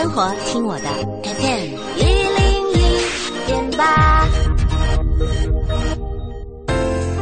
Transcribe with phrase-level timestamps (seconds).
[0.00, 0.84] 生活，听我的
[1.24, 3.00] FM 一零一
[3.48, 4.28] 点八。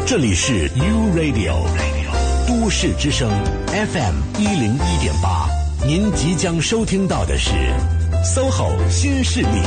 [0.06, 1.54] 这里是 U Radio
[2.47, 3.31] 都市之声
[3.69, 5.49] FM 一零一点八，
[5.87, 7.53] 您即将收听到的是
[8.35, 9.63] SOHO 新势力。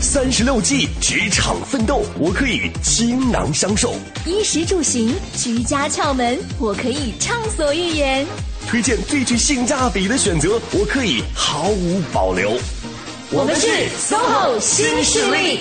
[0.00, 3.90] 三十六计，职场奋斗，我可以倾囊相授；
[4.24, 8.24] 衣食住行，居家窍门，我可以畅所欲言；
[8.68, 12.58] 推荐最具性价比的选择，我可以毫无保留。
[13.30, 13.68] 我们是
[14.08, 15.60] SOHO 新势力。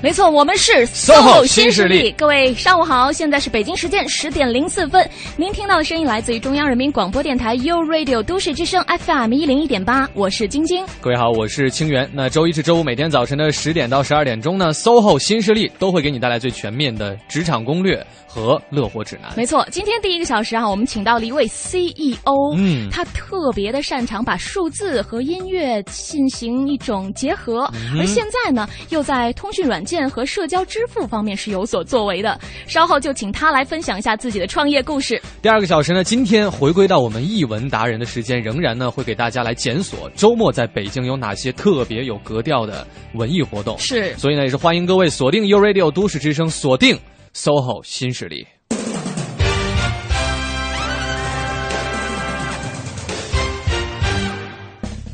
[0.00, 2.12] 没错，我们是 SOHO 新势力。
[2.12, 5.08] 各位上午好，现在是北京时间十点零四分。
[5.36, 10.86] 您听到的声音来自于中央人民广播电台 u Radio 都市之声 FM 一零一点八，我是晶晶。
[11.00, 12.08] 各位好，我是清源。
[12.12, 19.32] 那周一至周五每天早晨的十点到十二点钟呢，SOHO 新势力都会给你带来最全面的职场攻略和乐活指南。
[19.36, 32.36] 没错，今天第一个小时啊，我们请到了一位 CEO，嗯他特别的擅长把数字和音乐进行一种结合，而现在呢，又在通讯软件和社交支付方面是有所作为的。
[32.66, 35.22] 稍后就请他来分享一下自己的创业故事。
[35.40, 43.78] 第二个小时呢，今天回归到我们译文达人的时间，仍然呢会给大家来检索周末在北京有哪些特别有格调的文艺活动。
[43.78, 46.98] 是所以呢，也是欢迎各位锁定 U Radio 都市之声，锁定
[47.34, 48.46] SOHO 新势力。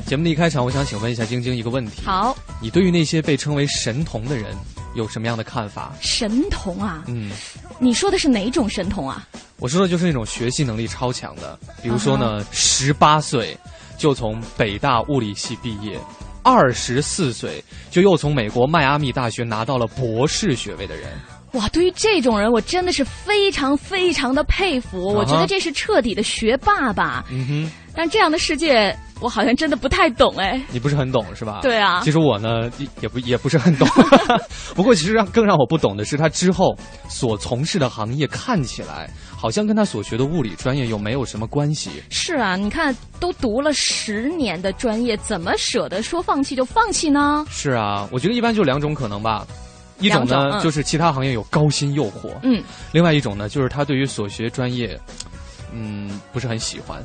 [0.06, 4.54] 节目的一开场，我想请问一下晶晶一个问题：好，你对于那些被称为神童的人
[4.94, 5.92] 有什么样的看法？
[6.00, 7.30] 神童啊，嗯，
[7.78, 9.26] 你说的是哪种神童啊？
[9.58, 13.56] 我说的就是那种学习能力超强的，比如说呢，十八岁
[13.96, 15.98] 就从北大物理系毕业，
[16.42, 21.10] 二十四岁就又从美国迈阿密大学拿到了博士学位的人。
[21.52, 25.14] 哇，对于这种人，我真的是非常非常的佩服。
[25.14, 27.24] 我觉得这是彻底的学霸吧。
[27.30, 30.60] 嗯哼，但这样的世界，我好像真的不太懂哎。
[30.70, 31.60] 你不是很懂是吧？
[31.62, 33.86] 对啊其实我呢也也不也不是很懂，
[34.74, 36.76] 不过其实让更让我不懂的是，他之后
[37.08, 42.02] 所从事的行业看起来好像跟他所学的物理专业又没有什么关系。
[42.10, 47.44] 是啊，你看都读了十年的专业，怎么舍得说放弃就放弃呢？
[47.48, 49.46] 是啊，我觉得一般就两种可能吧。
[50.00, 54.98] 一种呢，种嗯就是其他行业有高薪诱惑，嗯，另外一种呢，就是他对于所学专业，
[55.72, 57.00] 嗯，不是很喜欢，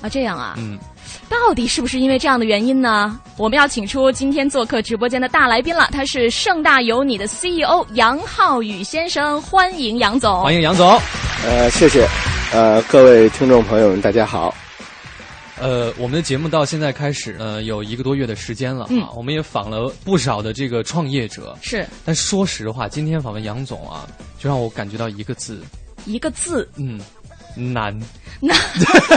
[0.00, 0.78] 啊，这样啊，嗯，
[1.28, 3.18] 到底是不是因为这样的原因呢？
[3.36, 10.42] 我们要请出今天做客直播间的大来宾了，他是盛大有你的 CEO 杨浩宇先生，欢迎杨总。
[10.42, 10.88] 欢迎杨总。
[11.44, 12.06] 呃，谢谢，
[12.52, 14.54] 呃，各位听众朋友们，大家好。
[15.60, 19.04] 呃，我们的节目到现在开始呢，有一个多月的时间了啊，嗯。
[19.16, 21.84] 我们也访了不少的这个创业者，是。
[22.04, 24.06] 但说实话，今天访问杨总啊，
[24.38, 25.60] 就让我感觉到一个字，
[26.06, 27.00] 一个字，嗯，
[27.58, 27.98] 难。
[28.40, 28.56] 难。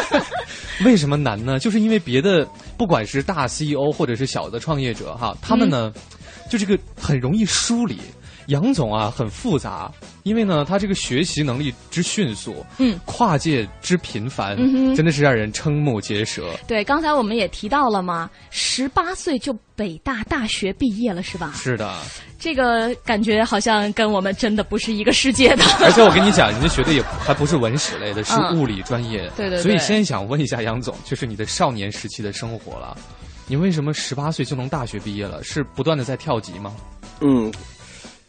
[0.84, 1.60] 为什么难呢？
[1.60, 2.44] 就是因为别的，
[2.78, 6.02] 不管是大 CEO 或者是小的创业者哈，他们呢，嗯
[6.50, 8.00] 就这个很容易梳理。
[8.48, 9.92] 杨总啊，很复杂，
[10.24, 16.50] 因为呢，他这个学习能力之迅速，嗯，跨界之频繁，嗯真的是让人瞠目结舌。
[16.68, 21.54] 对，刚才我们也提到了嘛，十八岁就北大大学毕业了，是吧？
[21.56, 21.96] 是的，
[22.40, 25.64] 这个感觉好像跟我们真的不是一个世界的。
[25.82, 29.32] 而且我跟你讲，人家学的也还不是文史类的，是嗯物理专业。
[29.36, 32.98] 对对对所以先想问一下杨总，就是你的少年时期的生活了，
[33.48, 35.44] 你为什么十八岁就能大学毕业了？
[35.44, 36.74] 是不断的在跳级吗？
[37.24, 37.52] 嗯，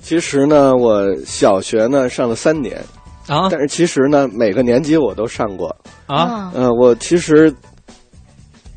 [0.03, 2.77] 其实呢，我小学呢上了三年，
[3.29, 5.75] 啊但是其实呢，每个年级我都上过。
[6.07, 6.51] 啊！
[6.55, 7.51] 呃，我其实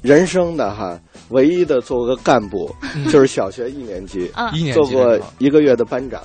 [0.01, 0.97] 人生的哈，
[1.29, 2.73] 唯一的做过干部，
[3.11, 6.21] 就是小学一年级，嗯一年做过一个月的班长，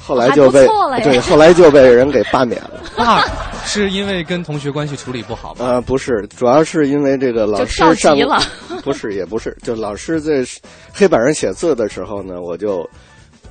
[0.00, 0.66] 后来就被
[1.04, 2.80] 对，后来就被人给罢免了。
[3.04, 3.22] 啊
[3.64, 5.66] 是因为跟同学关系处理不好吗？
[5.66, 8.40] 呃，不是，主要是因为这个老师上了，
[8.82, 10.42] 不是，也不是，就老师在
[10.92, 12.88] 黑板上写字的时候呢，我就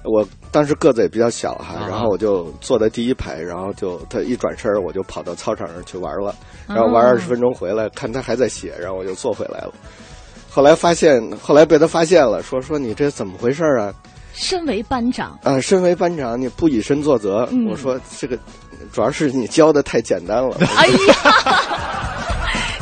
[0.07, 6.31] 我当时个子也比较小哈，啊然后我就坐在第一排，然后就他一转身，我就跑到操场上去玩了，
[6.67, 9.73] 哦然后玩二十分钟回来，看他还在写，然后我就坐回来了。
[10.49, 13.93] 后来发现，后来被他发现了，说说你这怎么回事啊？
[14.33, 17.47] 身为班长，啊，身为班长，你不以身作则。
[17.51, 18.37] 嗯我说这个
[18.91, 20.55] 主要是你教的太简单了。
[20.75, 22.26] 哎呀，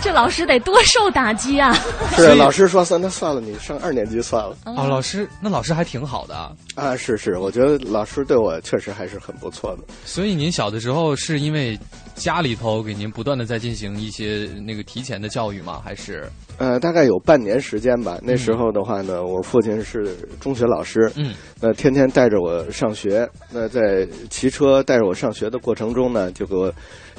[0.06, 1.74] 这老师得多受打击啊！
[2.16, 4.56] 是老师说算，那算了，你上二年级算了。
[4.66, 6.52] 哦，老师，那老师还挺好的啊。
[6.76, 9.84] 啊，是是，我觉得老师对我确实还是很不错的。
[10.06, 11.76] 所以您小的时候是因为
[12.14, 15.82] 家里头给您不断的在进行一些那个提前的教育吗？
[15.84, 16.30] 还是
[16.60, 18.20] 呃，大概有半年时间吧。
[18.22, 23.28] 那时候的话呢，我父亲是中学老师，嗯，那天天带着我上学。
[23.50, 26.72] 那在骑车带着我上学的过程中呢，就给我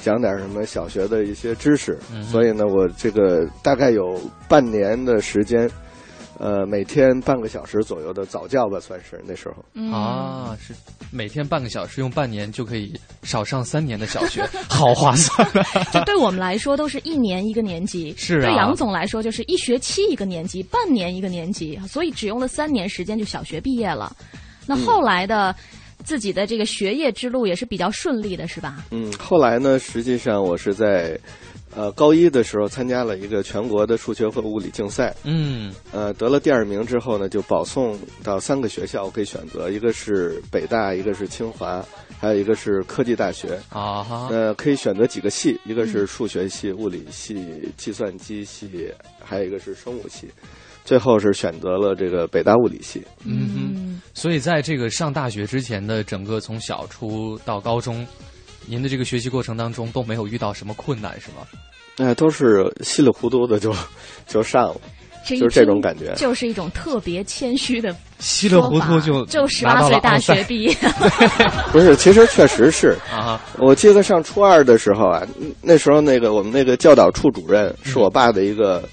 [0.03, 1.99] 讲点什么小学的一些知识。
[2.13, 5.69] 嗯所以呢，我这个大概有半年的时间，
[6.39, 9.65] 呃，每天半个小时左右的早教吧，算是那时候。
[9.75, 10.75] 嗯啊，是
[11.11, 15.85] 每天半个小时，用半年就可以少上三年的小学， 好划算啊！
[15.93, 24.15] 这对我们来说都是一年一个年级，是啊对杨总来说就是一学期一个年级，半年一个年级，所以只用了三年时间就小学毕业了。
[24.67, 25.55] 那后来的、
[26.07, 28.85] 自己的这个学业之路也是比较顺利的，是吧？
[28.93, 31.19] 嗯，后来呢，实际上我是在
[31.75, 35.13] 呃高一的时候参加了一个全国的数学和物理竞赛。
[35.25, 41.85] 嗯呃，得了第二名之后呢，就保送到三个学校，我可以选择，一个是北大，一个是清华，
[42.21, 43.59] 还有一个是科技大学。
[43.71, 47.45] 啊哈，呃，可以选择几个系，一个是数学系、物理系、
[47.77, 48.71] 计算机系，
[49.21, 50.29] 还有一个是生物系。
[50.87, 53.05] 最后是选择了这个北大物理系。
[53.27, 54.01] 嗯哼。
[54.15, 58.07] 所以在这个上大学之前的整个从小初到高中，
[58.67, 61.47] 您的这个学习过程当中都没有遇到什么困难，是吗？
[61.99, 63.75] 哎、都是稀里糊涂的就
[64.27, 64.77] 就上了，
[65.27, 66.13] 就是这种感觉。
[66.15, 70.77] 就是一种特别谦虚的稀里糊涂就就十八岁大学毕业，
[71.73, 72.97] 不是，其实确实是。
[73.11, 75.27] 啊，我记得上初二的时候啊，
[75.63, 78.87] 那时候那个我们那个教导处主任是我爸的一个、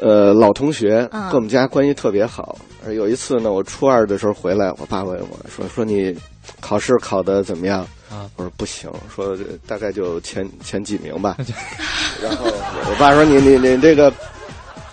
[0.00, 2.58] 呃老同学，嗯跟我们家关系特别好。
[2.86, 6.16] 而有一次呢，我初二的时候回来，我爸问我说：“说你
[6.60, 11.36] 考试考的怎么样？”啊我说不行，说大概就前前几名吧。
[12.22, 14.12] 然后我爸说：“你你你这个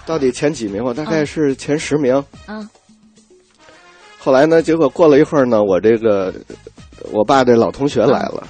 [0.06, 0.84] 到底前几名？
[0.84, 2.24] 我大概是前十名。
[2.48, 2.68] 嗯，
[4.18, 6.34] 后来呢，结果过了一会儿呢，我这个
[7.12, 8.48] 我爸这老同学来了，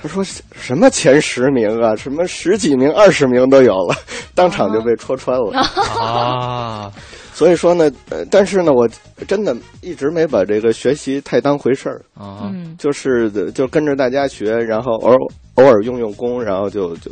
[0.00, 3.96] 他说什么前十名啊，什么十几名、二十名都有了，
[4.34, 5.58] 当场就被戳穿了。
[6.00, 6.92] 啊，
[7.34, 8.88] 所以说呢，呃，但是呢，我
[9.26, 15.18] 真的一直没把这个学习太当回事儿，啊，嗯，就是就跟着大家学，然后偶尔
[15.54, 17.10] 偶尔用用功，然后就就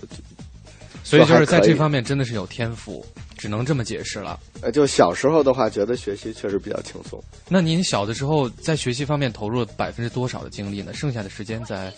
[1.03, 3.05] 所以就是在这方面真的是有天赋，
[3.37, 4.39] 只能这么解释了。
[4.61, 7.23] 呃，就小时候的话，觉得学习确实比较轻松。
[7.49, 10.93] 那您小的时候在学习方面投入了百分之多少的精力呢？
[10.93, 11.93] 剩下的时间在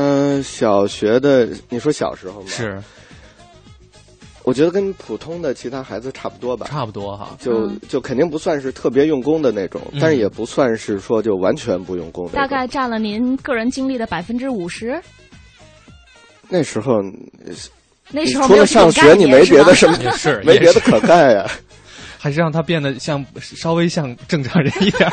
[0.00, 2.80] 嗯、小学的你说小时候吗？，是
[4.44, 6.66] 我觉得跟普通的其他孩子差不多吧。
[6.70, 7.36] 差不多哈。
[7.40, 12.28] 就嗯就肯定不算是特别用功的那种，嗯但是也不算是说就完全不用功。
[12.30, 15.00] 大概占了您个人经历的百分之五十。
[16.48, 17.02] 那时候，
[18.10, 21.50] 那时候除了上学，你没别的什么，也是没别的可干呀。
[22.18, 25.08] 还是让他变得像稍微像正常人一点，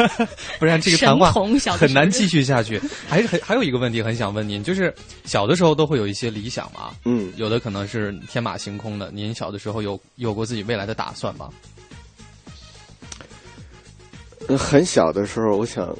[0.58, 1.30] 不然这个谈话
[1.76, 2.80] 很难继续下去。
[3.08, 4.92] 还是很还有一个问题很想问您，就是
[5.24, 9.10] 小的时候都会有一些理想嘛，嗯，有的可能是天马行空的。
[9.12, 11.50] 您小的时候有有过自己未来的打算吗？
[14.48, 15.94] 呃很小的时候，我想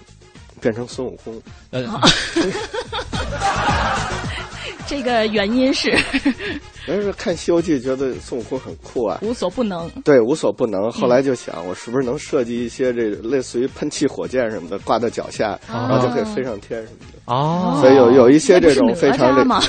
[0.61, 1.43] 变成孙悟空。
[1.71, 1.85] 呃，
[4.87, 5.93] 这个原因是
[6.87, 9.89] 但是看《西游记》觉得孙悟空很酷啊，无所不能。
[10.05, 10.91] 对，无所不能。
[10.93, 17.19] 后来就想，我是不是能设计一些这个类似于喷气火箭什么的，挂在脚下，然后就可以飞上天什么的。
[17.27, 19.61] 哦，所以有有一些这种非常这哪吒吗？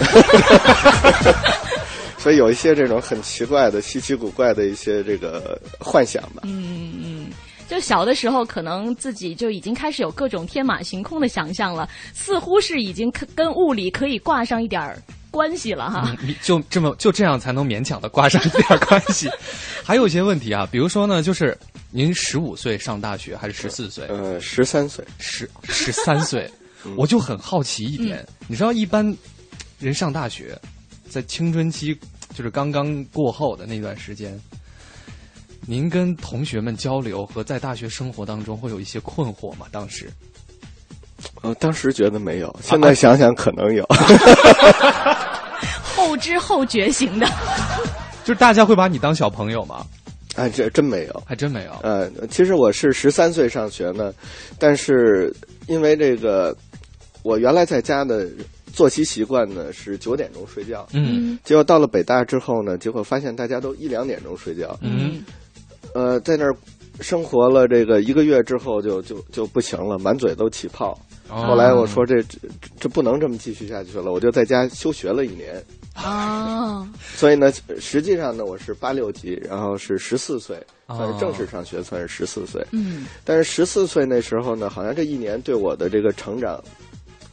[2.20, 6.42] 所以有一些这种很奇怪的、稀奇古怪的一些这个幻想吧。
[6.44, 7.28] 嗯嗯，
[7.68, 14.98] 就小的时候，可能自己就已经开始有各种天马行空的想象了，似乎是已经跟物理可以挂上一点儿
[15.30, 16.16] 关系了哈。
[16.22, 19.30] 嗯就这么就这样才能勉强的挂上一点关系。
[19.84, 21.58] 还有一些问题啊，比如说呢，就是
[21.92, 24.06] 您十五岁上大学还是十四岁？
[24.08, 26.50] 呃，十三岁，十十三岁，
[26.86, 29.16] 嗯我就很好奇一点，你知道一般
[29.80, 30.58] 人上大学，
[31.10, 31.94] 在青春期
[32.34, 34.40] 就是刚刚过后的那段时间，
[35.70, 39.66] 您跟同学们交流和在大学生活当中会有一些困惑吗？
[39.70, 40.10] 当时
[41.42, 43.86] 呃，当时觉得没有，现在想想可能有。
[45.94, 47.28] 后知后觉型的，
[48.24, 49.86] 就是大家会把你当小朋友吗？
[50.38, 51.24] 哎，这真没有。
[51.26, 51.72] 还真没有。
[51.84, 54.14] 呃，其实我是十三岁上学呢，
[54.58, 55.36] 但是
[55.68, 56.56] 因为这个，
[57.24, 58.26] 我原来在家的
[58.72, 65.26] 作息习惯呢是九点钟睡觉，嗯结果到了北大之后呢，结果发现大家都一两点钟睡觉，嗯
[65.98, 66.56] 呃，在那儿
[67.02, 70.92] 生活了这个一个月之后就就就不行了，满嘴都起泡。
[71.28, 72.38] 哦后来我说这这
[72.80, 75.62] 这不能这么继续下去了，我就在家休学了一年。
[75.96, 82.64] 啊， 所以呢，实际上呢，我是八六级，然后是十四岁，哦算是正式上学，算是十四岁。
[82.72, 86.64] 嗯但是十四岁那时候呢，好像这一年对我的这个成长，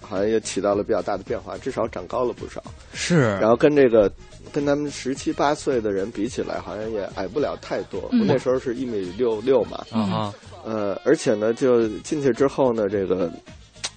[0.00, 2.62] 好像也起到了比较大的变化，至少长高了不少。
[2.94, 4.11] 是，然后跟这个
[4.53, 8.09] 跟他们十七八岁的人比起来，好像也矮不了太多。
[8.13, 10.35] 嗯我那时候是一米六六嘛，啊哈，
[10.65, 13.31] 呃，而且呢，就进去之后呢，这个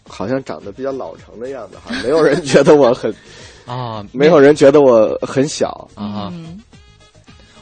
[0.08, 3.13] 好像长得比较老成的样子，哈没有人觉得我很，
[3.66, 5.89] 啊，没有人觉得我很小。
[5.96, 6.32] 啊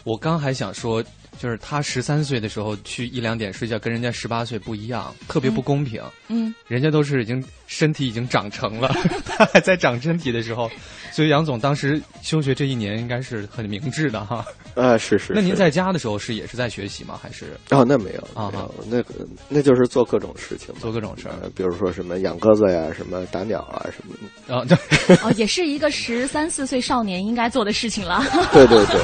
[0.04, 1.04] 我刚还想说，
[1.46, 6.02] 就是他十三岁的时候去一两点睡觉，跟人家十八岁不一样，特别不公平。
[6.28, 8.92] 嗯，人家都是已经身体已经长成了，
[9.24, 10.68] 他 还在长身体的时候，
[11.12, 14.44] 所以杨总当时休学这一年应该是很明智的哈。
[14.74, 15.26] 啊，是是。
[15.28, 17.20] 是那您在家的时候是也是在学习吗？
[17.22, 19.14] 还是哦，那没有啊没有，那个
[19.48, 21.36] 那就是做各种事情，做各种事儿？
[21.44, 24.16] 呃，比如说什么养鸽子呀，什么打鸟啊，什么
[24.48, 24.56] 的。
[24.56, 28.24] 啊，对，哦，也是一个十三四岁少年应该做的事情了。
[28.52, 29.00] 对对对，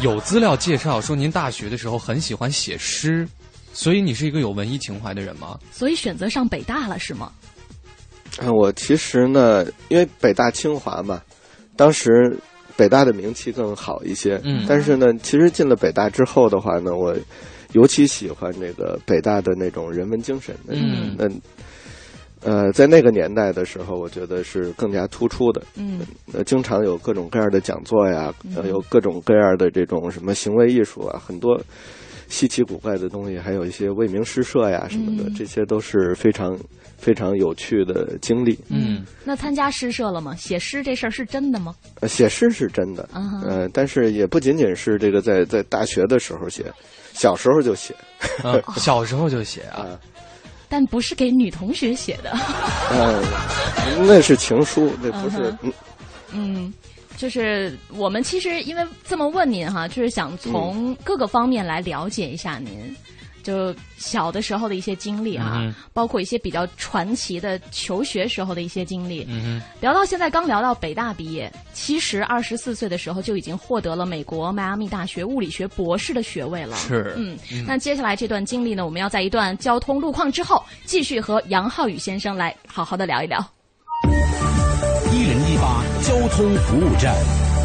[0.00, 3.26] 有资料介绍说您大学的时候很喜欢写诗，
[3.72, 5.58] 所以你是一个有文艺情怀的人吗？
[5.72, 7.32] 所以选择上北大了是吗？
[8.40, 11.20] 嗯，我其实呢，因为北大清华嘛，
[11.74, 12.38] 当时
[12.76, 14.40] 北大的名气更好一些。
[14.44, 17.16] 嗯但是呢，其实进了北大之后的话呢，我
[17.72, 20.56] 尤其喜欢这个北大的那种人文精神。
[20.68, 21.28] 嗯那
[22.42, 25.62] 呃，在那个年代的时候，我觉得是更加突出的。
[25.76, 26.00] 嗯。
[26.32, 31.60] 呃，经常有各种各样的讲座呀，呃，有各种各样的这种什么行为艺术啊，很多
[32.28, 36.56] 稀奇古怪的东西，还有一些未名诗社呀什么的，嗯这些都是非常
[36.98, 38.58] 非常有趣的经历。
[38.68, 40.34] 嗯，那参加诗社了吗？
[40.36, 41.74] 写诗这事儿是真的吗？
[42.00, 46.64] 呃，写诗是真的，嗯呃，但是也不仅仅是这个在在大学的时候写，
[47.14, 47.94] 小时候就写。
[48.42, 49.98] 啊小时候就写啊， 啊，
[50.68, 52.30] 但不是给女同学写的。
[52.90, 53.22] 呃，
[54.06, 55.72] 那是情书，那不是嗯，
[56.32, 56.74] 嗯，
[57.16, 62.94] 就是我们其实因为这么问您哈，就是想从各个方面来了解一下您。
[63.42, 69.26] 就小的时候的一些经历啊，嗯包括一些比较传奇的求学时候的一些经历。
[69.28, 76.76] 嗯聊到现在，刚聊到北大毕业，其实二十四岁的时候就已经获得了美国迈阿密大学物理学博士的学位了。
[76.76, 83.38] 哼，是，嗯，那接下来这段经历呢，我们要在一段交通路况之后，继续和杨浩宇先生来好好的聊一聊。
[85.12, 87.57] 一零一八交通服务站。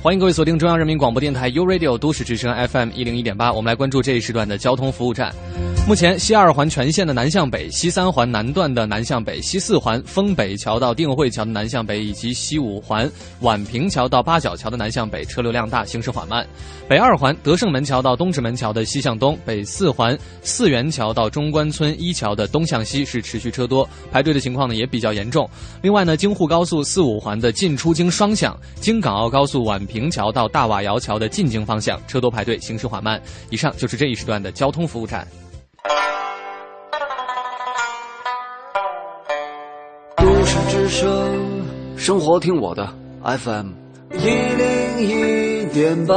[0.00, 5.34] 欢迎各位锁定中央人民广播电台 u Radio 都市之声 FM 一零一点八，我们来关注这一时段的交通服务站。
[5.88, 16.46] 目前，西二环全线的南向北、西三环南段的南向北、西四环丰北桥到定慧桥的南向北，以及西五环宛平桥到八角桥的南向北，车流量大，行驶缓慢。
[16.86, 25.48] 北二环德胜门桥到东直门桥的西向东，北四环四元桥到中关村一桥的东向西是持续车多，排队的情况呢也比较严重。
[25.82, 33.20] 另外呢，京沪高速四五环的进出京双向，京港澳高速宛平桥到大瓦窑桥的进京方向车多排队，行驶缓慢。
[33.50, 35.26] 以上就是这一时段的交通服务站。
[40.16, 41.66] 都市之声，
[41.96, 42.86] 生活听我的
[43.24, 43.70] FM
[44.12, 46.14] 一零一点八。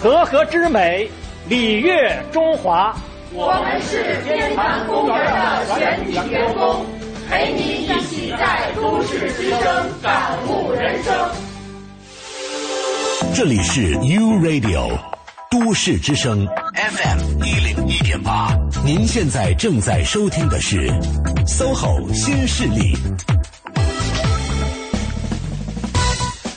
[0.00, 1.10] 和合之美，
[1.48, 2.94] 礼乐中华。
[7.28, 9.60] 陪你一起在都市之声
[10.00, 11.12] 感悟人生
[13.34, 14.96] 这里是 U Radio
[15.50, 20.88] 都市之声 FM 一零一点八，您现在正在收听的是
[21.46, 22.96] SOHO 新势力。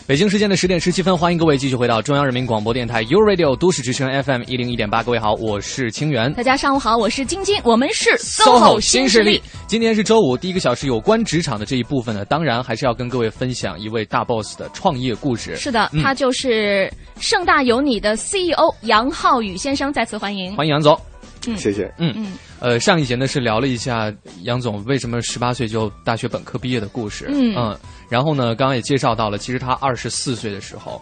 [0.09, 5.03] 北京时间的十点十七分，欢迎各位继续回到中央人民广播电台 u Radio 都市之声 FM 一零一点八。
[5.03, 6.33] 各位好，我是清源。
[6.33, 9.39] 大家上午好，我是晶晶，我们是 SOHO 新新势力。
[9.67, 15.55] 今天是周五，第一个小时有关职场的这一部分呢，当然还是要跟各位分享一位大 boss 的创业故事。
[15.55, 20.55] 是的，嗯他就是盛大有你的 CEO 杨浩宇先生，再次欢迎。
[20.55, 20.99] 欢迎杨总。
[21.41, 21.93] 谢谢。
[21.97, 27.27] 嗯呃，上一节呢是聊了一下杨总为什么十八岁就大学本科毕业的故事。
[27.31, 27.77] 嗯
[28.09, 31.01] 然后呢，刚刚也介绍到了，其实他二十四岁的时候。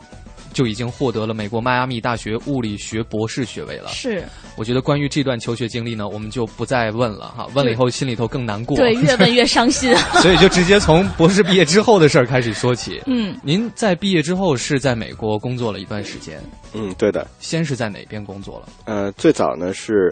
[0.58, 3.90] 就已经获得了美国迈阿密大学物理学博士学位了。
[3.90, 4.24] 是
[4.56, 8.76] 我觉得关于这段求学经历呢，我们就不再问了哈，问了以后心里头更难过。
[8.76, 9.96] 对， 越问越伤心。
[10.20, 13.00] 所以就直接从博士毕业之后的事儿开始说起。
[13.06, 16.42] 嗯，您在毕业之后是在美国工作了一段时间，
[16.74, 17.28] 嗯，对的。
[17.40, 18.68] 先是在哪边工作了？
[18.86, 20.12] 呃，最早呢是，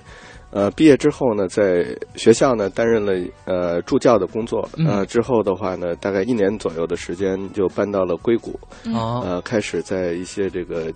[0.56, 1.86] 呃，毕业之后呢，在
[2.16, 3.12] 学校呢担任了
[3.44, 4.70] 呃助教的工作。
[4.78, 10.90] 嗯呃，之后的话呢，大概一年左右的时间就搬到了硅谷，啊，呃，开始在一些这个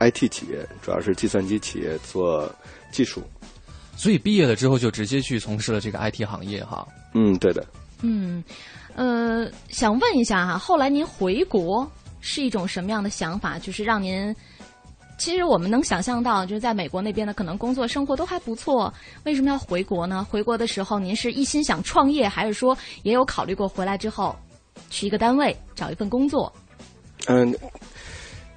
[0.00, 2.46] IT 企业，主要是计算机企业做
[2.92, 3.22] 技术。
[3.96, 6.86] 所以毕业了之后就直接去从事了这个 IT 行业哈。
[7.14, 7.64] 嗯，对的。
[8.02, 8.44] 嗯，
[8.94, 13.58] 呃，想问一下哈，后来您回国是一种什么样的想法？
[13.58, 14.36] 就是让您
[15.18, 18.92] 其实我们能想象到，就是在美国那边呢，可能工作生活都还不错，
[19.24, 20.26] 为什么要回国呢？
[20.30, 24.36] 回国的时候，您是一心想创业，还是说也有考虑过回来之后
[24.90, 26.52] 去一个单位找一份工作？
[27.28, 27.54] 嗯，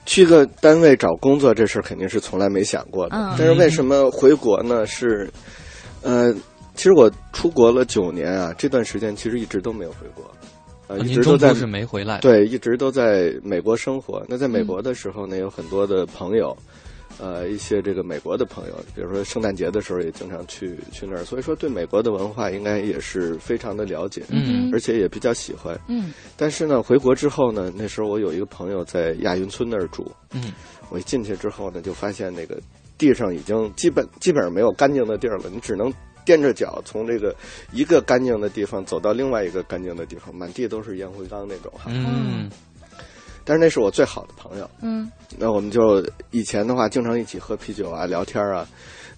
[0.06, 3.16] 去个单位找工作这事儿肯定是从来没想过的。
[3.16, 4.86] 嗯但是为什么回国呢？
[4.86, 5.32] 是，
[6.02, 6.34] 呃，
[6.76, 10.30] 其实我出国了九年啊，这段时间其实一直都没有回国，
[10.98, 14.24] 一直都在是没回来。，对，一直都在美国生活。
[14.28, 16.56] 那在嗯美国的时候呢，有很多的朋友，
[17.20, 25.80] 呃，一些这个美国的朋友，比如说圣诞节的时候也经常去去那儿，所以说对美国的文化应该也是非常的了解，嗯而且也比较喜欢。
[25.88, 30.52] 嗯但是呢，回国之后呢，那时候我有一个朋友在亚运村那儿住，嗯，
[30.90, 32.58] 我一进去之后呢，就发现那个
[32.98, 35.94] 地上已经基本基本上没有干净的地儿了，你只能
[36.30, 37.36] 踮着脚从这个
[37.72, 41.86] 一个干净的地方走到另外一个干净的地方，满地都是烟灰缸那种哈。
[41.88, 42.50] 嗯
[43.46, 48.68] 但是那是我最好的朋友，嗯那我们就以前的话经常一起喝啤酒啊、聊天啊。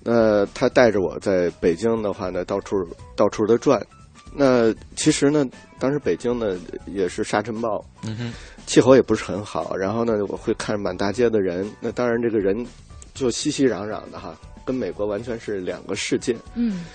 [0.03, 2.77] 那他带着我在北京的话呢，到处
[3.15, 3.85] 到处的转。
[4.33, 5.45] 那其实呢，
[5.77, 8.33] 当时北京呢也是沙尘暴，嗯哼，
[8.65, 9.75] 气候也不是很好。
[9.75, 12.65] 然后呢，我会看满大街的人，那当然这个人
[13.13, 14.33] 就熙熙攘攘的哈，
[14.65, 16.35] 跟美国完全是两个世界。
[16.55, 16.85] 嗯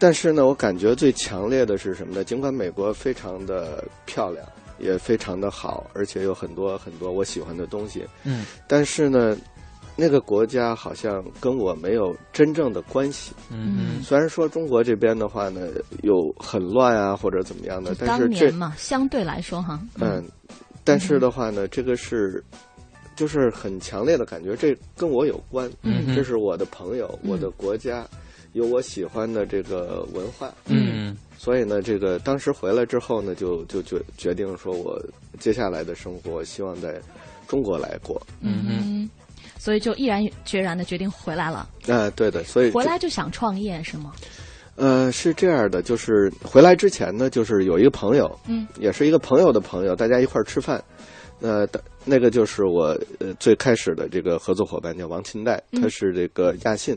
[0.00, 2.22] 但是呢，我感觉最强烈的是什么呢？
[2.22, 4.46] 尽管美国非常的漂亮，
[4.78, 9.36] 也非常的好，而且有很多很多我喜欢的东西，嗯但是呢，
[9.96, 13.32] 那个国家好像跟我没有真正的关系。
[13.50, 15.66] 嗯虽然说中国这边的话呢，
[16.04, 20.22] 有很乱啊或者怎么样的，但是这嘛，相对来说哈，嗯，
[20.84, 22.40] 但是的话呢，这个是。
[23.18, 25.68] 就是很强烈的感觉，这跟我有关。
[25.82, 28.06] 嗯这是我的朋友，我的国家，
[28.52, 30.54] 有我喜欢的这个文化。
[30.66, 34.96] 嗯所以呢，这个当时回来之后呢，就就决决定说，我
[35.40, 37.00] 接下来的生活，希望在
[37.48, 38.20] 中国来过。
[38.40, 39.10] 嗯
[39.58, 41.68] 所以就毅然决然的决定回来了。
[41.88, 44.12] 啊、对的，所以回来就想创业是吗？
[44.76, 50.80] 呃是这样的，就是回来之前呢，就是有一个朋友，嗯，也是一个朋友的朋友，大家一块儿吃饭。
[51.40, 56.96] 呃，的那个就是我呃最开始的这个合作伙伴叫王钦代，嗯他是这个亚信，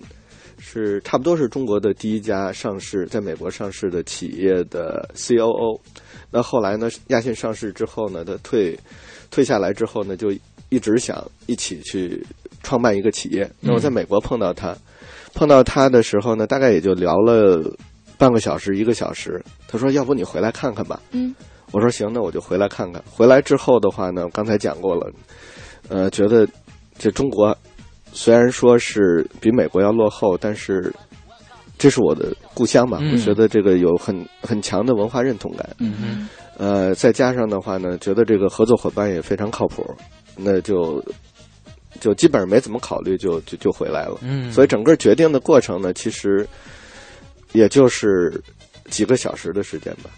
[0.58, 5.80] 是差不多是中国的第一家上市在美国上市的企业的 COO。
[6.32, 8.80] 那后来呢，亚信上市之后呢，他退
[9.30, 10.32] 退下来之后呢，就
[10.70, 12.26] 一直想一起去
[12.64, 13.50] 创办一个企业。
[13.60, 14.76] 那我在美国碰到他，
[15.34, 17.62] 碰到他的时候呢，大概也就聊了
[18.18, 19.44] 半个小时、一个小时。
[19.68, 21.36] 他说：“要不你回来看看吧。”嗯
[21.72, 23.02] 我说行，那我就回来看看。
[23.10, 25.10] 回来之后的话呢，刚才讲过了，
[25.90, 26.48] 呃，觉得
[26.98, 27.58] 这中国
[28.14, 30.94] 虽然说是比美国要落后，但是
[31.78, 35.70] 这是我的故乡嘛，嗯我觉得这个有很很强的文化认同感。
[36.58, 39.84] 呃，再加上的话呢，觉得这个合作伙伴也非常靠谱，
[40.36, 41.04] 那就
[42.00, 44.20] 就基本上没怎么考虑就，就就回来了。
[44.22, 46.48] 嗯，所以整个决定的过程呢，其实
[47.54, 48.40] 也就是
[48.90, 50.10] 几个小时的时间吧。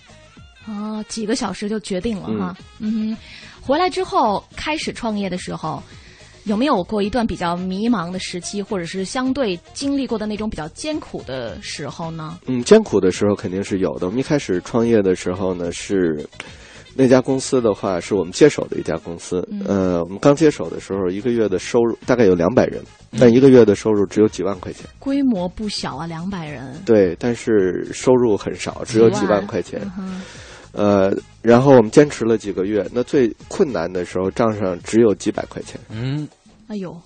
[0.67, 2.55] 哦，几个小时就决定了哈。
[2.79, 3.17] 嗯哼，
[3.61, 5.81] 回来之后开始创业的时候，
[6.45, 12.37] 有没有过一段比较迷茫的时期，或者是相对经历过的那种比较艰苦的时候呢？
[12.45, 14.05] 嗯，艰苦的时候肯定是有的。
[14.05, 16.27] 我们一开始创业的时候呢，是
[16.95, 19.45] 那家公司的话，是我们接手的一家公司。
[19.51, 22.83] 嗯呃，我们刚接手的时候，一个月的收入大概有两百人，
[23.19, 24.85] 但一个月的收入只有几万块钱。
[24.99, 29.79] 规模不小啊，两百人，对，但是收入很少，只有几万块钱。
[29.83, 30.21] 嗯哼
[30.73, 35.79] 呃，然后我们坚持了几个月，那最困难的时候，账上只有几百块钱。
[35.89, 36.27] 嗯
[36.67, 36.99] 哎呦，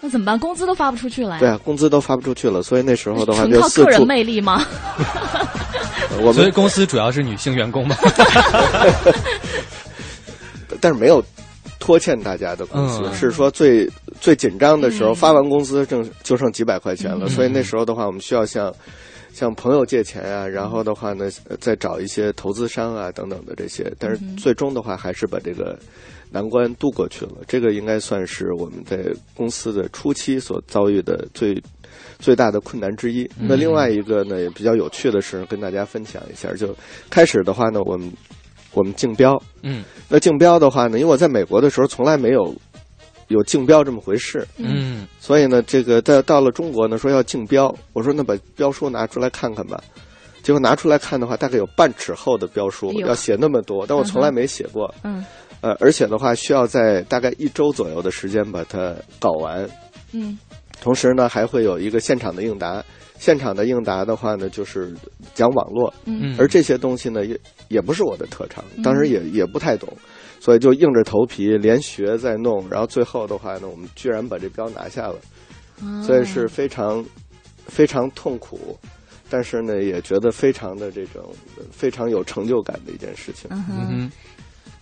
[0.00, 0.38] 那怎么办？
[0.38, 1.38] 工资都发不出去了呀。
[1.38, 4.06] 对啊，工资都发不出去了，所以那时候的话纯就四靠个人。
[4.06, 4.64] 魅力吗？
[6.20, 7.96] 我 们所以公司主要是女性员工嘛。
[10.80, 11.24] 但是没有
[11.78, 13.88] 拖欠大家的工资，嗯是说最
[14.20, 18.70] 最紧张的时候，嗯发完工资正就剩几百块钱了，嗯所以那时候的话，我们需要向
[19.36, 25.78] 向朋友借钱啊，然后的话呢，呃再找一些投资商啊等等的这些，但是嗯最终的话还是把这个
[26.30, 27.32] 难关渡过去了。
[27.46, 28.98] 这个应该算是我们在
[29.36, 31.62] 公司的初期所遭遇的最。
[32.18, 33.24] 最大的困难之一。
[33.38, 36.50] 嗯那另外一个呢，也比较有趣的是跟大家分享一下。
[36.54, 36.74] 就
[37.10, 38.10] 开始的话呢，我们
[38.72, 42.54] 我们竞标，嗯那竞标的话呢，因为我在美国的时候从来没有
[43.28, 45.06] 有竞标这么回事，嗯。
[45.18, 49.82] 所以呢，这个到到了中国呢，说要竞标，我说那把标书拿出来看看吧。
[50.42, 54.94] 结果拿出来看的话，大概有半尺厚的标书要写那么多，但我从来没写过。
[55.02, 55.24] 嗯。
[55.60, 59.68] 呃，而且的话，需要在大概一周左右的时间把它搞完。
[60.12, 60.38] 嗯。
[60.80, 62.84] 同时呢，还会有一个现场的应答。
[63.18, 64.94] 现场的应答的话呢，就是
[65.34, 66.34] 讲网络，嗯。
[66.34, 69.88] 嗯，而这些东西呢，也也不是我的特长，当时也也不太懂，
[70.40, 75.16] 所以就硬着头皮连学再弄，然后最后的话呢，我们居然把这标拿下了，
[75.82, 77.04] 哦所以是非常
[77.66, 78.78] 非常痛苦，
[79.28, 81.22] 但是呢，也觉得非常的这种
[81.70, 83.48] 非常有成就感的一件事情。
[83.50, 84.12] 嗯哼。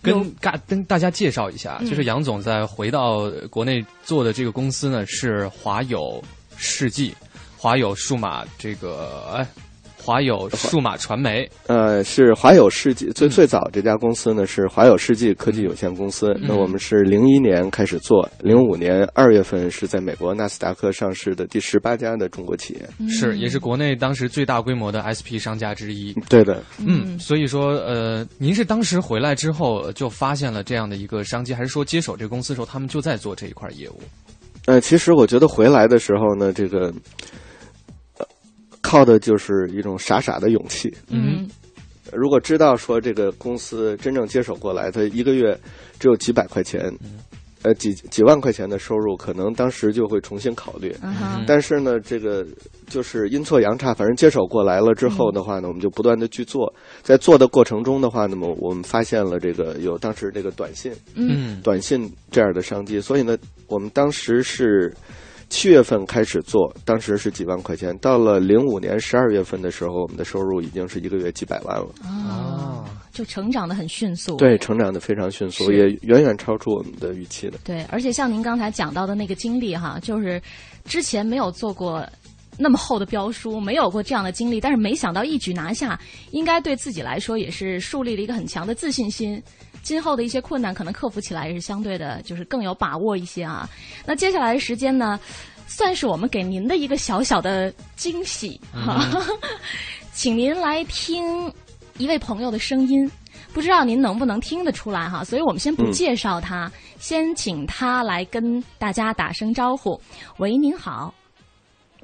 [0.01, 6.23] 跟大跟大家介绍一下，嗯就是杨总在回到国内做的这个公司呢是华友
[6.57, 7.11] 世纪，
[7.57, 9.47] 华友数码这个哎，
[10.05, 16.27] 华友数码传媒，呃，是华友世纪最嗯最早这家公司呢是华友世纪科技有限公司。
[16.33, 23.09] 嗯那我们是零一年开始做，零五年二月份是在美国纳斯达克上市的第十八家的中国企业。
[23.09, 26.13] 是也是国内当时最大规模的 SP 商家之一。
[26.29, 33.99] 对的，嗯，所以说呃，您是当时回来之后呃就发现了这样的一个商机，还是说接手这个公司的时候他们就在做这一块业务？
[34.67, 36.93] 呃，其实我觉得回来的时候呢，这个、呃
[38.85, 40.95] 靠的就是一种傻傻的勇气。
[41.09, 41.49] 嗯。
[42.13, 45.59] 如果知道说这个公司真正接手过来，他一个月
[45.99, 46.79] 只有几百块钱，
[47.63, 50.95] 呃几几万块钱的收入，可能当时就会重新考虑。
[51.01, 52.45] 嗯，但是呢，这个
[52.87, 56.71] 就是阴错阳差，反正接手过来了之后的话呢，我们就不断的去做，
[57.01, 61.59] 在做的过程中的话，那么我们发现了这个有当时这个短信，嗯。
[61.63, 63.35] 短信这样的商机，所以呢，
[63.67, 64.93] 我们当时是
[65.49, 74.35] 七月份开始做，当时是几万块钱，到了零五年十二月份的时候，我们的收入已经是一个月几百万了，哦，就成长的很迅速。
[74.37, 77.57] 对，成长的非常迅速，也远远超出我们的预期的。
[77.63, 80.41] 对，而且像您刚才讲到的那个经历哈，就是
[80.83, 82.05] 之前没有做过
[82.57, 85.99] 那么厚的标书，没有过这样的经历，但是没想到一举拿下，
[86.31, 89.41] 应该对自己来说也是树立了一个很强的自信心。
[89.85, 93.69] 今后的一些困难可能克服起来也是相对的，就是更有把握一些啊。
[94.03, 95.19] 那接下来的时间呢，
[95.67, 98.99] 算是我们给您的一个小小的惊喜哈，
[100.11, 101.53] 请您来听
[101.99, 103.09] 一位朋友的声音。
[103.53, 110.01] 不知道您能不能听得出来哈，所以我们先不嗯介绍他，先请他来跟大家打声招呼。
[110.39, 111.13] 喂，您好，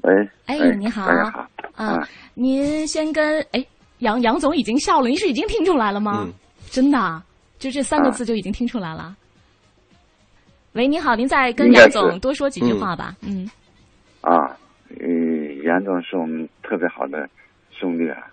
[0.02, 3.66] 喂，哎你好大家好，啊，您先跟哎
[3.98, 6.22] 杨杨总已经笑了，您是已经听出来了吗？
[6.24, 6.32] 嗯
[6.70, 7.22] 真的啊，
[7.62, 9.16] 就这三个字就已经听出来了。
[10.72, 13.14] 喂，你好，您再跟杨总多说几句话吧。
[13.20, 13.48] 嗯，
[14.20, 14.34] 啊，
[14.98, 15.06] 呃，
[15.64, 17.28] 杨总是我们特别好的
[17.70, 18.26] 兄弟啊，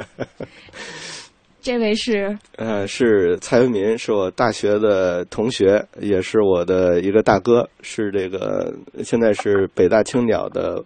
[1.60, 10.82] 这位是呃，是蔡文民，是我大学的同学，也是我的一个大哥，是这个现在是北大青鸟的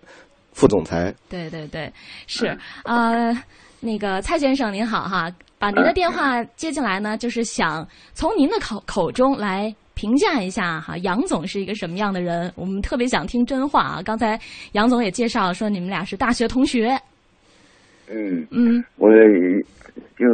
[0.53, 1.15] 副总裁。
[1.29, 1.93] 对对对，
[2.27, 3.33] 是呃，
[3.79, 12.53] 那个蔡先生您好哈，把您的电话接进来呢，就是想从您的口口中来评价一下哈，杨总是一个什么样的人？
[12.55, 14.01] 我们特别想听真话啊。
[14.05, 14.39] 刚才
[14.73, 16.97] 杨总也介绍说你们俩是大学同学，
[18.09, 19.11] 嗯，嗯我
[20.17, 20.27] 就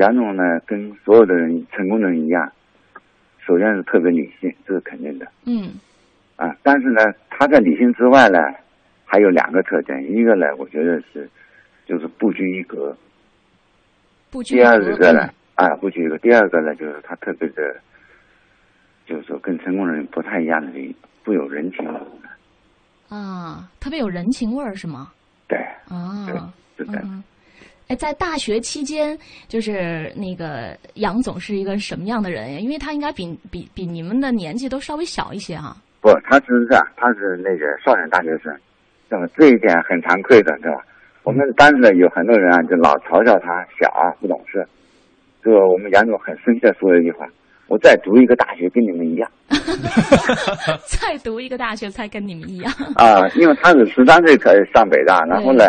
[0.00, 2.50] 杨总呢，跟所有的人成功的人一样，
[3.46, 5.70] 首先是特别理性，这是肯定的嗯
[6.34, 6.52] 啊。
[6.64, 8.38] 但是呢，他在理性之外呢，
[9.04, 11.30] 还有两个特点，一个呢，我觉得是
[11.86, 12.96] 就是不拘一格，
[14.42, 17.74] 第二格个呢，啊，不拘一格，第二个呢，就是他特别的，
[19.06, 22.00] 就是说跟成功人不太一样的富有人情味。
[23.08, 25.12] 啊，特别有人情味儿是吗？
[25.46, 26.26] 对，啊，
[26.76, 27.00] 是的。
[27.04, 27.22] 嗯，
[27.88, 29.16] 哎，在大学期间，
[29.46, 32.58] 就是那个杨总是一个什么样的人呀？
[32.58, 38.56] 因为他应该比比比你们的年纪都稍微小一些哈、不，他是这样，他是那个少年大学生，
[39.08, 40.84] 那么这一点很惭愧的，对吧？
[41.24, 44.64] 我们班里呢有很多人啊，就老嘲笑他小啊不懂事。
[45.42, 47.26] 这个我们杨总很生气的说了一句话
[47.68, 49.30] ：“我再读一个大学跟你们一样
[50.86, 52.72] 再读一个大学才跟你们一样。
[52.94, 55.64] 啊！”因为他是十三岁才上北大，然后呢，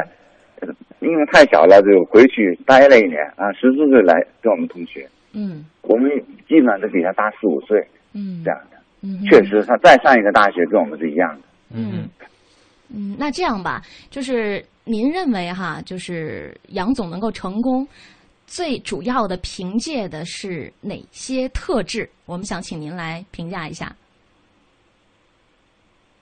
[0.62, 0.68] 呃
[1.00, 6.10] 因为太小了就回去待了一年啊，十四岁来跟我们同学，嗯我们
[6.48, 8.78] 基本上都比他大四五岁嗯，这样的。
[9.04, 11.42] 嗯，确实，他再上一个大学跟我们是一样的。
[11.74, 12.08] 嗯
[12.90, 17.88] 嗯，那这样吧，就是您认为哈，就是杨总能够成功，
[18.46, 22.08] 最主要的凭借的是哪些特质？
[22.26, 23.96] 我们想请您来评价一下。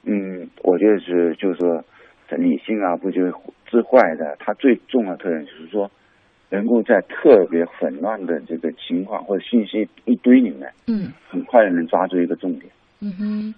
[0.04, 1.84] 嗯，我觉得是，就是说，
[2.30, 3.34] 在理性啊，不就是
[3.66, 5.90] 之坏的，他最重要的特点就是说，
[6.50, 12.72] 能够在特别混乱的这个情况或者信息一堆里面，嗯很快的能抓住一个重点。
[13.00, 13.56] 嗯哼，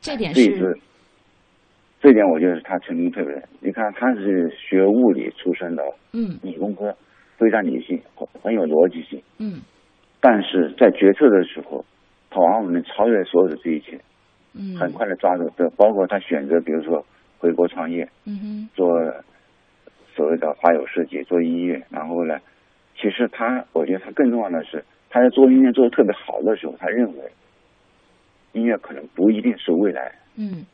[0.00, 0.78] 这点是
[2.04, 3.42] 这点我觉得是他成功特别。
[3.60, 6.94] 你看，他是学物理出身的，嗯理工科，
[7.38, 9.62] 非常理性，很很有逻辑性，嗯
[10.20, 11.82] 但是在决策的时候，
[12.28, 13.98] 他往往能超越所有的这一切，
[14.52, 15.50] 嗯，很快的抓住。
[15.56, 17.02] 这包括他选择，比如说
[17.38, 18.86] 回国创业，嗯哼做
[20.14, 22.38] 所谓的花友设计，做音乐，然后呢，
[23.00, 27.32] 其实他，我觉得他更重要的是，他在做音乐做的特别好的时候，他认为
[28.52, 30.66] 音乐可能不一定是未来，嗯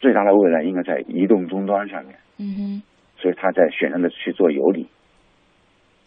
[0.00, 2.82] 最大的未来应该在移动终端上面，嗯哼
[3.18, 4.86] 所以他在选择的去做有理。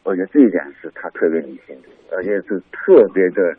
[0.04, 3.56] 我觉得这一点是他特别理性的，而且是特别的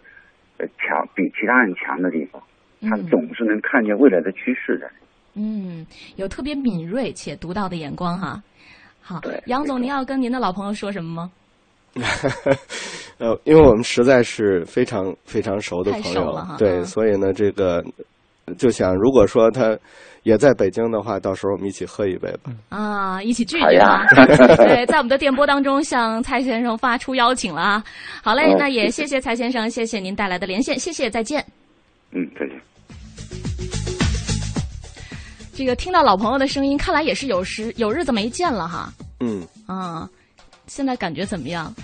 [0.58, 2.42] 呃强，比其他人强的地方。
[2.82, 4.90] 他嗯总是能看见未来的趋势的。
[5.34, 8.42] 嗯，有特别敏锐且独到的眼光哈。
[9.02, 11.32] 好，杨总，您要跟您的老朋友说什么吗？
[13.18, 17.84] 呃，因为我们实在是非常非常熟的朋友了哈，对，嗯所以呢，这个
[18.56, 19.78] 就想，如果说他
[20.22, 22.52] 也在北京的话，到时候我们一起喝一杯吧。
[22.68, 24.04] 啊，一起聚一聚啊！
[24.56, 27.84] 对，在我们的电波当中向蔡先生发出邀请了啊。
[28.22, 31.44] 好嘞，哦那也谢谢蔡先生，谢谢您带来的连线，谢谢，再见。
[32.12, 32.60] 嗯，再见。
[35.54, 38.92] 这个听到老朋友的声音，看来也是有时有日子没见了哈。
[39.20, 40.08] 嗯，啊，
[40.66, 41.74] 现在感觉怎么样？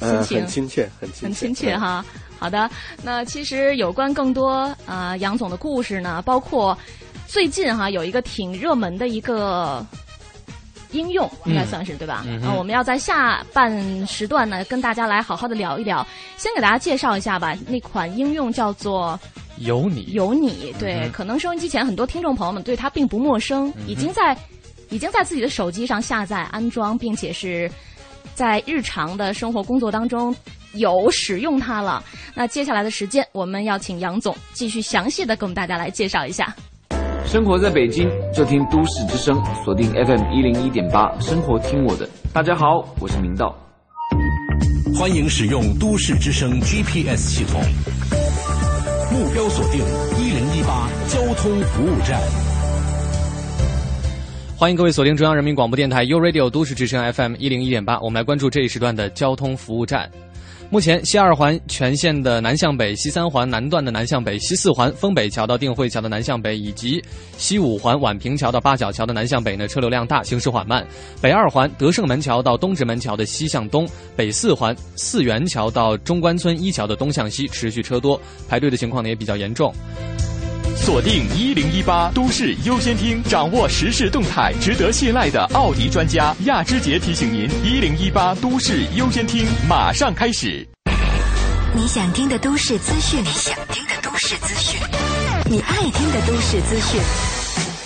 [0.00, 1.80] 呃，很亲切，很亲切，很亲切嗯。
[1.80, 2.04] 哈。
[2.38, 2.70] 好的，
[3.02, 6.76] 那其实有关更多啊、杨总的故事呢，包括
[7.26, 9.86] 最近哈有一个挺热门的一个
[10.92, 12.24] 应用，应该算是、对吧？
[12.26, 16.06] 嗯啊，我们要在下半时段呢跟大家来好好的聊一聊。
[16.38, 19.20] 先给大家介绍一下吧，那款应用叫做
[19.58, 24.34] 有你，有你，对，嗯可能收音机前很多听众朋友们对它并不陌生，已经在
[24.88, 27.70] 已经在自己的手机上下载安装，并且是
[28.34, 30.34] 在日常的生活工作当中
[30.74, 32.02] 有使用它了。
[32.34, 36.54] 那接下来的时间，我们要请杨总继续详细的给我们大家来介绍一下。
[37.26, 42.08] 生活在北京就听都市之声，锁定 FM 一零一点八，生活听我的。
[42.32, 43.54] 大家好，我是明道。
[44.98, 47.60] 欢迎使用都市之声 GPS 系统，
[49.12, 49.80] 目标锁定
[50.18, 52.20] 一零一八交通服务站。
[54.60, 60.06] 欢迎各位锁定中央人民广播电台 u Radio 都市之声 FM 一零一点八，我们来关注这一时段的交通服务站。
[60.68, 67.02] 目前，西二环全线的南向北、西三环南段的南向北、西四环丰北桥到定慧桥的南向北，以及
[67.38, 70.86] 西五环宛平桥到八角桥的南向北呢，车流量大，行驶缓慢。
[71.22, 79.72] 北二环德胜门桥到东直门桥的西向东，北四环四元桥到中关村一桥的东向西持续车多，排队的情况呢也比较严重。
[80.76, 90.66] 锁定一零一八都市优先听，掌握时事动态，值得信赖的奥迪专家亚之杰提醒您：一零一八都市优先听马上开始。
[91.74, 94.80] 你想听的都市资讯，你想听的都市资讯，
[95.46, 97.00] 你爱听的都市资讯，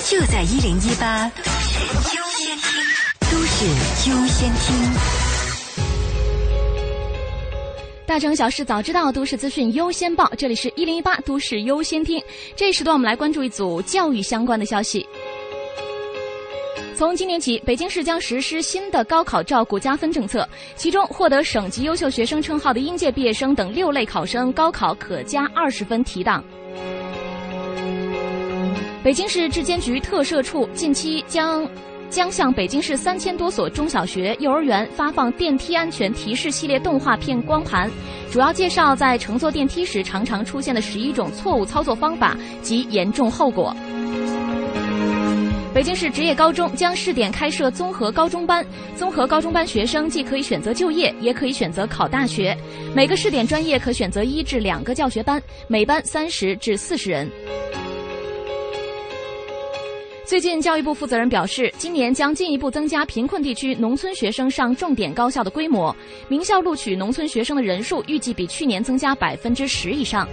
[0.08, 1.80] 就在一零一八都市
[2.16, 3.64] 优先听，都市
[4.10, 5.23] 优先听。
[8.06, 10.30] 大城小事早知道，都市资讯优先报。
[10.36, 12.22] 这里是一零一八都市优先听。
[12.54, 15.06] 这一时段我们来关注一组教育相关的消息。
[16.94, 26.44] 从今年起，北京市将实施新的高考照顾加分政策，其中获得省级优秀学生称号的应届毕业生等六类考生，高考可加二十分提档。
[29.02, 31.66] 北京市质监局特设处近期将。
[32.14, 37.90] 将向北京市三千多所中小学、幼儿园发放电梯安全提示系列动画片光盘，
[38.30, 43.74] 主要介绍在乘坐电梯时常常出现的十一种错误操作方法及严重后果。
[45.74, 52.56] 北京市职业高中将试点开设综合高中班，综合高中班学生既可以选择就业，也可以选择考大学。
[52.94, 57.28] 每个试点专业可选择一至两个教学班，每班三十至四十人。
[60.26, 65.94] 最近，教育部负责人表示，今年将进一步增加贫困地区农村学生上重点高校的规模，
[66.28, 70.26] 名校录取农村学生的人数预计比去年增加百分之十以上。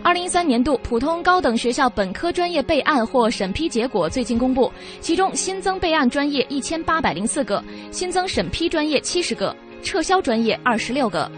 [0.00, 11.28] 二零一三年度普通高等学校本科专业备案或审批结果最近公布，其中新增备案专业一千八百零四个，新增审批专业七十个，撤销专业二十六个。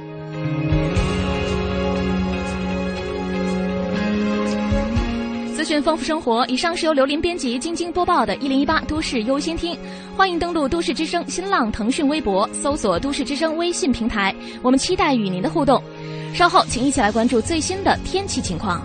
[5.69, 6.47] 讯丰富生活。
[6.47, 9.75] 以上是由刘林编辑、晶晶播报的《一零一八都市优先听》，
[10.17, 15.83] 欢迎登录都市之声新浪、腾讯微博，搜索“都市之声”微信平台，我们期待与您的互动。
[16.33, 18.81] 稍后，请一起来关注最新的天气情况。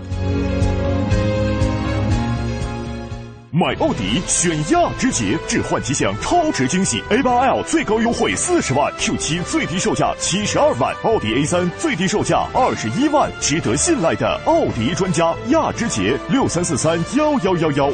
[3.56, 17.92] 买奥迪选亚之杰，置换吉祥超值惊喜！A 八 L 最高优惠四十万，Q 七最低售价七十二万，奥迪 A 三最低售价二十一万，值得信赖的奥迪专家亚之杰六三四三幺幺幺幺。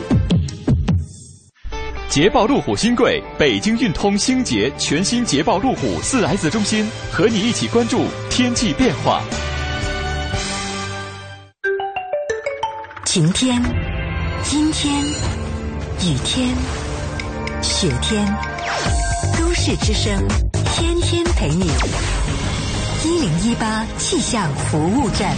[2.09, 9.21] 捷豹路虎新贵，北京运通星捷全新捷豹路虎四 S 中心，和你一起关注天气变化。
[13.05, 13.63] 晴天、
[14.55, 15.05] 阴天、
[16.03, 16.57] 雨天、
[17.61, 18.27] 雪天，
[19.39, 20.27] 都市之声
[20.75, 21.71] 天天陪你。
[23.05, 25.37] 一零一八气象服务站。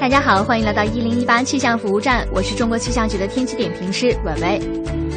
[0.00, 4.60] 大家好，欢迎来到一零一八气象服务站，我是中国气象局的天气点评师婉薇。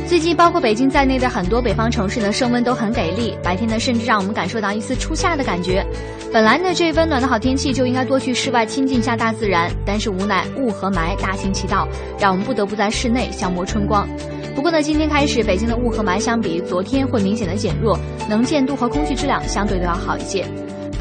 [0.07, 5.85] 最近，包括北京在内的很多北方城市呢，升温都很给力，白天呢，甚至让我们感受到一丝初夏的感觉。
[6.33, 11.87] 本来呢，这温暖的好天气就应该多去室外亲近一下大自然，但是无奈雾和霾大行其道，
[12.19, 14.07] 让我们不得不在室内消磨春光。
[14.53, 17.97] 不过呢，今天开始，北京的雾和霾相比昨天会明显的减弱，
[18.29, 20.45] 能见度和空气质量相对都要好一些。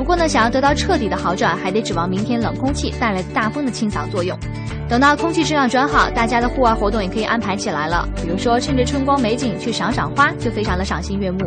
[0.00, 4.34] 不过呢，想要得到彻底的好转，还得指望明天冷空气带来的大风的清扫作用。
[4.88, 8.08] 等到空气质量转好，大家的户外活动也可以安排起来了。
[8.16, 11.40] 比如说，趁着春光美景去赏赏花，就非常的赏心悦目。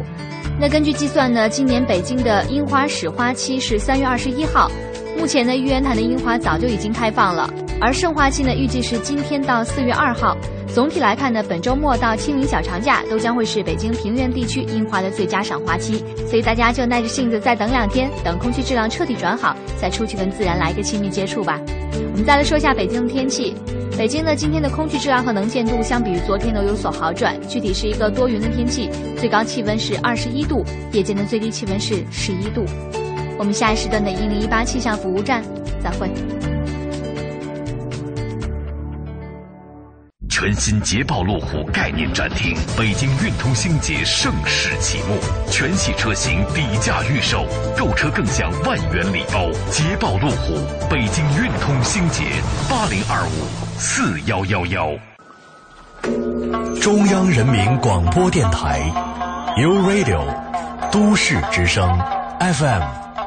[0.59, 4.69] 那根据计算呢，今年北京的樱花始花期是三月二十一号。
[5.17, 7.49] 目前呢，玉渊潭的樱花早就已经开放了，
[7.79, 10.37] 而盛花期呢，预计是今天到四月二号。
[10.67, 21.61] 总体来看呢，本周末到清明小长假都将会是北京平原地区樱花的最佳赏花期，所以大家就耐着性子再等两天，等空气质量彻底转好，再出去跟自然来一个亲密接触吧。
[22.11, 23.53] 我们再来说一下北京的天气。
[23.95, 32.65] 北京呢，今天的空气质量和能见度相比于昨天都有所好转，具体是一个多云的天气，最高气温是二十一度，夜间的最低气温是十一度。
[33.37, 35.43] 我们下一时段的一零一八气象服务站
[35.81, 36.09] 再会。
[40.29, 45.17] 全新捷豹路虎概念展厅，北京运通星捷盛世启幕，
[45.49, 47.45] 全系车型底价预售，
[47.77, 49.49] 购车更享万元礼包。
[49.69, 50.55] 捷豹路虎，
[50.89, 52.23] 北京运通星捷
[52.69, 54.89] 八零二五四幺幺幺。
[56.81, 58.81] 中央人民广播电台
[59.57, 60.25] ，U Radio，
[60.91, 61.87] 都市之声
[62.39, 63.02] ，FM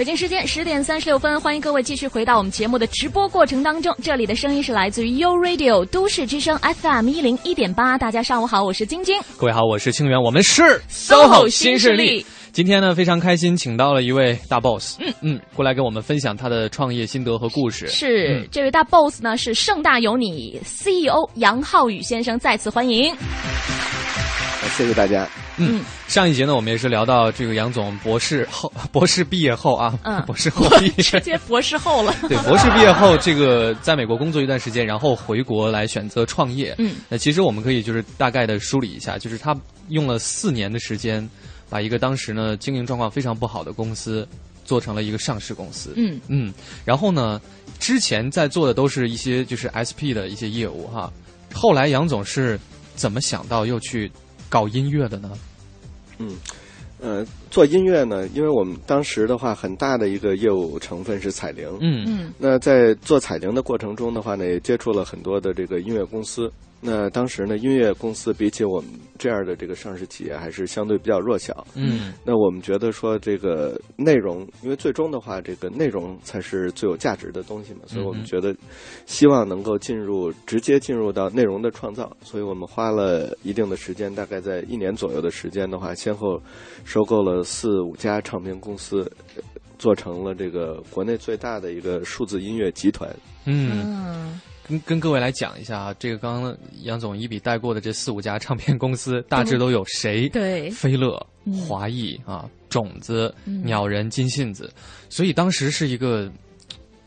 [0.00, 3.94] 北京时间十点三十六分，欢迎各位继续回到我们节目的直播过程当中。
[4.02, 7.98] 这里的声音是来自于 U Radio 都市之声 FM 一零一点八。
[7.98, 9.20] 大家上午好，我是晶晶。
[9.36, 12.24] 各位好，我是清源，我们是 SOHO 新势力。
[12.50, 17.86] 今天呢，非常开心，请到了一位大 boss，嗯嗯，过来跟我们分享他的创业心得和故事。
[17.88, 23.14] 是，这位大 boss 呢是盛大有你 CEO 杨浩宇先生，再次欢迎。
[24.76, 25.28] 谢谢大家。
[25.56, 32.14] 嗯，上一节呢，我们也是聊到这个杨总博士后， 博士毕业后啊，嗯， 博士后毕业， 直接博士后了。
[32.28, 36.74] 对，博士毕业后，这个在美国工作一段时间，然后回国来选择创业。
[36.78, 39.56] 嗯，那其实我们可以就是大概的梳理一下，就是他
[39.88, 41.28] 用了四年的时间，
[41.68, 44.26] 把一个当时呢经营状况非常不好的公司
[44.64, 45.92] 做成了一个上市公司。
[45.96, 47.40] 嗯嗯，然后呢，
[47.78, 51.12] 之前在做的都是一些就是 SP 的一些业务哈。
[51.52, 52.58] 后来杨总是
[52.94, 54.10] 怎么想到又去
[54.50, 55.30] 搞音乐的呢？
[56.18, 56.36] 嗯，
[57.00, 61.66] 呃，做音乐呢，因为我们当时的话，很大的一个业务成分是彩铃。
[61.80, 62.34] 嗯嗯。
[62.36, 66.52] 那在做彩铃的过程中的话呢，也接触了很多的这个音乐公司。
[66.82, 71.66] 那当时呢，音乐公司比起我们这样的这个上市企业，还是相对比较弱小。
[71.74, 72.14] 嗯。
[72.24, 78.56] 那我们觉得说，这个内容，因为最终的话，这个内容才是最有价值的东西嘛，所以我们觉得，
[79.04, 82.10] 希望能够进入直接进入到内容的创造。
[82.22, 86.40] 所以我们花了一定的时间，大概在一年左右的时间的话，先后
[86.84, 89.10] 收购了四五家唱片公司，
[89.78, 93.14] 做成了这个国内最大的一个数字音乐集团。
[93.44, 94.40] 嗯。
[94.70, 100.28] 跟跟各位来讲一下啊，这个刚刚杨总一笔带过的这四五家唱片公司，大致都有谁？
[100.28, 101.20] 对，飞乐、
[101.66, 104.72] 华谊啊、种子、嗯鸟人、金信子，
[105.08, 106.30] 所以当时是一个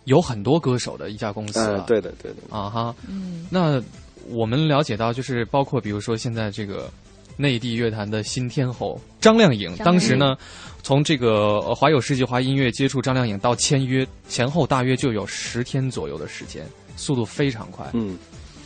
[0.04, 1.86] 有很多歌手的一家公司嗯、了。
[1.88, 2.56] 对的，对的。
[2.56, 3.82] 啊哈，嗯，那
[4.28, 6.92] 我们了解到，就是包括比如说现在这个
[7.38, 10.36] 内地乐坛的新天后张靓颖，当时呢，
[10.82, 16.66] 从这个呃华友世纪华音乐接触张靓颖到签约前后大约就有十天左右的时间。
[16.96, 18.18] 速度非常快，嗯，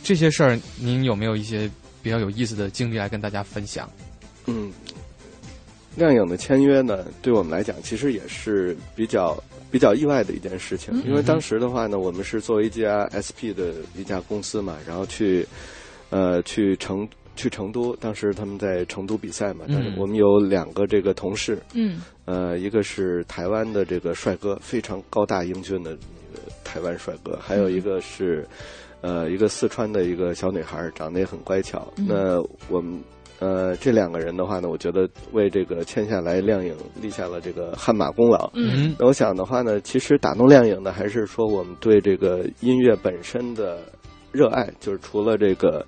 [0.02, 1.70] 这些事儿您有没有一些
[2.02, 3.88] 比较有意思的经历来跟大家分享？
[4.46, 4.72] 嗯，
[5.96, 9.36] 亮影的签约呢，对我们来讲其实也是比较
[9.70, 15.46] 比较意外的一件事情，嗯因为当时的话呢，我们是作为一家 SP 的一家公司嘛，然后去
[16.10, 17.06] 呃去成
[17.36, 19.74] 去成都，当时他们在成都比赛嘛，嗯。
[19.74, 22.00] 但是我们有两个这个同事，嗯。
[22.24, 26.02] 呃，一个是台湾的这个帅哥，非常高大英俊的那个
[26.64, 28.46] 台湾帅哥，还有一个是
[29.00, 31.92] 呃一个四川的一个小女孩，长得也很乖巧。
[31.96, 33.00] 嗯那我们
[33.38, 38.50] 呃这两个人的话呢，我觉得为这个签下来亮影立下了这个汗马功劳。
[38.54, 43.80] 嗯那我想的话呢，其实打动亮影的还是说我们对这个音乐本身的
[44.32, 45.84] 热爱，就是除了这个。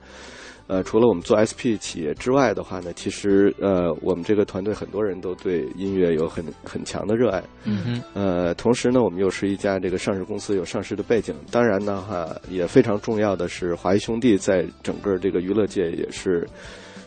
[0.71, 7.43] 呃，除了我们做 SP 企业之外的话呢，其实呃，我们这个团队很多人都对音乐有很很强的热爱。
[7.64, 11.35] 嗯哼，呃，同时呢，我们又是一家这个上市公司，有上市的背景。
[11.51, 16.47] 当然的话，也非常重要的是，华谊兄弟在整个这个娱乐界也是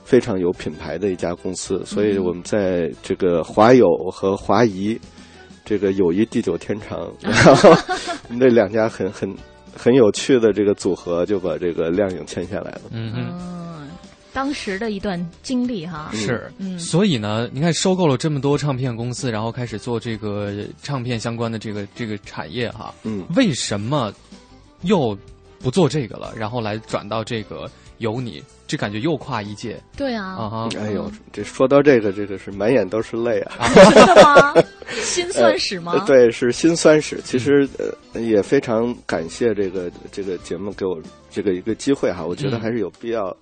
[0.03, 1.81] 非常有品牌的一家公司。
[1.85, 4.99] 所以我们在这个华友和华谊
[5.63, 7.69] 这个友谊地久天长， 然后
[8.27, 9.33] 我们这两家很很
[9.75, 12.81] 很有趣的这个组合，就把这个亮影签下来了。
[12.91, 13.13] 嗯。
[13.15, 13.89] 嗯，
[14.33, 20.51] 当时的一段经历哈，是，嗯，所以呢，你看收购了这么多唱片公司，然后开始做这个
[20.81, 24.11] 唱片相关的这个这个产业哈，嗯，为什么
[24.81, 25.15] 又
[25.59, 27.69] 不做这个了，然后来转到这个
[28.03, 33.65] 有你，这感觉又跨一届对啊，啊哈，哎呦，这说到这个，这个是满眼都是泪啊！
[33.73, 34.53] 真的吗？
[35.01, 35.93] 心酸史吗？
[35.93, 37.19] 呃对，是心酸史。
[37.23, 37.67] 其实
[38.13, 41.01] 呃，也非常感谢这个这个节目给我
[41.31, 42.25] 这个一个机会哈。
[42.25, 43.35] 我觉得嗯还是有必要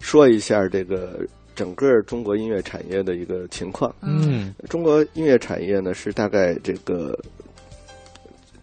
[0.00, 1.20] 说一下这个
[1.56, 3.92] 整个中国音乐产业的一个情况。
[4.00, 7.18] 嗯中国音乐产业呢是大概这个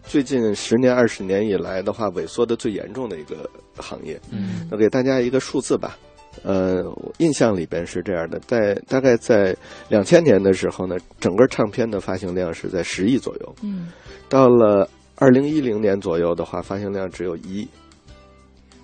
[0.04, 4.20] 最近十年二十年以来的话萎缩的最严重的一个行业。
[4.30, 5.96] 嗯那给大家一个数字吧。
[6.42, 9.54] 呃，我印象里边是这样的，在大概在
[9.88, 13.54] 两千年的时候呢，整个唱片的发行量是在十亿左右。
[13.62, 13.88] 嗯，
[14.30, 17.68] 到了二零一零年左右的话，发行量只有一亿。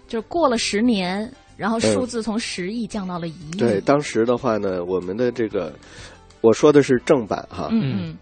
[0.06, 3.50] 就过了十年，然后数字从十亿降到了一亿。
[3.54, 5.72] 嗯对，当时的话呢，我们的这个，
[6.42, 7.70] 我说的是正版哈。
[7.72, 8.16] 嗯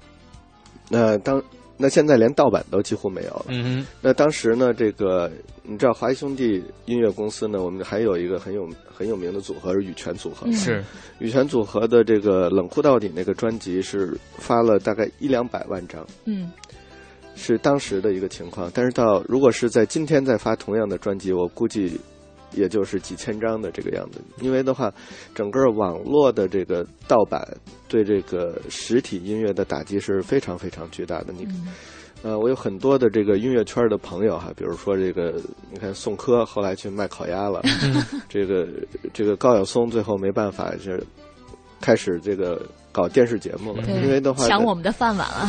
[0.89, 1.43] 那当
[1.79, 3.47] 那现在连盗版都几乎没有了。
[3.49, 5.31] 嗯那当时呢，这个
[5.63, 10.47] 你知道华谊兄弟音乐公司呢，我们还有一个很有很有名的组合是羽泉组合。
[10.47, 10.85] 嗯是
[11.19, 16.51] 羽泉组合的这个《冷酷到底》那个专辑是发了大概一两百万张，嗯
[17.35, 18.71] 是当时的一个情况。
[18.75, 22.01] 但是到如果是在今天再发同样的专辑，我估计
[22.53, 24.21] 也就是几千张的这个样子。
[24.41, 24.93] 因为的话，
[25.35, 27.47] 整个网络的这个盗版
[27.89, 31.33] 对这个实体音乐的打击是非常非常巨大的。
[31.33, 31.47] 你。
[32.23, 35.35] 呃，我有很多的这个音乐圈的朋友哈，比如说这个，
[35.71, 37.61] 你看宋柯后来去卖烤鸭了，
[38.27, 38.67] 这个
[39.13, 41.01] 这个高晓松最后没办法是
[41.79, 45.49] 开始这个搞电视节目了，因为的话抢我们的饭碗了。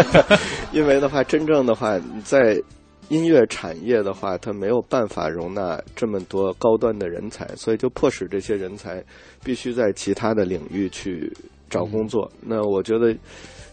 [0.72, 2.62] 因为的话，真正的话，在
[3.08, 9.02] 音乐产业的话，它没有办法容纳这么多高端的人才，所以就迫使这些人才
[9.44, 11.32] 必须在其他的领域去
[11.68, 12.30] 找工作。
[12.40, 13.16] 那我觉得。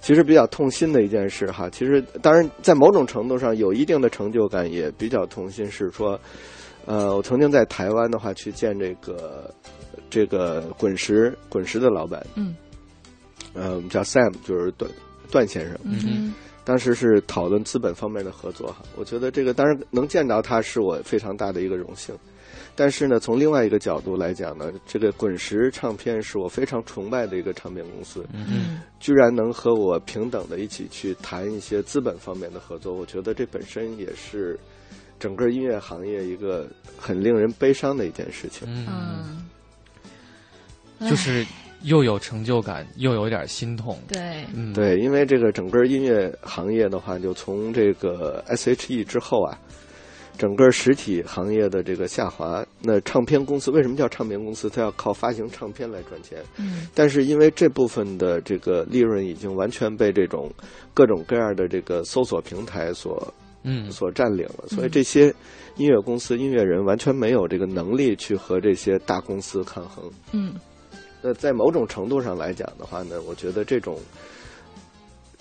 [0.03, 6.19] 其实比较痛心的一件事哈，其实当然在某种程度上有一定的成就感，也比较痛心是说，
[6.85, 9.49] 呃，我曾经在台湾的话去见这个
[10.09, 12.53] 这个滚石滚石的老板，嗯，
[13.53, 14.91] 呃，我们叫 Sam，就是段
[15.31, 16.33] 段先生，嗯
[16.65, 22.15] 当时是讨论资本方面的合作哈，我觉得这个当然能见到他是我非常大的一个荣幸，
[22.75, 34.57] 但是呢，从另外一个角度来讲呢，这个滚石唱片是我非常崇拜的一个唱片公司，嗯居然能和我平等的一起去谈一些资本方面的合作，我觉得这本身也是
[35.19, 38.65] 整个音乐行业一个很令人悲伤的一件事情。
[38.87, 39.45] 嗯，
[41.09, 41.45] 就是
[41.83, 43.97] 又有成就感，又有点心痛。
[44.07, 49.57] 对，嗯，对，因为这个整个音乐行业的话，就从这个 S.H.E 之后啊，
[50.37, 54.69] 整个实体行业的这个下滑，那唱片公司为什么叫唱片公司？
[54.69, 56.39] 它要靠发行唱片来赚钱。
[56.57, 60.51] 嗯，但是因为这部分的这个利润已经完全被这种
[60.93, 65.33] 各种各样的这个搜索平台所嗯所占领了，所以这些
[65.75, 70.09] 音乐公司、音乐人完全没有这个能力去和这些大公司抗衡。
[70.31, 70.53] 嗯
[71.23, 73.97] 那在某种程度上来讲的话呢，我觉得这种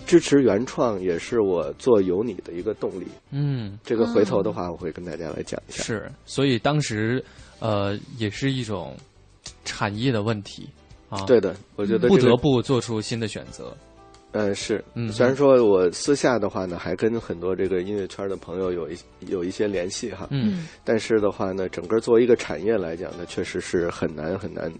[0.05, 3.05] 支持原创也是我做有你的一个动力。
[3.31, 5.83] 嗯，这个回头的话，我会跟大家来讲一下。
[5.83, 7.23] 是，所以当时
[7.59, 8.95] 呃也是一种
[9.65, 10.69] 产业的问题
[11.09, 11.21] 啊。
[11.25, 13.75] 对的，我觉得不这个得不做出新的选择。
[14.35, 24.73] 嗯，是，嗯虽然说我私下的话呢，还跟很多这个音乐圈的朋友有一有一些联系哈，嗯，但是的话呢，整个作为一个产业来讲呢，确实是很难很难，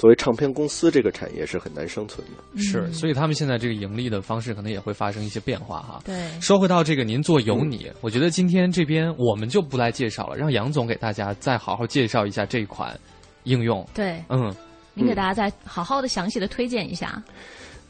[0.00, 2.58] 作为唱片公司这个产业是很难生存的。
[2.58, 6.00] 是，所以他们现在这个盈利的方式可能也会发生一些变化哈。
[6.06, 12.98] 对说回到这个，您做有你，我觉得今天这边我们就不来介绍了，让杨总给大家再好好介绍一下这一款
[13.42, 13.86] 应用。
[13.92, 14.50] 对，嗯，
[14.94, 17.22] 您给大家再好好的详细的推荐一下。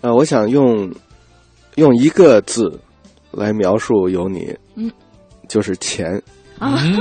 [0.00, 0.92] 呃，我想用
[1.76, 2.76] 用一个字
[3.30, 4.90] 来描述有你，嗯，
[5.48, 6.20] 就是钱。
[6.58, 6.98] 啊，嗯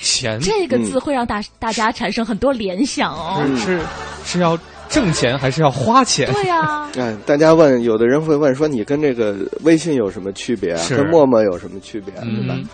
[0.00, 3.42] 钱这个字会让大大家产生很多联想哦。
[3.56, 3.80] 是是
[4.24, 6.32] 是要挣钱还是要花钱？
[6.32, 10.78] 对呀，嗯， 大家问，有的人会问说，你跟这个微信有什么区别啊？
[10.78, 12.22] 是跟陌陌有什么区别啊？
[12.22, 12.54] 对吧？
[12.56, 12.68] 嗯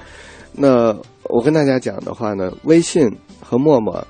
[0.58, 3.06] 那我跟大家讲的话呢，微信
[3.42, 4.02] 和陌陌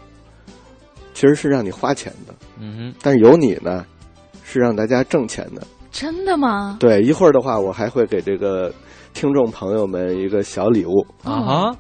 [1.13, 3.85] 其实是让你花钱的，嗯但是有你呢，
[4.45, 5.67] 是让大家挣钱的。
[5.91, 6.77] 真的吗？
[6.79, 8.73] 对，一会儿的话，我还会给这个
[9.13, 11.77] 听众朋友们一个小礼物，啊哈，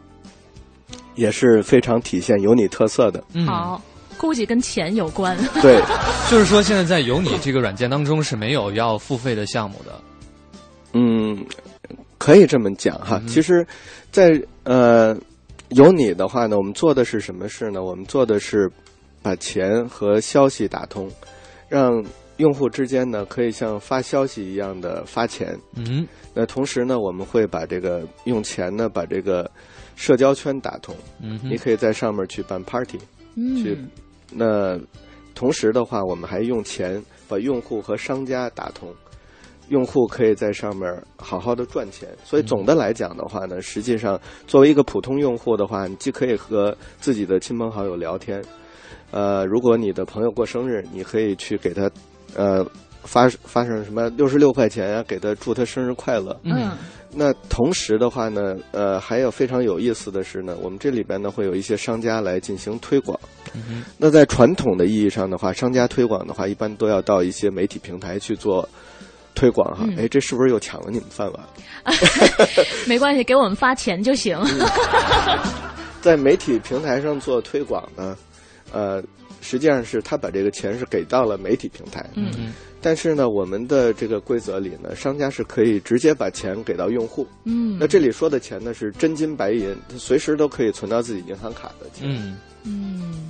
[1.16, 3.22] 也是非常体现有你特色的。
[3.34, 3.82] 嗯，好，
[4.16, 5.36] 估计跟钱有关。
[5.60, 5.82] 对，
[6.30, 9.92] 就是说现在在有你这个软件当中是没有要付费的项目的。
[10.92, 11.44] 嗯，
[12.18, 13.18] 可以这么讲哈。
[13.20, 13.66] 嗯其实
[14.10, 15.16] 在，呃
[15.70, 17.82] 有你的话呢，我们做的是什么事呢？
[17.82, 18.70] 我们做的是
[19.20, 21.10] 把钱和消息打通，
[21.68, 22.02] 让
[22.36, 25.58] 用户之间呢可以像发消息一样的发钱。
[25.74, 29.50] 嗯那同时呢，我们会把这个用钱呢把这个
[29.96, 32.98] 社交圈打通，嗯你可以在上面去办 party。
[33.34, 33.90] 去嗯，
[34.32, 34.78] 那
[35.34, 38.94] 同时的话，我们还用钱把用户和商家打通，
[39.70, 42.08] 用户可以在上面好好的赚钱。
[42.22, 48.40] 所以总的来讲的话呢，实际上作为一个普通用户的话，你既可以和自己的亲朋好友聊天，
[49.10, 51.90] 呃，如果你的朋友过生日，你可以去给他，
[52.36, 52.64] 呃。
[53.06, 56.36] 发发上什么六十六块钱啊，给他祝他生日快乐。
[56.42, 56.72] 嗯，
[57.18, 63.18] 那同时的话呢，呃，还有非常有意思的是呢，我们这里边呢会有一些商家来进行推广。
[63.54, 68.68] 嗯那在传统的意义上的话，商家推广的话，一般都要到一些媒体平台去做
[69.34, 69.86] 推广哈。
[69.88, 71.42] 嗯哎，这是不是又抢了你们饭碗？
[72.86, 74.38] 没关系，给我们发钱就行。
[76.02, 78.16] 在媒体平台上做推广呢，
[78.72, 79.02] 呃，
[79.40, 82.04] 实际上是他把这个钱是给到了媒体平台。
[82.14, 82.52] 嗯嗯
[82.86, 87.26] 但是呢，我们的这个规则里呢，商家是可以直接把钱给到用户。
[87.42, 92.08] 嗯，那这里说的钱呢是真金白银，它随时都可以存到自己银行卡的钱。
[92.08, 93.28] 嗯嗯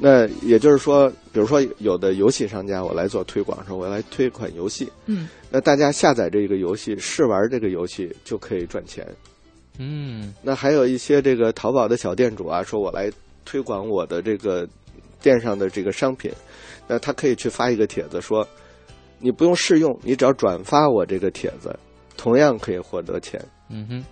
[0.00, 9.06] 那也就是说，比如说有的游戏商家，我来做推广，说我来推一款游戏，嗯那大家下载这个游戏试玩这个游戏就可以赚钱。
[9.78, 13.08] 嗯那还有一些这个淘宝的小店主啊，说我来
[13.44, 14.68] 推广我的这个
[15.22, 16.28] 店上的这个商品，
[16.88, 18.44] 那他可以去发一个帖子说，
[19.18, 21.76] 你不用试用，你只要转发我这个帖子，
[22.16, 23.40] 同样可以获得钱。
[23.68, 24.04] 嗯哼，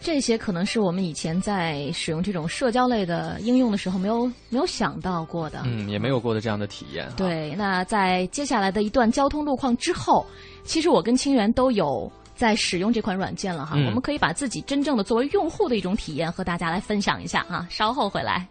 [0.00, 5.62] 这些可能是我们以前在使用这种社交类的应用的时候没有没有想到过的。
[5.64, 10.26] 嗯，也没有过的这样的体验。，对，那在接下来的一段交通路况之后，
[10.64, 13.74] 其实我跟清源都有在使用这款软件了哈。
[13.76, 17.66] 嗯我们可以把自己真正的作为用户的一种体验和大家来分享一下啊。
[17.70, 18.46] 稍后回来。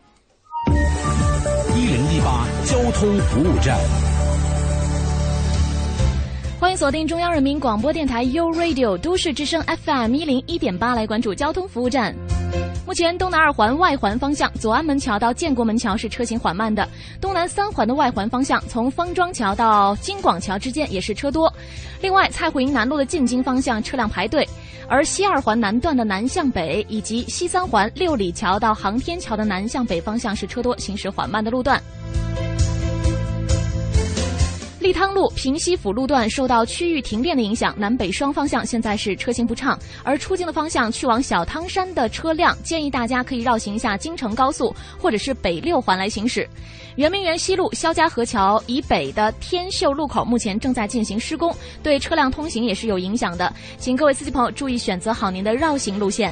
[1.76, 3.78] 一零一八交通服务站。
[6.58, 12.16] 欢迎锁定中央人民广播电台 u Radio 都市之声 FM 一零一点八，来关注交通服务站。
[12.86, 16.88] 目前东南二环外环方向左安门桥到建国门桥是车行缓慢的，
[17.20, 21.52] 东南三环的外环方向从方庄桥到金广桥之间也是车多。
[22.00, 24.48] 另外，蔡湖营南路的进京方向车辆排队，
[24.88, 31.82] 而西二环南段的南向北以及西三环六里桥到航天桥的南向北方向是车多，行驶缓慢的路段。
[34.86, 39.76] 利汤路平西府路段受到区域停电的影响，南北双方向现在是车行不畅。
[40.04, 46.48] 而出境的方向去往小汤山的车辆，建议大家可以绕行一下京承高速或者是北六环来行驶。
[46.98, 56.32] 圆明园西路肖家河桥以北的天秀路口目前正在进行施工，对车辆通行也是有影响的，请各位司机朋友注意选择好您的绕行路线。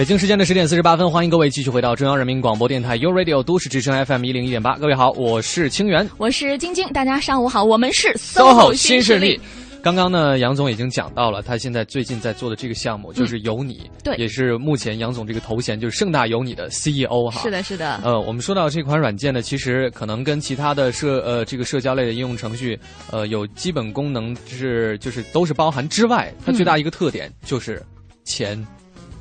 [0.00, 4.74] 北京时间的十点四十八分，欢迎各位继续回到中央人民广播电台 u Radio 都市之声 FM 一零一点八。
[4.78, 9.38] 各位好，我是清源，我是晶晶，大家上午好，我们是 SOHO 新势力。
[9.82, 17.42] 刚刚呢，杨总已经讲到了，他现在最近在做的这个项目就是有你，对，也是目前杨总这个头衔就是盛大有你的 CEO 哈。
[17.42, 18.00] 是的，是的。
[18.02, 22.78] 呃，我们说到这款软件呢，其实可能跟其他的社呃这个社交类的应用程序
[23.10, 27.82] 呃有基本功能是就是都是包含之外，它最大一个特点就是
[28.24, 28.66] 钱，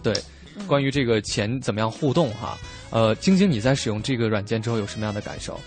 [0.01, 0.13] 对。
[0.67, 2.57] 关于这个钱怎么样互动哈？
[2.91, 5.59] 呃，晶晶，你在使用这个软件之后有什么样的感受？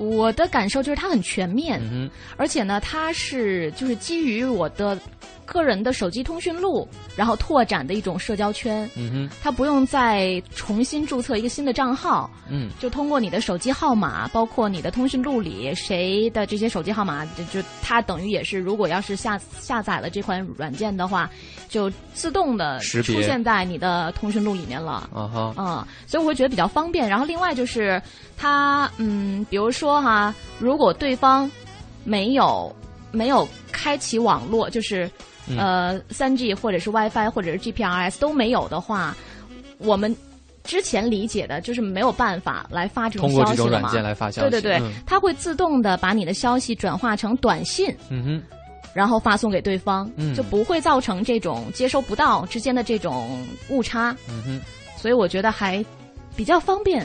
[0.00, 4.98] 我的感受就是它很全面，嗯、而且呢，它是就是基于我的
[5.44, 8.88] 个人的手机通讯录，然后拓展的一种社交圈。
[8.94, 21.28] 嗯哼，它不用再重新注册一个新的账号，嗯，就通过你的手机号码，包括你的通讯录里谁的这些手机号码，就就它等于也是，如果要是下下载了这款软件的话，
[21.68, 25.10] 就自动的出现在你的通讯录里面了。
[25.12, 27.08] 啊哈，嗯，所以我会觉得比较方便。
[27.08, 28.00] 然后另外就是
[28.36, 31.50] 它，嗯，比如说哈，如果对方
[32.04, 32.70] 没有
[33.10, 35.10] 没有开启网络，就是。
[35.58, 39.16] 呃，三 G 或者是 WiFi 或者是 GPRS 都没有的话，
[39.78, 40.14] 我们
[40.62, 48.42] 之前理解的就是没有办法来发这种消息通过这种软件来发消息，对对对，它会自动的把你的消息转化成短信，嗯哼，
[48.94, 54.60] 然后发送给对方，嗯，就不会造成这种接收不到之间的这种误差，嗯哼，
[54.96, 55.84] 所以我觉得还
[56.36, 57.04] 比较方便。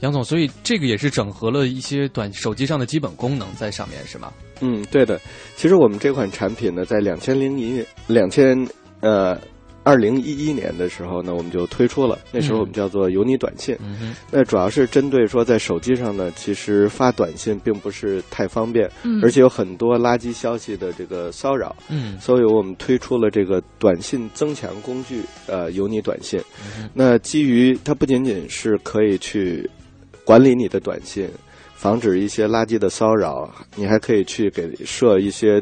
[0.00, 4.32] 杨总，所以这个也是整合了一些短手机上的基本功能在上面，是吗？
[4.60, 5.20] 嗯，对的。
[5.56, 8.66] 其实我们这款产品呢，在两千零一两千
[9.00, 9.38] 呃
[9.82, 12.18] 二零一一年的时候呢，我们就推出了。
[12.32, 13.76] 那时候我们叫做有你短信。
[13.80, 21.76] 嗯那主要是针对说，在手机上呢，其实发短信并不是太方便，嗯，而且有很多垃圾消息的这个骚扰。
[21.88, 26.40] 嗯，所以我们推出了这个短信增强工具，呃，有你短信。
[26.94, 29.68] 那基于它不仅仅是可以去。
[30.30, 31.28] 管理你的短信，
[31.74, 35.60] 防止一些垃圾的骚扰，你还可以去给设一些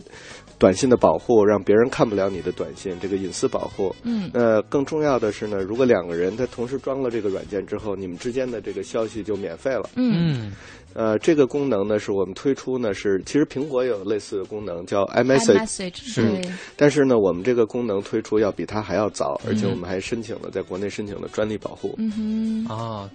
[0.58, 3.96] 短信的保护，让别人看不了你的短信，这个隐私保护。
[4.02, 9.88] 嗯，呃更重要的是呢，如果两个人他同时装了这个软件之后，你们之间的这个消息就免费了。
[9.96, 10.52] 嗯，
[10.92, 16.42] 呃，这个功能呢，是我们推出呢，是其实苹果有类似的功能叫 iMessage，是，
[16.76, 21.94] 但是呢，我们这个功能推出要比它还要早，而且我们还申请了在国内申请了专利保护。
[21.96, 23.10] 嗯哼，啊。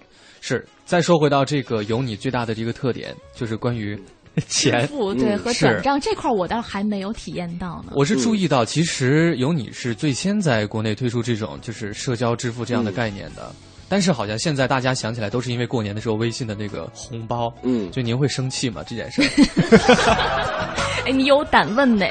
[0.45, 3.97] 是，再说回到这个有你最大的这个特点，就是关于
[4.49, 7.93] 钱付对和转账这块，我倒还没有体验到呢。
[7.95, 13.55] 我是注意到，其实有你是最先在国内推出这种就是社交支付这样的概念的，
[13.87, 18.83] 但是好像现在大家想起来都是因为过年的时候微信的那个红包，嗯，就您会生气吗？
[18.85, 19.21] 这件事？
[21.07, 22.05] 哎，你有胆问呢？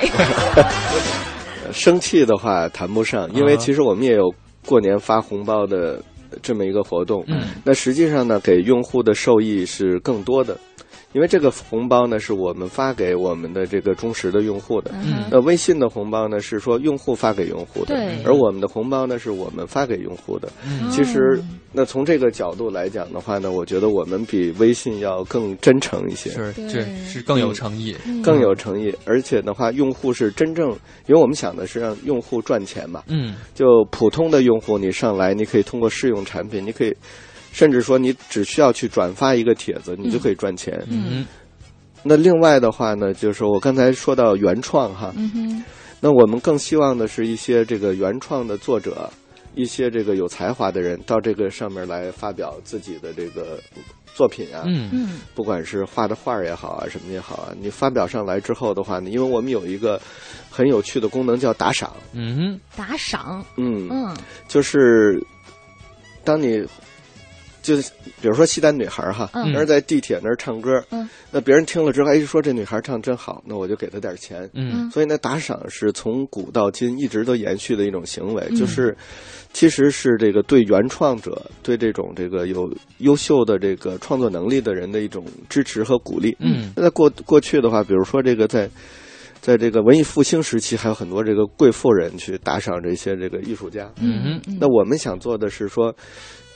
[1.70, 4.33] 生气的话谈不上，因为其实我们也有
[4.64, 6.03] 过年发红包的。
[6.43, 10.57] 这么一个活动，嗯，那实际上呢，给用户的受益是更多的，
[11.12, 21.42] 因为这个红包呢是我们发给我们的这个忠实的用户的，嗯，那微信的红包呢是说用户发给用户的，对，而我们的红包呢是我们发给用户的，嗯，其实
[21.72, 30.70] 那从这个角度来讲的话呢，我觉得我们比微信要更真诚一些，是，这是更有诚意，更有诚意，而且的话，用户是真正，
[31.06, 36.94] 因为我们想的是让用户赚钱嘛，嗯，就普通的用户，你上来你可以通过试用产品，你可以。
[37.53, 40.82] 甚至说，你只需要去转发一个帖子，你就可以赚钱。
[40.88, 41.26] 嗯，
[42.03, 45.64] 那另外的话呢，就是我刚才说到原创哈，嗯哼，
[46.00, 49.09] 那我们更希望的是一些这个原创的作者，
[49.55, 53.61] 一些这个有才华的人到这个上面来发表自己的这个
[54.14, 54.88] 作品啊，嗯。
[54.90, 60.00] 嗯，不管是画的画也好啊，什么也好啊，你发表上来之后的话呢，因为我们有一个
[60.50, 64.16] 很有趣的功能叫打赏，嗯哼，打赏，嗯嗯，
[64.48, 65.22] 就是
[66.24, 66.66] 当你。
[67.62, 67.90] 就是
[68.20, 78.96] 比如说西单女孩哈，嗯，那是在地铁那儿唱歌，嗯，那别人听了之后，哎，说这女孩唱真好，那我就给她点钱，嗯，所以呢，打赏是从古到今一直都延续的一种行为，嗯、就是
[79.52, 86.36] 其实是这个对原创者、对这种这个有优秀的这个创作能力的人的一种支持和鼓励。
[86.40, 88.68] 嗯，那过过去的话，比如说这个在
[89.40, 93.88] 在这个文艺复兴时期，还有很多这个贵妇人去打赏这些这个艺术家。
[94.58, 95.94] 那我们想做的是说。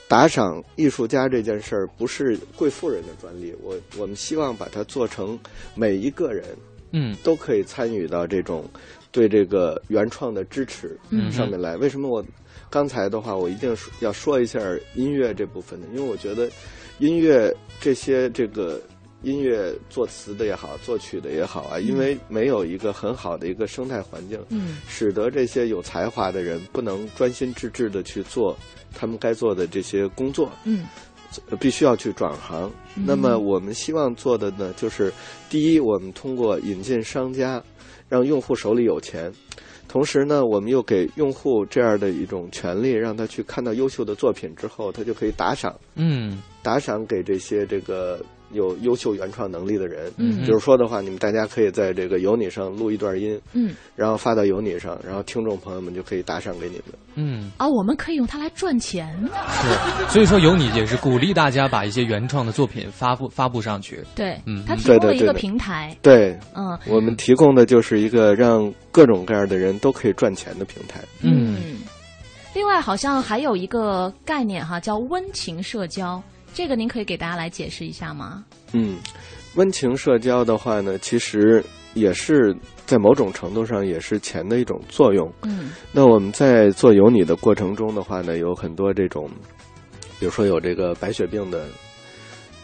[0.07, 5.37] 打赏艺术家这件事儿不是贵妇人的专利，我我们希望把它做成
[5.75, 6.45] 每一个人，
[6.91, 8.63] 嗯，都可以参与到这种
[9.11, 10.97] 对这个原创的支持
[11.31, 11.75] 上面来。
[11.75, 12.25] 为什么我
[12.69, 14.59] 刚才的话，我一定要说一下
[14.95, 15.87] 音乐这部分呢？
[15.93, 16.49] 因为我觉得
[16.99, 18.81] 音乐这些这个
[19.23, 24.77] 音乐作词的也好，作曲的也好啊，因为没有一个很好的一个生态环境，嗯。
[24.87, 28.55] 使得这些有才华的人不能专心致志的去做
[28.93, 30.85] 他们该做的这些工作，嗯。
[31.59, 32.71] 必须要去转行。
[32.95, 33.03] 嗯。
[33.05, 35.11] 那么我们希望做的呢，就是
[35.49, 37.61] 第一，我们通过引进商家，
[38.07, 39.31] 让用户手里有钱。
[39.87, 46.41] 同时呢，我们又给用户这样的一种权利，让他去看到优秀的作品之后，他就可以打赏，嗯。
[46.61, 48.21] 打赏给这些这个
[48.51, 50.11] 有优秀原创能力的人。
[50.17, 56.83] 嗯比如说的话，你们大家可以在这个有你上录一段音，嗯，然后发到有你上，然后听众朋友们就可以打赏给你们。
[57.15, 59.07] 嗯，啊，我们可以用它来赚钱。
[59.49, 64.03] 是，所以说有你也是鼓励大家把一些原创的作品发布发布上去。
[64.15, 65.97] 对，嗯它提供了一个对对对平台。
[66.01, 71.01] 对，嗯我们提供的就是一个让各种各样的人都可以赚钱的平台。
[71.21, 71.77] 嗯，
[72.53, 76.21] 另外好像还有一个概念哈，叫温情社交，
[76.57, 78.43] 这个您可以给大家来解释一下吗？
[78.73, 78.97] 嗯，
[79.53, 82.51] 温情社交的话呢，其实也是
[82.87, 85.31] 在某种程度上也是钱的一种作用。
[85.43, 89.29] 嗯那我们在做有你的过程中的话呢，有很多这种，
[90.19, 91.67] 比如说有这个白血病的，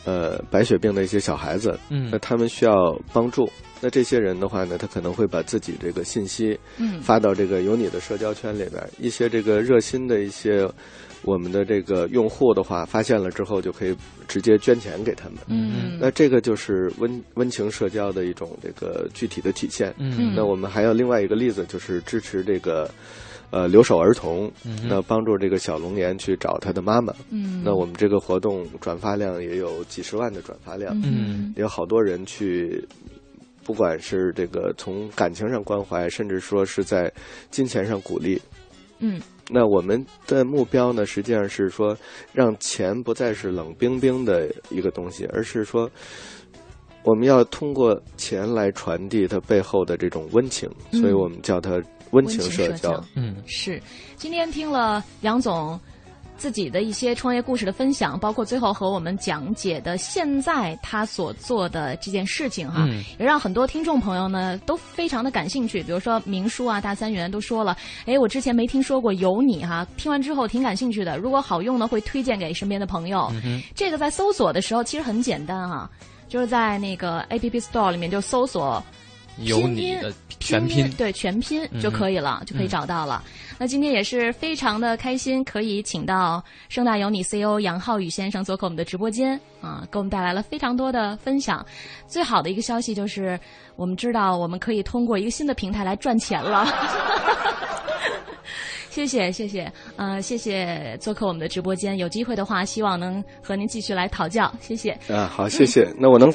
[0.05, 3.47] 呃，白血病的一些小孩子，嗯那他们需要帮助。
[3.79, 10.67] 那这些人的话呢，他可能会把自己这个信息嗯发到这个有你的社交圈里边儿，一些这个热心的一些
[11.23, 13.95] 我们的这个用户的话，发现了之后就可以
[14.27, 15.37] 直接捐钱给他们。
[15.47, 19.93] 嗯那这个就是温温情社交的一种这个具体的体现。
[19.97, 22.89] 嗯那我们还有另外一个例子，就是支持这个
[23.49, 27.13] 呃留守儿童，嗯那帮助这个小龙年去找他的妈妈。
[27.29, 32.85] 嗯那我们这个活动转发量也有几十万的转发量，嗯有好多人去。
[33.65, 37.09] 不管是这个从感情上关怀，甚至说是在
[37.49, 38.37] 金钱上鼓励，
[38.99, 41.97] 嗯那我们的目标呢，实际上是说，
[42.31, 45.89] 让钱不再是冷冰冰的一个东西，而是说，
[47.03, 51.81] 我们要通过钱来传递它背后的这种温情，嗯所以我们叫它
[52.11, 53.03] 温情社社交。
[53.15, 53.81] 嗯是。
[54.15, 55.77] 今天听了杨总
[56.43, 65.81] 自己的一些创业故事的分享，包括最后和我们讲解的现在他所做的这件事情哈，嗯也让很多听众朋友呢都非常的感兴趣。
[65.83, 71.17] 比如说明叔啊、大三元都说了，哎，我之前没听说过有你哈，听完之后挺感兴趣的。
[71.17, 73.31] 如果好用呢，会推荐给身边的朋友。
[73.45, 75.89] 嗯这个在搜索的时候其实很简单哈，
[76.27, 78.83] 就是在那个 App Store 里面就搜索。
[79.39, 83.23] 有你的全拼对全拼嗯就可以了，就可以找到了。
[83.57, 91.65] 那今天也是非常的开心，可以请到盛大有你 CEO 杨浩宇先生做客我们的直播间啊，给我们带来了非常多的分享。
[92.07, 93.39] 最好的一个消息就是，
[93.75, 96.67] 我们知道我们可以通过一个新的平台来赚钱了。
[98.93, 101.97] 谢谢谢谢，呃，谢谢做客我们的直播间。
[101.97, 104.53] 有机会的话，希望能和您继续来讨教。
[104.59, 104.91] 谢谢。
[105.09, 105.91] 啊，好，谢谢。
[105.97, 106.31] 那我能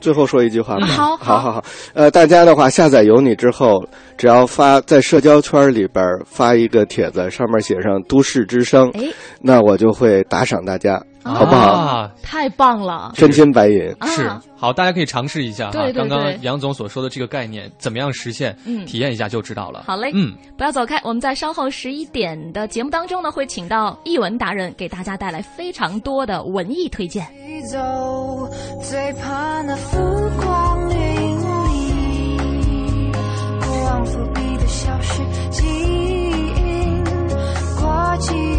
[0.00, 0.86] 最后说一句话吗？
[0.86, 1.64] 嗯好好好好好。
[1.92, 3.86] 呃，大家的话下载有你之后，
[4.16, 9.02] 只要发在社交圈里边发一个帖子，上面写上“都市之声”，哎，
[9.42, 11.72] 那我就会打赏大家，好不好？
[11.72, 13.12] 啊太棒了！
[13.14, 13.78] 真金白银。
[14.06, 15.90] 是好，大家可以尝试一下哈。
[15.94, 18.56] 刚刚杨总所说的这个概念，怎么样实现？
[18.64, 19.84] 嗯体验一下就知道了。
[19.86, 27.26] 好嘞，嗯，不要走开，我们在稍后十一点的节目当中呢，会请到译文达人给大家带来非常多的文艺推荐。
[27.70, 27.78] 走，
[28.82, 29.98] 最怕那浮
[30.40, 33.12] 光云里，
[33.60, 36.52] 过往伏笔的消失记忆，
[37.80, 38.57] 过几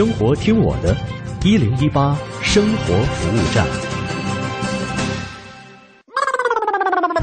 [0.00, 0.96] 生活听我的，
[1.44, 3.66] 一零一八生活服务站。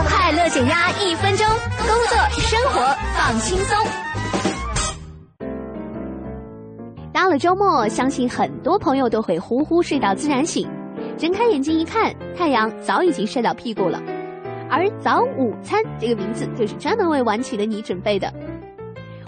[0.08, 3.76] 快乐减压一分钟，工作生活放轻松。
[7.12, 10.70] 到了周末，相信很多朋友都会呼呼睡到自然醒，
[11.18, 14.00] 睁开眼睛一看，太阳早已经晒到屁股了。
[14.70, 18.32] 而早午餐这个名字就是专门为晚起的你准备的。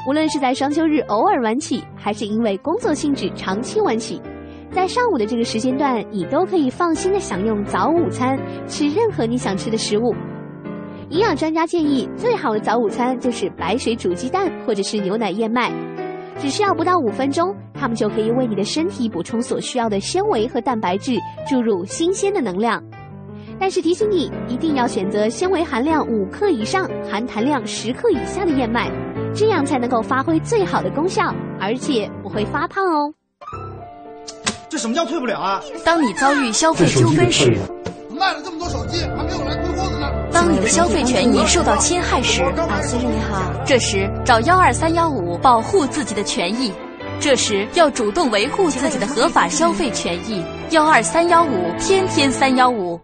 [0.10, 4.20] 无论是在双休日偶尔晚起，还是因为工作性质长期晚起，
[4.72, 8.36] 在上午的这个时间段，你都可以放心的享用早午餐，
[8.66, 10.16] 吃任何你想吃的食物。
[11.10, 15.72] 营养专家建议，最好的早午餐就是白水煮鸡蛋或者是牛奶燕麦，
[16.40, 22.84] 只需要不到五分钟，它们就可以为你的身体补充所需要的纤维和蛋白质，注入新鲜的能量。
[23.60, 28.90] 但是提醒你，一定要选择纤维含量五克以上、含糖量十克以下的燕麦，
[29.36, 33.14] 这样才能够发挥最好的功效，而且不会发胖哦。
[34.70, 35.62] 这什么叫退不了啊？
[35.84, 37.58] 当你遭遇消费纠纷时，
[38.10, 40.08] 卖了这么多手机，还没有来退货的呢。
[40.32, 46.72] 当你的消费权益受到侵害时，啊，先生你好，这时找幺二三幺五保护自己的权益。
[47.20, 50.42] 这时要主动维护自己的合法消费权益。
[50.70, 52.98] 幺二三幺五，天天三幺五。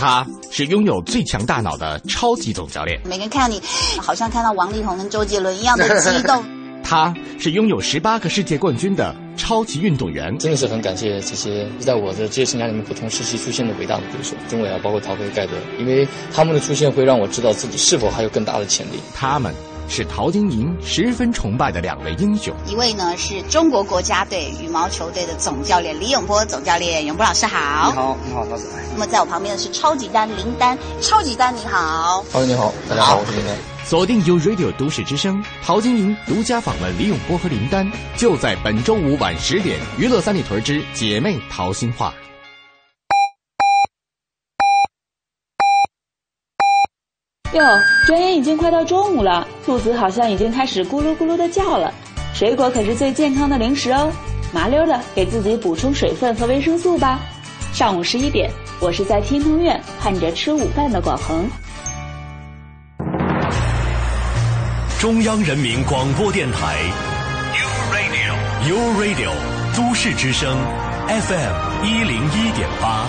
[0.00, 2.98] 他是拥有最强大脑的超级总教练。
[3.04, 3.60] 每个人看到你，
[4.00, 6.42] 好像看到王力宏跟周杰伦一样的激动。
[6.82, 10.36] 他是拥有十八个世界冠军的超级运动员。
[10.38, 18.98] 真的是很感谢这些在我的职业生涯里面不同时期出现的伟大的对手，中伟啊，包括陶飞、盖德，因为他们的出现会让我知道自己是否还有更大的潜力。
[19.14, 19.54] 他们。
[19.90, 27.90] 是陶晶莹十分崇拜的两位英雄，一位呢是中国国家队羽毛球队的总教练李永波总教练，永波老师好。
[27.90, 28.68] 你好，你好，陶子。
[28.92, 32.24] 那么在我旁边的是超级丹林丹，超级丹你好。
[32.32, 33.56] 陶你好，大家好，我是林丹。
[33.84, 42.14] 锁定 U Radio 都市之声，陶晶莹独家访问李永波和林丹，就在本周五晚十点，娱乐三里屯之姐妹淘心话。
[47.52, 47.64] 哟，
[48.06, 51.92] 转眼已经快到中午了，肚子好像已经开始咕噜咕噜的叫了。
[52.32, 54.08] 水果可是最健康的零食哦，
[54.52, 57.18] 麻溜的给自己补充水分和维生素吧。
[57.72, 58.48] 上午十一点，
[58.78, 61.44] 我是在天通苑盼着吃午饭的广恒。
[65.00, 66.76] 中央人民广播电台
[67.56, 69.32] ，U Radio，U Radio，
[69.76, 70.56] 都市之声
[71.08, 73.08] ，FM 一零一点八。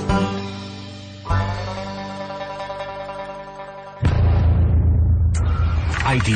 [6.11, 6.27] ID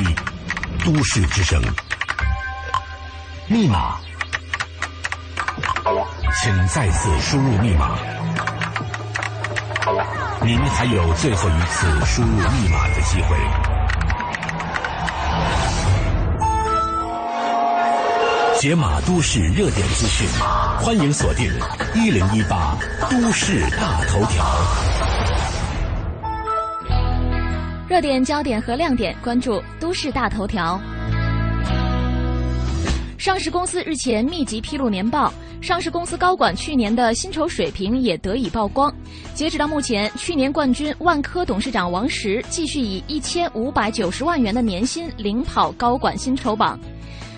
[0.85, 1.61] 都市之声，
[3.49, 3.97] 密码，
[6.41, 7.97] 请再次输入密码。
[10.43, 13.35] 您还有最后一次输入密码的机会。
[18.57, 20.25] 解码都市热点资讯，
[20.79, 21.51] 欢迎锁定
[21.93, 22.77] 一零一八
[23.09, 24.45] 都市大头条。
[27.87, 30.81] 热点焦点和亮点，关注都市大头条。
[33.15, 35.31] 上市公司日前密集披露年报，
[35.61, 38.91] 上市公司高管去年的薪酬水平也得以曝光。
[39.35, 46.79] 截止到目前，去年冠军万科董事长王石继续以一千五百九十万元的年薪领跑高管薪酬榜。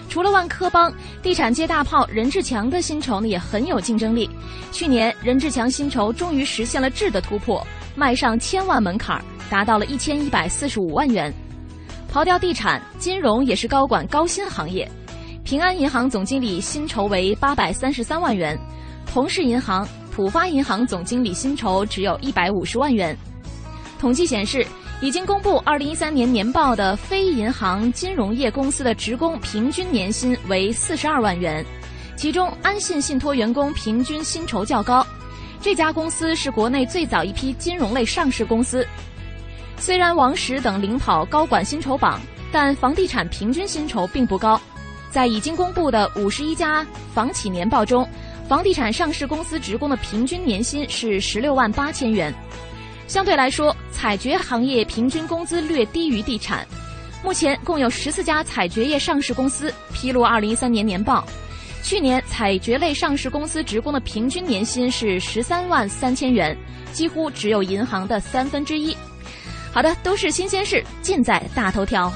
[0.08, 0.90] 除了万科帮，
[1.22, 4.30] 地产界大炮任志强的薪酬呢也很有竞争力。
[4.72, 7.66] 去年，任志强薪酬终于实现了质的突破，
[7.98, 9.22] 迈上千万门槛。
[9.50, 11.34] 达到了一千一百四十五万元。
[12.12, 14.86] 刨掉地产，金融也是高管高薪行业。
[15.46, 18.60] 平安银行总经理薪酬为八百三十三万元，
[19.06, 23.18] 同世银行、浦发银行总经理薪酬只有一百五十万元。
[23.98, 24.68] 统计显示，
[25.00, 31.66] 已经公布二零一三年年报的非银行金融业公司的职工平均年薪为四十二万元，
[32.18, 35.08] 其中安信信托员工平均薪酬较高。
[35.62, 38.88] 这家公司是国内最早一批金融类上市公司。
[39.78, 42.20] 虽然王石等领跑高管薪酬榜，
[42.52, 44.60] 但房地产平均薪酬并不高。
[45.12, 48.08] 在已经公布的五十一家房企年报中，
[48.48, 52.34] 房地产上市公司职工的平均年薪是十六万八千元。
[53.08, 56.68] 相对来说，采掘行业平均工资略低于地产。
[57.24, 61.26] 目前共有十四家采掘业上市公司披露二零一三年年报，
[61.84, 66.56] 去年采掘类上市公司职工的平均年薪是十三万三千元，
[66.92, 68.96] 几乎只有银行的三分之一。
[69.72, 72.12] 好的，都是新鲜事，尽在大头条。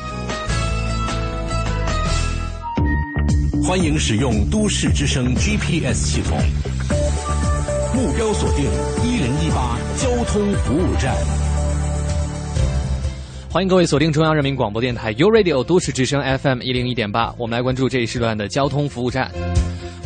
[3.63, 6.37] 欢迎使用都市之声 GPS 系统，
[7.93, 8.65] 目标锁定
[9.05, 11.15] 一零一八交通服务站。
[13.51, 19.29] 欢迎各位锁定中央人民广播电台 u Radio 都市之声 FM 一零一点八，我们来关注这一时段的交通服务站。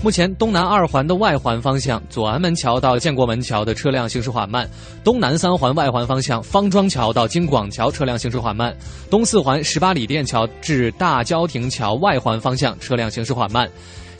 [0.02, 4.68] 目前东南二环的外环方向左安门桥到建国门桥的车辆行驶缓慢，
[5.04, 8.76] 东南三环外环方向方庄桥到京广桥车辆行驶缓慢，
[9.12, 13.70] 东四环十八里店桥至大郊亭桥外环方向车辆行驶缓慢。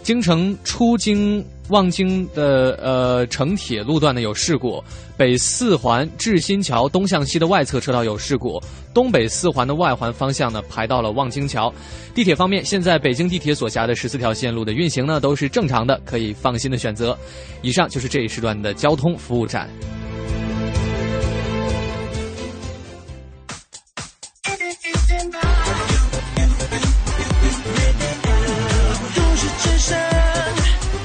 [0.06, 4.80] 京城出京望京的呃城铁路段呢有事故，
[5.18, 8.62] 北四环至新桥东向西的外侧车道有事故，
[8.94, 11.74] 东北四环的外环方向呢排到了望京桥。
[12.14, 17.18] 地铁方面，现在北京地铁所辖的十四条线路的运行呢都是正常的，可以放心的选择。
[17.64, 19.68] 以上就是这一时段的交通服务站。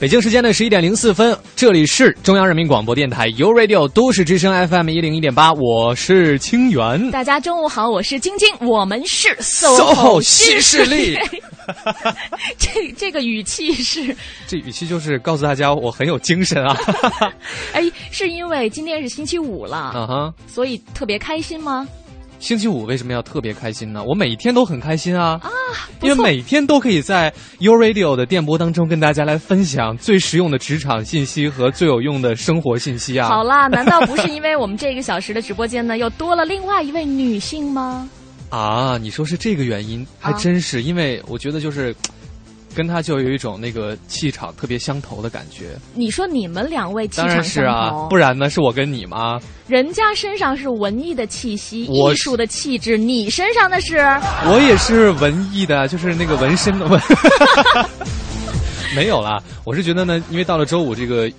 [0.00, 7.10] 北京时间的十一点零四分，这里是中央人民广播电台 u Radio 都市之声 FM 一零一点八，我是清源。
[7.10, 11.16] 大家中午好，我是晶晶，我们是 SOHO 新势力。
[12.58, 14.14] 这这个语气是，
[14.46, 16.76] 这语气就是告诉大家我很有精神啊。
[17.72, 21.86] 哎，是因为今天是星期五了，嗯哼，所以特别开心吗？
[22.44, 24.04] 星期五为什么要特别开心呢？
[24.04, 25.48] 我每天都很开心啊啊，
[26.02, 33.28] 因为每天都可以在 U Radio 的电波当中跟大家来分享最实用的职场信息和最有用的生活信息啊。
[33.28, 38.06] 好啦， 难道不是因为我们这个小时的直播间呢又多了另外一位女性吗？
[38.52, 41.96] 啊，你说是这个原因，还真是，因为我觉得就是。
[42.74, 45.76] 跟他就有一种那个气场特别相投的感觉。
[45.94, 49.40] 你说你们两位气当然场相是啊，投，不然呢是我跟你吗？
[49.68, 53.98] 人家身上是文艺的气息、艺术的气质，你身上的是
[54.44, 57.00] 我也是文艺的，就是那个纹身的纹。
[58.94, 61.30] 没有啦，我是觉得呢，因为到了周五，这个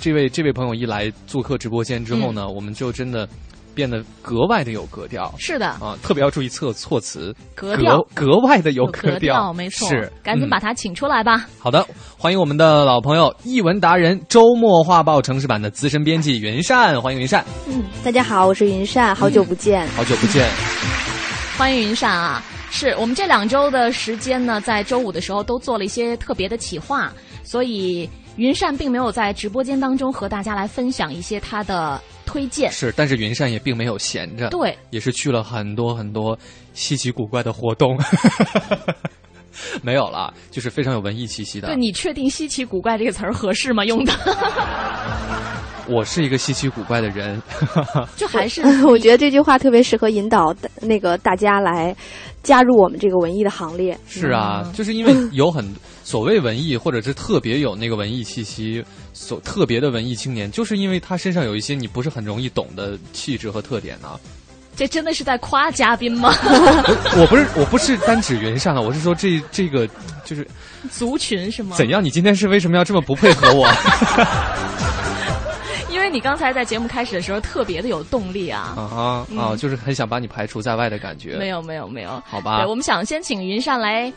[0.00, 3.28] 这位这位朋友一来做客直播间之后呢，我们就真的
[3.74, 5.32] 变得格外的有格调。
[5.38, 9.88] 是的啊，特别要注意措措辞，格调格格外的有格调，没错。
[9.88, 11.46] 是，赶紧嗯把他请出来吧。
[11.58, 19.86] 好的，欢迎我们的老朋友译文达人、周末画报城市版的资深编辑云善，欢迎云善，嗯，大家好，我是云善，好久不见。
[19.88, 20.48] 好久不见。
[21.58, 22.42] 欢迎云善啊！
[22.70, 27.12] 是我们这两周的时间呢，在周五的时候都做了一些特别的企划，
[27.42, 32.00] 所以云善并没有在直播间当中和大家来分享一些他的
[32.30, 32.70] 推荐。
[32.70, 36.38] 是，但是云善也并没有闲着，对，也是去了很多很多
[36.74, 37.98] 稀奇古怪的活动。
[39.82, 41.66] 没有了，就是非常有文艺气息的。
[41.68, 43.84] 对你确定“稀奇古怪”这个词儿合适吗？
[43.84, 44.12] 用的
[45.88, 47.42] 我是一个稀奇古怪的人，
[48.16, 51.94] 就还是我觉得这句话特别适合引导那个大家来
[52.44, 53.98] 加入我们这个文艺的行列。
[54.06, 55.68] 是啊，就是因为有很
[56.10, 64.18] 所谓文艺，或者是特别有那个文艺气息，所特别的文艺青年，就是因为他身上有一些你不是很容易懂的气质和特点呢、
[64.74, 66.34] 这真的是在夸嘉宾吗？
[67.16, 69.88] 我不是，我不是单指云善了，我是说这这个
[70.24, 70.44] 就是
[70.90, 71.76] 族群是吗？
[71.76, 72.02] 怎样？
[72.02, 73.68] 你今天是为什么要这么不配合我？
[75.92, 78.74] 因为你刚才在节目开始的时候特别的有动力啊。
[78.76, 79.00] 啊哈
[79.38, 81.36] 啊，嗯就是很想把你排除在外的感觉。
[81.36, 84.12] 没有没有没有，好吧对，我们想先请云上来，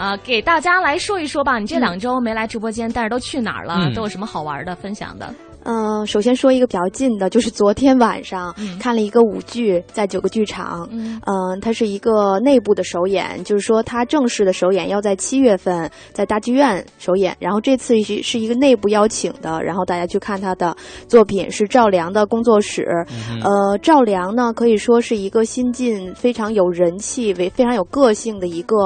[0.00, 1.58] 啊、给大家来说一说吧。
[1.58, 3.74] 你这两周没来直播间，但是都去哪儿了？
[3.80, 5.34] 嗯都有什么好玩的分享的？
[5.64, 10.88] 嗯、首先说一个比较近的，就是昨天晚上嗯看了一个舞剧，在九个剧场。
[10.90, 20.76] 嗯嗯、它是一个内部的首演，就是说它正式的首演要在七月份在大剧院首演，然后这次是是一个内部邀请的，然后大家去看他的
[21.08, 22.86] 作品是赵良的工作室。
[23.10, 28.76] 嗯呃，赵良呢可以说是一个新晋非常有人气、为非常有个性的一个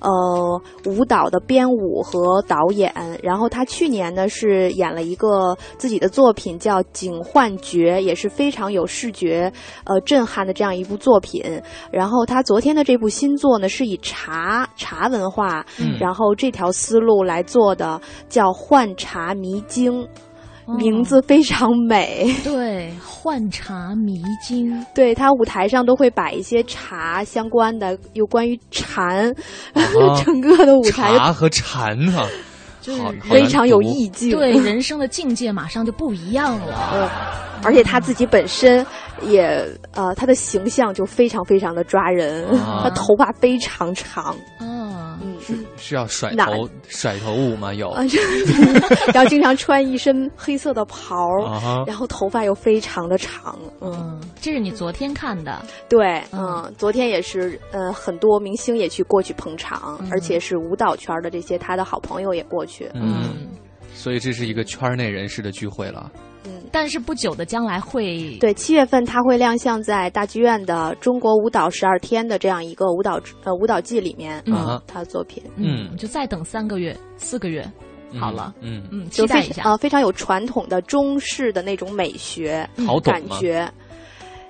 [0.00, 2.92] 呃舞蹈的编舞和导演。
[3.22, 9.52] 然后他去年呢是演了一个自己的作品叫《警幻觉》，也是非常有视觉
[9.84, 11.62] 呃震撼的这样一部作品。
[11.92, 20.02] 然后他昨天的这部新作呢是以茶茶文化，嗯然后这条思路来做的，叫《幻茶迷经》。
[20.76, 22.30] 名字非常美。
[22.44, 24.84] 对，幻茶迷经。
[24.94, 29.34] 对他舞台上都会摆一些茶相关的，有关于禅，
[30.22, 32.26] 整个的舞台茶和禅啊，
[32.80, 34.30] 就是非常有意境。
[34.30, 36.90] 对 人生的境界马上就不一样了。
[36.94, 37.08] 嗯，
[37.64, 38.84] 而且他自己本身
[39.22, 44.36] 也呃，他的形象就非常非常的抓人，啊他头发非常长。
[44.60, 44.94] 嗯
[45.48, 47.72] 嗯，是要甩头甩头舞吗？
[47.74, 47.92] 有。
[49.14, 51.16] 然后经常穿一身黑色的袍
[51.86, 53.58] 然后头发又非常的长。
[53.80, 55.62] 嗯，这是你昨天看的。
[55.88, 60.08] 对，嗯，昨天也是，呃，很多明星也去过去捧场，嗯。
[60.10, 62.90] 而且是舞蹈圈的这些他的好朋友也过去。
[62.94, 63.48] 嗯，
[63.98, 66.10] 所以这是一个圈内人士的聚会了。
[66.46, 66.62] 嗯。
[66.70, 74.54] 但是不久的将来会对，七月份他会亮相在大剧院的《中国舞蹈十二天》的这样一个舞蹈呃舞蹈季里面，嗯。
[74.54, 77.68] 嗯，他的作品，嗯，就再等三个月、四个月，
[78.20, 78.86] 好了，嗯。
[78.92, 79.54] 嗯，期待一下。
[79.54, 83.68] 非常啊、非常有传统的中式的那种美学好感觉。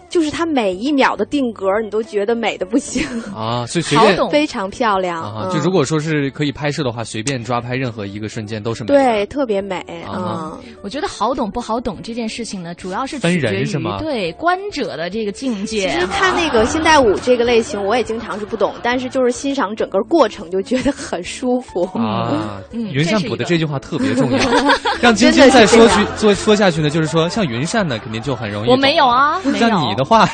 [0.08, 3.02] 就是它每一秒的定格，你都觉得美的不行，
[3.34, 5.22] 啊，所以随便非常漂亮。
[5.22, 8.94] 啊，嗯就如果说是可以拍摄的话，随便抓拍任何一个瞬间都是美的。
[8.94, 9.76] 对，特别美。
[10.06, 15.88] 啊嗯，我觉得好懂不好懂这件事情呢，主要是分取决于人是吗对观者的这个境界。
[15.88, 21.82] 其实看那个现代舞这个类型，我也经常是不懂，但是就是欣赏整个过程就觉得很舒服。
[21.98, 24.38] 啊， 嗯云善补的这句话特别重要，
[25.00, 28.70] 让晶晶 再说去做说下去呢，就是说像云善呢，肯定就很容易。
[28.70, 29.58] 我没有，啊，没有。
[29.58, 30.24] 像你的话，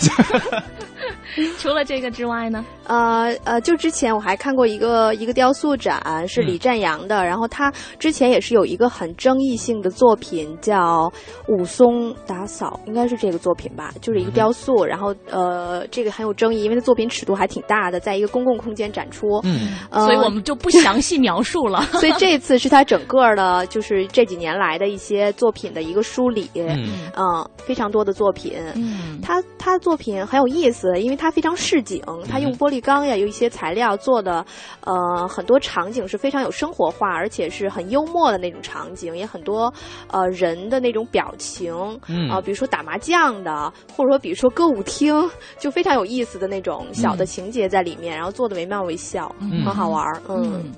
[1.59, 2.65] 除了这个之外呢？
[2.87, 10.77] 呃呃，就之前我还看过一个一个雕塑展，是李占阳的，然后他之前也是有一个很争议性的作品叫
[11.49, 21.81] 《武松打扫》，应该是这个作品吧，就是一个雕塑，然后呃，这个很有争议，因为它作品尺度还挺大的，在一个公共空间展出，嗯，呃所以我们就不详细描述了。
[21.99, 26.85] 所以这次是他整个的，就是这几年来的一些作品的一个梳理，嗯。
[27.17, 34.45] 嗯，非常多的作品，嗯，他他作品很有意思，因为它非常市井，他用玻璃钢呀，有一些材料做的，
[34.83, 39.73] 呃，很多场景是非常有生活化，而且是很幽默的那种场景，也很多
[40.09, 41.73] 呃人的那种表情，
[42.09, 42.29] 嗯。
[42.29, 45.15] 啊、比如说打麻将的，或者说比如说歌舞厅，
[45.59, 49.65] 就非常有意思的那种小的情节在里面，然后做的惟妙惟肖，嗯。
[49.65, 50.63] 很好玩儿，嗯。
[50.63, 50.73] 嗯，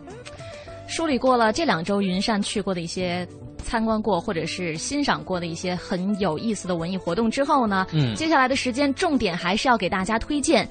[0.86, 3.26] 梳理过了这两周云善去过的一些
[3.66, 10.66] 参观过或者是欣赏过的一些很有意思的文艺活动之后呢，嗯接下来的时间重点还是要给大家推荐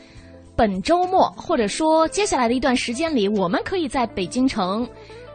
[0.56, 4.88] 本周末或者说接下来的一段时间里，我们可以在北京城。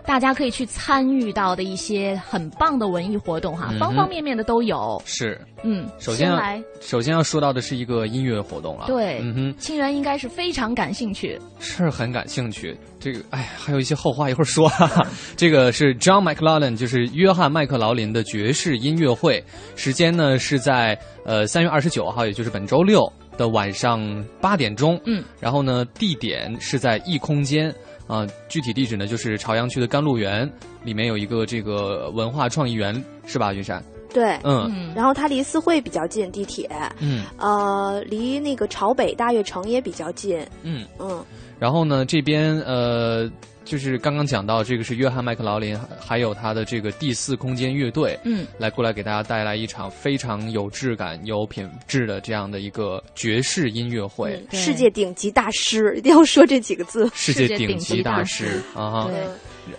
[0.05, 5.01] 大家可以去参与到的一些很棒的文艺活动哈，嗯方方面面的都有。
[5.05, 5.40] 是。
[5.62, 8.86] 嗯，首先要来，首先要说到的是一个音乐活动了。
[8.86, 11.38] 对，嗯哼，清源应该是非常感兴趣。
[11.59, 12.74] 是很感兴趣。
[12.98, 14.68] 这个，哎，还有一些后话一会儿说。
[14.70, 15.07] 哈哈。
[15.36, 19.44] 这个是 John McLaughlin，就是约翰麦克劳林的爵士音乐会，
[19.76, 24.01] 时间呢是在呃三月二十九号，也就是本周六的晚上
[24.40, 24.98] 八点钟。
[25.05, 27.70] 嗯，然后呢，地点是在异空间。
[28.11, 30.50] 啊、具体地址呢就是朝阳区的甘露园，
[30.82, 32.92] 里面有一个这个文化创意园，
[33.24, 33.80] 是吧，云山？
[34.12, 40.84] 对，嗯然后它离四惠比较近，地铁，嗯呃，离那个朝北大悦城也比较近，嗯。
[40.98, 41.24] 嗯，
[41.61, 43.30] 然后呢，这边呃，
[43.70, 59.10] 就是刚刚讲到这个是约翰麦克劳林，还有他的这个第四空间乐队，嗯，来过来给大家带来一场非常有质感、有品质的这样的一个爵士音乐会，嗯世界顶级大师，一定要说这几个字，世界顶级大师啊哈。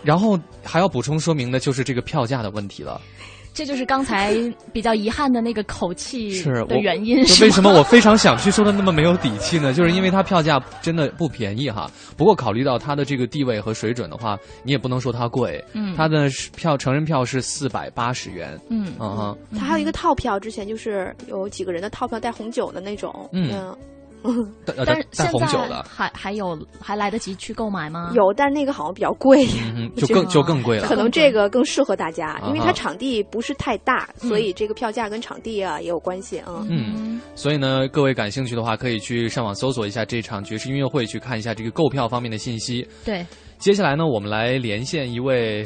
[0.04, 3.02] 然后还要补充说明的就是这个票价的问题了。
[3.54, 4.34] 这就是刚才
[4.72, 7.18] 比较遗憾的那个口气是的原因。
[7.24, 9.74] 就是为什么我非常想去说的那么没有底气呢？
[9.74, 11.90] 就是因为它票价真的不便宜哈。
[12.16, 15.64] 不过考虑到它的这个地位和水准的话，你也不能说它贵。
[15.74, 18.60] 嗯它的票成人票是四百八十元。
[18.70, 23.76] 嗯嗯哼，它还有一个套票，之前就是有几个人的套票带红酒的那种，嗯
[24.86, 28.12] 但现在红酒的，还还有还来得及去购买吗？
[28.16, 29.46] 有，但那个好像比较贵，
[29.76, 30.88] 嗯哼，就更就更贵了。
[30.88, 36.66] 可能这个更适合大家，因为它场地不是太大，嗯所以这个票价跟场地啊也有关系啊。
[36.70, 42.88] 嗯，所以呢，各位感兴趣的话，可以去上网搜索一下这场爵士音乐会，去看一下这个购票方面的信息。
[43.04, 43.26] 对，
[43.58, 45.66] 接下来呢，我们来连线一位，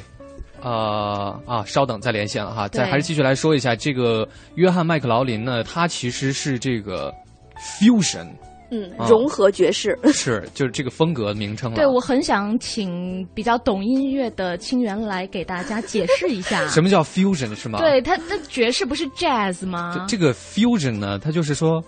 [0.61, 7.13] 呃啊，稍等，再连线了哈，再还是继续来说一下这个约翰麦克劳林呢，他其实是这个
[7.59, 8.27] fusion，
[8.71, 11.75] 嗯啊，融合爵士， 是就是这个风格名称了。
[11.77, 16.67] 对我很想请比较懂音乐的清源来给大家解释一下。
[16.69, 17.79] 什么叫 fusion 是吗？
[17.79, 19.93] 对，它它爵士不是 jazz 吗？
[20.07, 21.81] 这这个 fusion 呢，它就是说，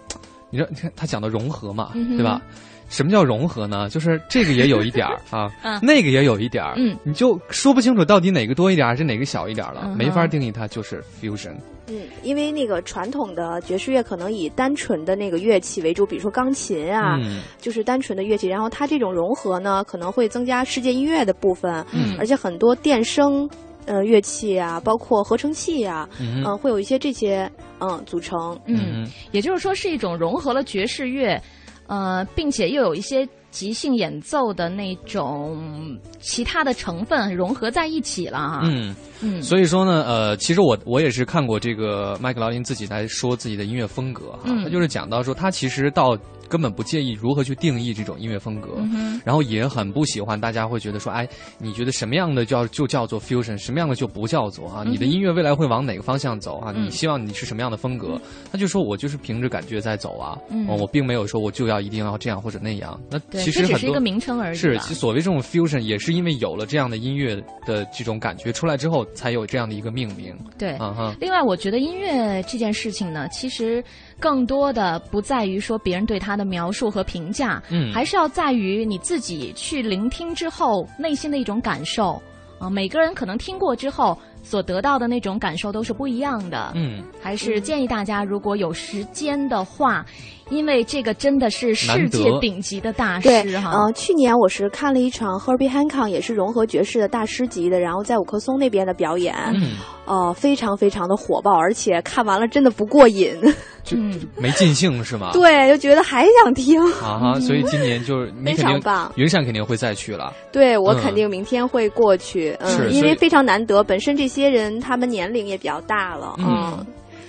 [0.50, 2.42] 你知道，你看他讲的融合嘛，嗯对吧？
[2.90, 3.90] 什么叫融合呢？
[3.90, 11.56] 就是这个也有一点儿 啊，嗯那个也有一点儿，嗯你就说不清楚到底哪个多一点儿还是哪个小一点儿了，嗯没法定义它就是 fusion。
[11.90, 18.48] 嗯，因为那个传统的爵士乐可能以单纯的那个乐器为主，比如说钢琴啊，嗯就是单纯的乐器。
[18.48, 23.50] 然后它这种融合呢，可能会增加世界音乐的部分，嗯而且很多电声。
[23.90, 27.50] 呃，乐器啊，包括合成器啊，嗯嗯、会有一些这些
[27.80, 28.60] 嗯组成。
[28.66, 31.42] 嗯，也就是说是一种融合了爵士乐，
[31.88, 38.62] 呃，并且又有一些即兴演奏的那种其他的成分融合在一起了哈。
[38.64, 46.16] 嗯嗯所以说呢，呃，其实我我也是看过这个麦克劳林自己在说自己的音乐风格哈，嗯他就是讲到说他其实到
[46.48, 54.84] 根本不介意如何去定义这种音乐风格，嗯然后也很不喜欢大家会觉得说，哎，你觉得什么样的叫就叫做 fusion，什么样的就不叫做啊？
[54.86, 56.72] 嗯你的音乐未来会往哪个方向走啊？
[56.76, 58.20] 嗯你希望你是什么样的风格？
[58.52, 60.38] 他就说我就是凭着感觉在走啊，
[60.68, 63.00] 我并没有说我就要一定要这样或者那样。
[63.10, 70.36] 那其实很多这只是一个名称而已是，所谓这种 fusion 也是因为有了这样的音乐的这种感觉出来之后，才有这样的一个命名。
[70.58, 73.84] 对，啊哈，另外，我觉得音乐这件事情呢，其实
[74.20, 77.92] 更多的不在于说别人对它的描述和评价，嗯。
[77.92, 82.22] 还是要在于你自己去聆听之后内心的一种感受。
[82.60, 86.72] 啊、每个人可能听过之后所得到的那种感受都是不一样的。
[86.74, 90.06] 嗯，还是建议大家，如果有时间的话，
[90.50, 93.72] 因为这个真的是世界顶级的大，师哈。
[93.72, 103.36] 呃，去年我是看了一场 Herbie Hancock，也是融合爵士的大师级的，然后在五棵松那边的表演，嗯，呃，非常非常的火爆，而且看完了真的不过瘾，
[103.84, 103.98] 就，
[104.38, 105.32] 没尽兴是吗？
[105.34, 106.82] 对，就觉得还想听。
[107.02, 109.12] 啊哈，所以今年就是非常棒。
[109.16, 110.34] 云山肯定会再去了。
[110.52, 111.02] 对我嗯。
[111.02, 116.46] 肯定明天会过去，嗯，因为非常难得，本身这些人他们年龄也比较大了，嗯。
[116.80, 116.86] 嗯，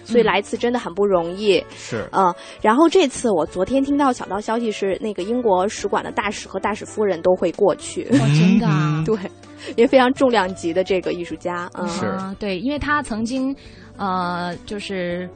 [0.09, 1.63] 所以来一次真的很不容易。
[1.77, 8.05] 是，嗯，然后这次我昨天听到小道消息是，那个英国使馆的大使和大使夫人都会过去。
[8.13, 9.03] 哇，真的啊！
[9.05, 9.17] 对，
[9.77, 13.55] 也非常重量级的这个艺术家，嗯，是，对，因为他曾经，
[13.99, 15.29] 呃，就是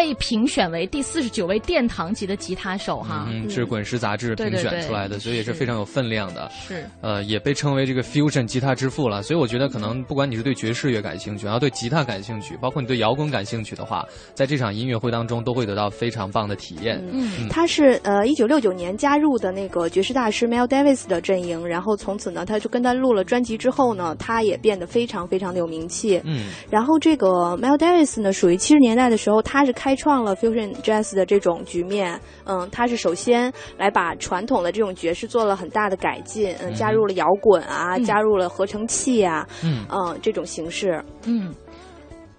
[0.00, 3.26] 被评选为第四十九位殿堂级的吉他手哈。
[3.28, 6.50] 嗯，是《滚石》杂志评选出来的，所以也是非常有分量的。
[6.66, 9.22] 是，呃，也被称为这个 fusion 吉他之父了。
[9.22, 14.02] 所以我觉得，可能不管你是对爵士乐感兴趣，然后对吉他感兴趣，包括你对摇滚感兴趣的话，
[14.32, 16.98] 在这场音乐会当中都会得到非常棒的体验。
[17.12, 26.22] 嗯，他是呃一九六九年加入的那个爵士大师 Mel Davis 的阵营，然后从此呢，他就跟他录了专辑之后呢，他也变得非常非常的有名气。
[26.24, 32.18] 嗯，然后这个 Mel Davis 呢，属于七十年代的时候，他是开创了 fusion jazz 的这种局面。
[32.44, 38.04] 嗯，他是首先来把传统的这种爵士做了很大的改进，嗯，嗯加入了摇滚啊，嗯。
[38.04, 39.84] 加入了合成器啊，嗯。
[39.90, 41.02] 嗯，这种形式。
[41.24, 41.54] 嗯，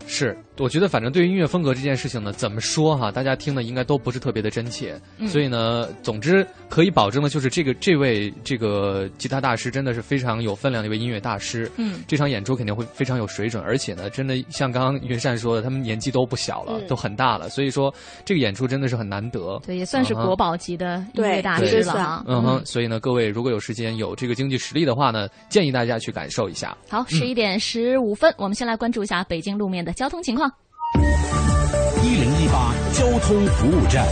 [0.06, 5.00] 是，我觉得反正对于音乐风格这件事情呢，怎么说哈，大家听的应该都不是特别的真切。
[5.18, 11.72] 嗯所以呢，总之可以保证的就是这个这位这个吉他大师真的是非常有分量的一位音乐大师。
[11.78, 17.92] 嗯这场演出肯定会非常有水准，而且呢，真的像刚刚云善说的，他们年纪都不小了，嗯都很大了，所以说
[18.24, 19.60] 这个演出真的是很难得。
[19.66, 22.24] 对，也算是国宝级的音乐大师了哈。
[22.28, 26.78] 嗯哼，所以呢，各位如果有时间有这个经济实力的话呢，建议大家去感受一下。
[26.90, 30.51] 好，十一点十五分，我们先来关注一下北京路面的交通情况。
[30.94, 34.06] 一零一八交通服务站。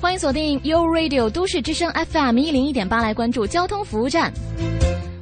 [0.00, 4.32] 欢迎锁定 U Radio 都市之声 FM 一零一点八，来关注交通服务站。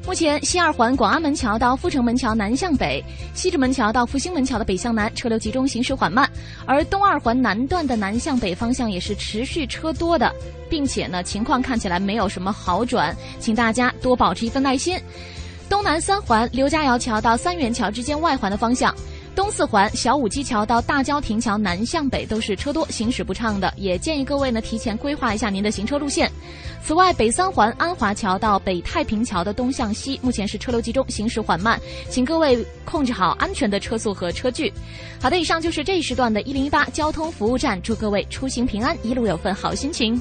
[0.05, 3.03] 目前，西二环广安门桥到阜成门桥南向北，
[3.35, 6.27] 西直门桥到复兴门桥的北向南车流集中，行驶缓慢；
[6.67, 10.31] 而东二环南段的南向北方向也是持续车多的，
[10.69, 14.99] 并且呢，情况看起来没有什么好转，请大家多保持一份耐心。
[15.73, 18.95] 东南三环刘家窑桥到三元桥之间外环的方向。
[19.35, 26.31] 东四环小武基桥到大郊亭桥南向北都是车多，行驶不畅的，也建议各位呢提前规划一下您的行车路线。
[26.85, 31.81] 此外，北三环安华桥到北太平桥的东向西，目前是车流集中，行驶缓慢，
[32.11, 34.71] 请各位控制好安全的车速和车距。
[35.23, 40.21] 好的，以上就是这一时段的一零一八交通服务站，祝各位出行平安，一路有份好心情。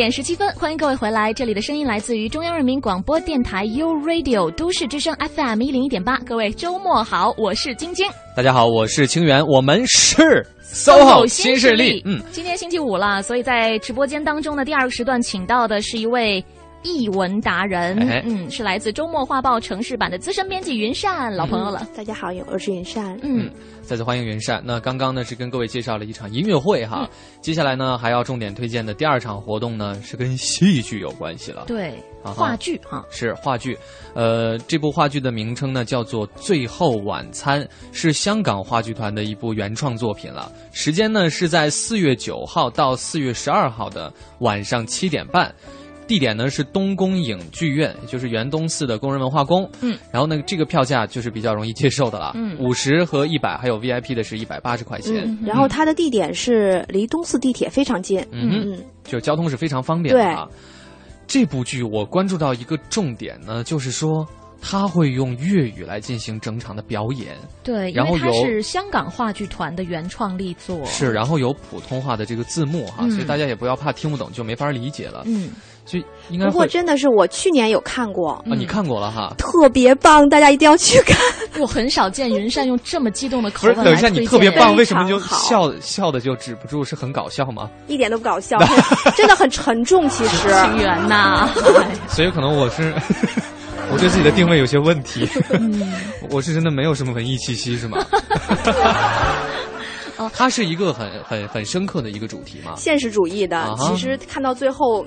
[0.00, 1.30] 点点十七分，欢迎各位回来。
[1.30, 6.16] 这里的声音来自于中央人民广播电台 U Radio 都市之声 FM 一零一点八。
[6.20, 8.08] 各位周末好，我是晶晶。
[8.34, 12.00] 大家好，我是清源，我们是 SOHO 新势力。
[12.06, 16.42] 嗯，今天星期五了，所以在直播间当中的第二个时段，请到的是一位
[16.82, 21.86] 译文达人，哎嗯，是来自周末画报城市版的资深编辑云善，老朋友了。
[21.94, 23.18] 大家好，我是云善。
[23.22, 23.50] 嗯，
[23.82, 24.62] 再次欢迎云善。
[24.64, 27.08] 那刚刚呢是跟各位介绍了一场音乐会哈，
[27.42, 31.64] 接下来呢还要重点推荐的第二场活动呢是跟戏剧有关系了。
[31.66, 31.92] 对，
[32.24, 33.76] 啊话剧哈，是话剧，
[34.14, 37.62] 呃，这部话剧的名称呢叫做《最后晚餐》，
[37.92, 40.50] 是香港话剧团的一部原创作品了。
[40.72, 45.54] 时间呢是在四月九号到四月十二号的晚上七点半。
[46.10, 49.70] 地点呢是东宫影剧院，就是园东寺的工人文化宫。
[49.80, 52.32] 嗯，然后呢，这个票价就是比较容易接受的了。
[52.34, 55.22] 嗯五十和一百，还有 VIP 的是一百八十块钱。
[55.24, 58.18] 嗯，然后它的地点是离东四地铁非常近。
[58.32, 60.48] 嗯嗯，就交通是非常方便的啊。
[61.28, 64.26] 这部剧我关注到一个重点呢，就是说
[64.60, 70.84] 他会用粤语来进行整场的表演，对，因然后有为它是香港话剧团的原创力作。
[70.86, 75.22] 是，然后有普通话的这个字幕哈，嗯所以大家也不要怕听不懂就没法理解了。
[75.24, 75.50] 嗯，
[75.90, 79.34] 所以应该不过真的是我去年有看过，啊，你看过了哈。
[79.36, 81.16] 特别棒，大家一定要去看。
[81.60, 86.84] 我很少见云善用这么激动的口不是，吻等一下，你特别棒，为什么就好笑笑的就止不住？
[86.84, 87.68] 是很搞笑吗？
[87.88, 88.56] 一点都不搞笑，
[89.16, 90.08] 真的很沉重。
[90.08, 91.48] 其实，情缘呐，
[92.08, 92.94] 所以可能我是
[93.92, 95.92] 我对自己的定位有些问题，嗯
[96.30, 97.98] 我是真的没有什么文艺气息是吗？
[100.16, 102.74] 哦它是一个很很很深刻的一个主题嘛。
[102.76, 105.04] 现实主义的，啊其实看到最后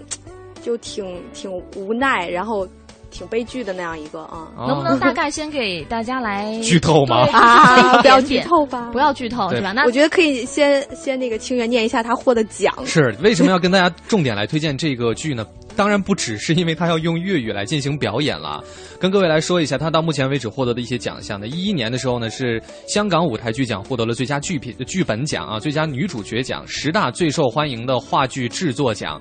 [0.63, 2.65] 就挺挺无奈，然后
[3.11, 4.47] 挺悲剧的那样一个啊。
[4.65, 9.73] 能不能大概先给大家来剧透吗啊，不要剧透吧，不要剧透对是吧？
[9.73, 12.73] 那我觉得可以先先那个清源念一下他获的奖。
[12.85, 15.45] 是为什么要跟大家重点来推荐这个剧呢？
[15.75, 18.63] 当然不只是因为他要用粤语来进行表演了，
[18.99, 21.47] 跟各位来说一下，他到目前为止获得的一些奖项呢。
[21.47, 29.19] 一一年的时候呢，是香港舞台剧奖获得了最佳剧品剧本奖啊、最佳女主角奖、十大最受欢迎的话剧制作奖。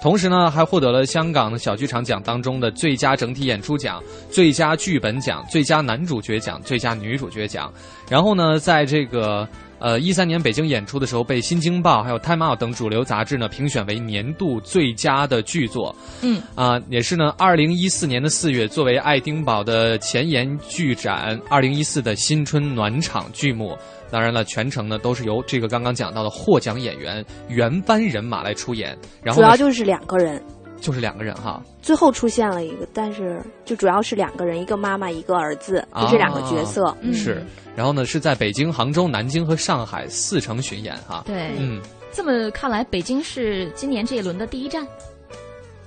[0.00, 7.72] 同时呢，还获得了香港的小剧场奖当中的最佳整体演出奖、最佳剧本奖、最佳男主角奖、最佳女主角奖。
[8.08, 9.46] 然后呢，在这个
[9.78, 15.94] 呃一三年北京演出的时候，被《新京报》还有《Time Out》等主流杂志呢评选为年度最佳的剧作。
[16.22, 23.76] 嗯啊、也是呢，二零一四年的四月，作为爱丁堡的前沿剧展二零一四的新春暖场剧目。
[24.10, 30.42] 当然了，全程呢都是由这个刚刚讲到的获奖演员原班人马来出演，然后主要就是两个人，
[30.80, 36.86] 就是两个人哈，最后出现了一个，但是就主要是两个人，一个妈妈，一个儿子，就这两个角色。
[36.86, 37.44] 啊是，
[37.74, 41.22] 然后呢是在北京、杭州、南京和上海四城巡演哈。
[41.26, 41.80] 对，嗯，
[42.12, 44.86] 这么看来，北京是今年这一轮的第一站。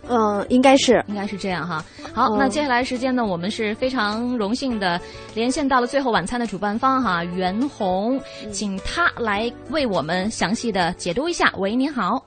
[0.10, 1.86] 嗯，应该是，应该是这样哈。
[2.12, 5.00] 好，嗯那接下来时间呢，我们是非常荣幸的
[5.36, 11.54] 连线到了最后晚餐的主办方哈，袁弘，嗯请他来为我们详细的解读一下。
[11.58, 12.26] 喂，您好。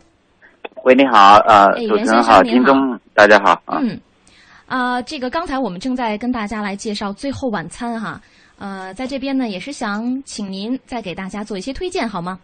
[0.85, 3.79] 喂，你好，呃，哎主持人好，听众大家好啊。
[3.81, 3.99] 嗯，
[4.67, 8.21] 啊、这个刚才我们正在跟大家来介绍《最后晚餐》哈，
[8.59, 12.39] 呃，在这边呢也是想请您再给大家做一些推荐好吗？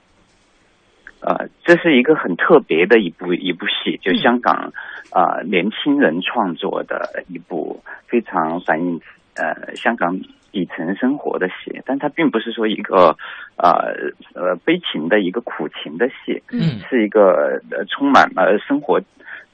[1.21, 4.73] 呃，这是一个很特别的一部一部戏，就香港
[5.13, 8.99] 呃年轻人创作的一部非常反映
[9.35, 10.19] 呃香港
[10.53, 13.17] 底层生活的戏，但它并不是说一个
[13.57, 13.95] 呃
[14.35, 16.81] 呃悲情的一个苦情的戏，嗯。
[16.89, 19.01] 是一个呃充满了生活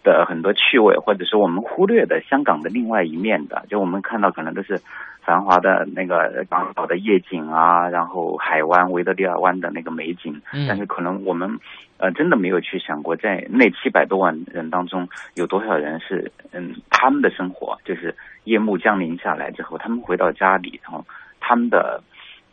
[0.06, 4.80] 的很多趣味，或者是我们忽略的香港的另外一面的，就我们看到可能都是
[5.20, 10.66] 繁华的那个港岛的夜景啊，然后海湾维多利亚湾的那个美景，嗯。
[10.68, 11.58] 但是可能我们
[11.98, 18.14] 呃真的没有去想过，在那七百多万人当中，有多少人是嗯他们的生活就是
[18.44, 21.04] 夜幕降临下来之后，他们回到家里，然后
[21.40, 22.00] 他们的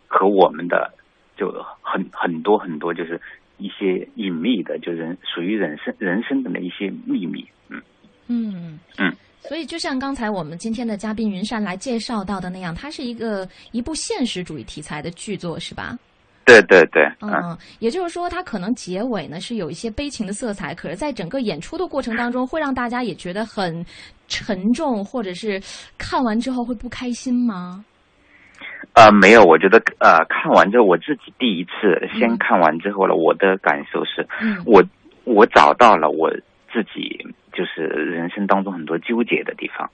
[0.08, 0.92] 和我们的
[1.38, 1.52] 就
[1.82, 3.22] 很很多很多就是
[3.64, 7.82] 一些隐秘的，就人属于人生人生的那一些秘密，嗯
[8.28, 9.16] 嗯嗯。
[9.40, 15.98] 所以，就像刚才我们今天的嘉宾云山来介绍到的那样，它是一个一部现实主义题材的剧作，是吧？
[16.46, 17.32] 对对对，嗯。
[17.32, 23.86] 嗯，也就是说，它可能结尾呢是有一些悲情的色彩，可是在整个演出的过程当中，会让大家也觉得很
[24.28, 25.62] 沉重，或者是
[25.98, 27.84] 看完之后会不开心吗？
[28.94, 34.84] 呃，没有，我觉得呃，看完之后，我自己第一次先看完之后了，我的感受是，嗯我
[35.24, 36.30] 我找到了我
[36.72, 39.90] 自己就是人生当中很多纠结的地方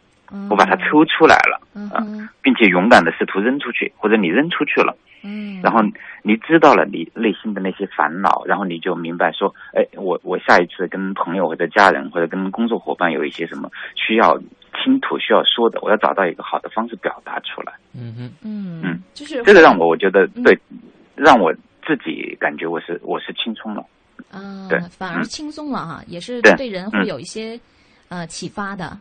[0.49, 2.05] 我把它抽出来了，嗯啊，
[2.41, 5.81] 并且勇敢的试图扔出去，或者你扔出去了，嗯，然后
[6.21, 14.39] 你知道了你内心的那些烦恼，然后你就明白说，哎，我我下一次跟朋友或者家人或者跟工作伙伴有一些什么需要
[14.83, 17.73] 倾吐、需要说的，我要找到一个好的方式表达出来。
[17.93, 20.57] 嗯哼，嗯嗯，就是这个让我我觉得对，
[21.15, 21.53] 让我
[21.85, 23.85] 自己感觉我是我是轻松了。
[24.31, 27.59] 啊对，嗯反而轻松了哈，也是对对人会嗯有一些
[28.09, 28.97] 呃启发的。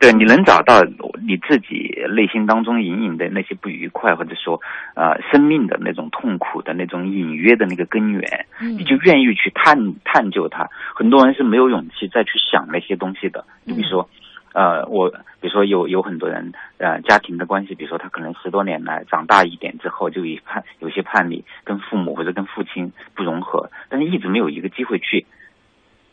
[0.00, 0.82] 对，你能找到
[1.26, 4.60] 你自己内心当中隐隐的那些不愉快，或者说，
[4.94, 10.68] 呃，生命的那种痛苦的那种隐约的那个根源，嗯你就愿意去探探究它。
[10.94, 13.42] 很多人是没有勇气再去想那些东西的。
[13.64, 14.06] 嗯就比如说，
[14.54, 15.10] 呃，我
[15.40, 25.26] 比如说有有很多人，呃，家庭的关系，比如说他可能十多年来长大一点之后，就一叛有些叛逆，跟父母或者跟父亲不融合，但是一直没有一个机会去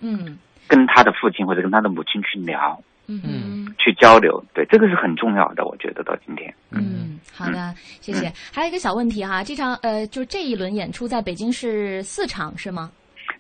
[0.02, 0.38] 嗯
[0.68, 2.84] 跟他的父亲或者跟他的母亲去聊。
[3.14, 6.54] 嗯去交流，对这个是很重要的，我觉得到今天。
[6.70, 8.32] 嗯，好的，谢谢。
[8.54, 12.90] 还有一个小问题哈，这场呃，就这一轮演出在北京是四场是吗？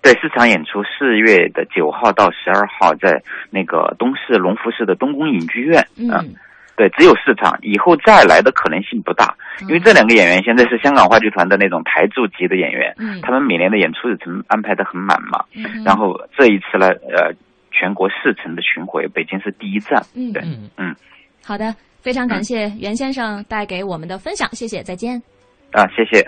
[0.01, 3.21] 对，四场演出，四月的九号到十二号，在
[3.51, 5.85] 那个东市隆福市的东宫影剧院。
[5.95, 6.09] 嗯，
[6.75, 15.45] 对，只有四场，以后再来的可能性不大，因为这两个演员现在是香港话剧团的那种台柱级的演员，嗯他们每年的演出日程安排的很满嘛。
[15.53, 17.31] 嗯然后这一次呢，呃，
[17.71, 20.01] 全国四城的巡回，北京是第一站。
[20.15, 20.41] 嗯对，
[20.77, 20.95] 嗯，
[21.45, 25.21] 好的，非常感谢袁先生带给我们的分享，谢谢，再见。
[25.73, 26.25] 啊，谢谢。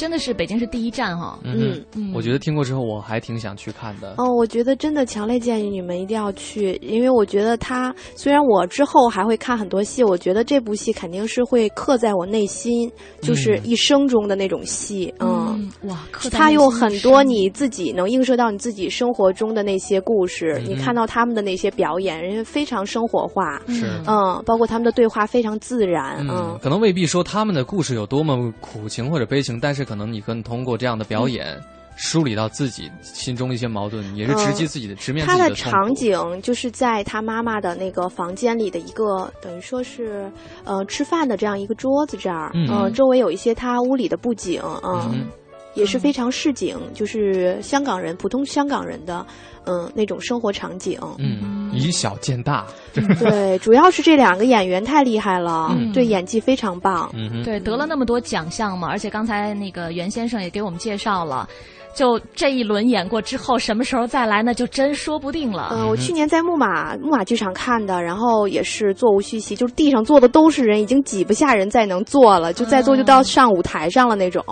[0.00, 4.14] 真的是北京是第一站哈，嗯嗯，我觉得听过之后我还挺想去看的。
[4.16, 12.90] 哦，我觉得真的强烈建议你们一定要去，因为我觉得他虽然我之后还会看很多戏，我觉得这部戏肯定是会刻在我内心，
[13.20, 15.12] 就是一生中的那种戏。
[15.18, 23.84] 嗯，哇，刻在它有很多你自己能映射到你自己生活中的那些故事，嗯你看到他们的那些表演，人家非常生活化，是。
[24.06, 31.60] 嗯，包括他们的对话非常自然，嗯嗯，可能未必说他们的故事有多么苦情或者悲情，但是可能你可能通过这样的表演，
[31.96, 35.54] 梳理到自己心中的一些矛盾，也是直击自己的、直面自他的他的。
[35.56, 40.30] 场景就是在他妈妈的那个房间里的一个，等于说是
[40.62, 42.68] 呃吃饭的这样一个桌子这儿，嗯。
[42.68, 45.26] 呃周围有一些他屋里的布景，嗯，嗯
[45.74, 49.24] 也是非常市井，就是香港人普通香港人的
[49.64, 50.98] 嗯那种生活场景。
[51.18, 52.66] 嗯，以小见大。
[52.92, 57.10] 对，主要是这两个演员太厉害了，嗯对演技非常棒。
[57.14, 61.48] 嗯对，得了那么多奖项嘛，而且刚才那个袁先生也给我们介绍了，
[61.94, 65.68] 就这一轮演过之后，什么时候再来那就真说不定了。
[65.70, 74.44] 呃，我去年在木马木马剧场看的，然后也是座无虚席，就是地上坐的都是人，已经挤不下人再能坐了，就再坐就到上舞台上了那种。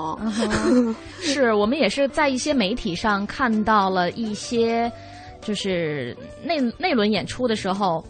[1.20, 4.90] 是我们也是在一些媒体上看到了一些，
[5.40, 8.04] 就是那那轮演出的时候，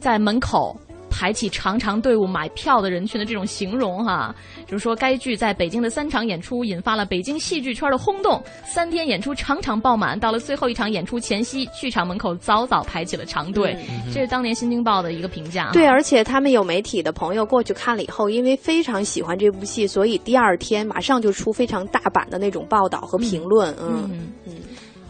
[0.00, 0.76] 在门口
[1.18, 4.32] 排起长长队伍买票的人群的这种形容哈，
[4.68, 13.76] 就是说该剧在北京的三场演出引发了北京戏剧圈的轰动，三天演出场场爆满，到了最后一场演出前夕，剧场门口早早排起了长队，
[14.14, 15.72] 这是当年《新京报》的一个评价哈。
[15.72, 23.74] 对，而且他们有媒体的朋友过去看了以后，因为非常喜欢这部戏，所以第二天马上就出非常大版的那种报道和评论。
[23.80, 24.08] 嗯。
[24.12, 24.28] 嗯。
[24.46, 24.54] 嗯，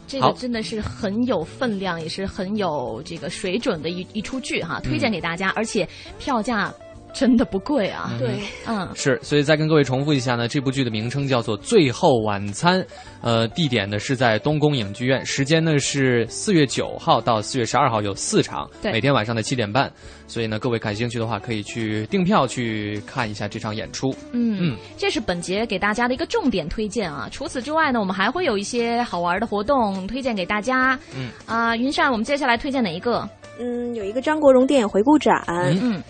[0.08, 5.86] 这个真的是很有分量，也是很有这个水准的一一出剧哈，推荐给大家，而且
[6.18, 6.74] 票价
[7.12, 8.12] 真的不贵啊。
[8.18, 12.80] 对，嗯，是，所以再跟各位重复一下呢，这部剧的名称叫做《最后晚餐》，
[13.22, 19.90] 呃，地点呢是在东宫影剧院，时间呢是四月九号到四月十二号，有四场，对每天晚上的七点半。
[20.26, 24.14] 所以呢，各位感兴趣的话，可以去订票去看一下这场演出。
[24.32, 27.28] 嗯嗯，这是本节给大家的一个重点推荐啊。
[27.32, 30.98] 除此之外呢，我们还会有一些好玩的活动推荐给大家。
[31.16, 33.26] 嗯啊、云善，我们接下来推荐哪一个？
[33.58, 36.02] 嗯，有一个张国荣电影回顾展，嗯，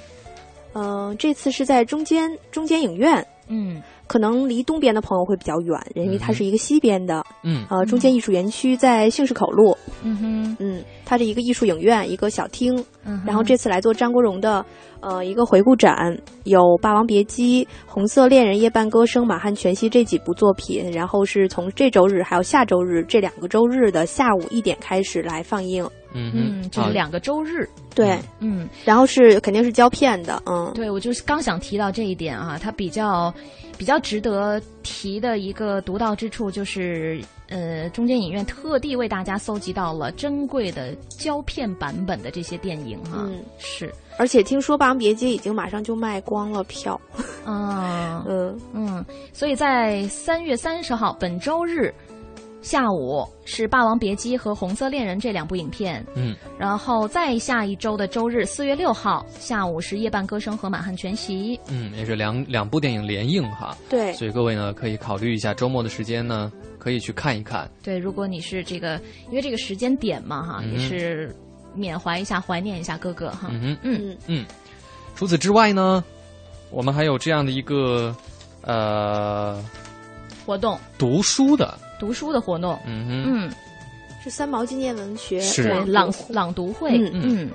[0.73, 7.65] 呃，这次是在中间中间影院，嗯，可能离东边的朋友会比较远，因为它是一个西边的，嗯。
[7.70, 14.65] 呃，中间艺术园区在杏市口路，嗯哼，嗯，它是一个艺术影院，一个小厅，嗯然后这次来做张国荣的
[15.01, 27.68] 呃一个回顾展，有《霸王别姬》《红色恋人》《夜半歌声》《满汉全席》这几部作品，然后是从这周日还有下周日这两个周日的下午一点开始来放映，嗯嗯，就是两个周日。
[27.94, 33.35] 对，嗯，然后是肯定是胶片的，嗯，对，我就是刚想提到这一点啊，它比较
[33.76, 43.43] 比较值得提的一个独到之处就是，呃，中间影院特地为大家搜集到了珍贵的胶片版本的这些电影哈、嗯。
[43.59, 47.01] 是，而且听说《霸王别姬》已经马上就卖光了票，
[47.47, 48.60] 嗯， 嗯。
[48.72, 51.93] 嗯，所以在三月三十号本周日。
[52.60, 61.56] 下午是《霸王别姬》和《红色恋人》这两部影片，嗯，然后再下一周的周日四月六号下午是《夜半歌声》和《满汉全席》。
[61.68, 63.76] 嗯，也是两两部电影联映哈。
[63.89, 67.70] 对，所以各位呢可以考虑一下周末的时间呢，可以去看一看。
[67.82, 71.35] 对，如果你是这个，因为这个时间点嘛哈，嗯也是
[71.74, 73.48] 缅怀一下、怀念一下哥哥哈。
[73.51, 74.44] 嗯哼，嗯嗯。
[75.14, 76.02] 除此之外呢，
[76.70, 78.14] 我们还有这样的一个
[78.62, 79.62] 呃
[80.44, 82.79] 活动，读书的，读书的活动。
[82.87, 83.51] 嗯哼，嗯，
[84.23, 85.62] 是三毛纪念文学是。
[85.65, 85.85] 对。
[85.87, 86.99] 朗朗读会。
[86.99, 87.51] 嗯嗯，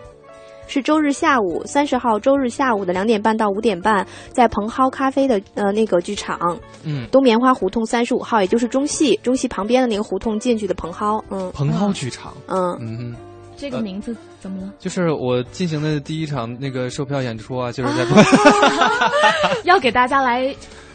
[0.67, 12.77] 是周日下午三十号周日下午的两点半到五点半，在蓬蒿咖啡的呃那个剧场，嗯，东棉花胡同三十五号，也就是中戏中戏旁边的那个胡同进去的蓬蒿，嗯，蓬蒿剧场，嗯。
[12.79, 12.97] 嗯。
[12.97, 13.15] 哼。
[13.55, 14.73] 这个名字怎么了？
[14.79, 18.03] 就是我进行的第一场那个售票演出啊，就是在
[19.63, 20.53] 要给大家来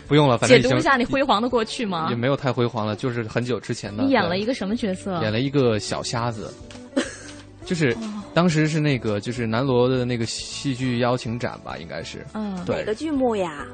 [0.09, 2.17] 不用了，反正解读一下你辉煌的过去吗也？
[2.17, 4.03] 没有太辉煌了，就是很久之前的。
[4.03, 5.21] 你演了一个什么角色？
[5.21, 6.53] 演了一个小瞎子，
[7.67, 7.95] 就是
[8.33, 13.67] 当时是那个就是南锣的那个戏剧邀请展吧，应该是，嗯，对哪个剧目呀？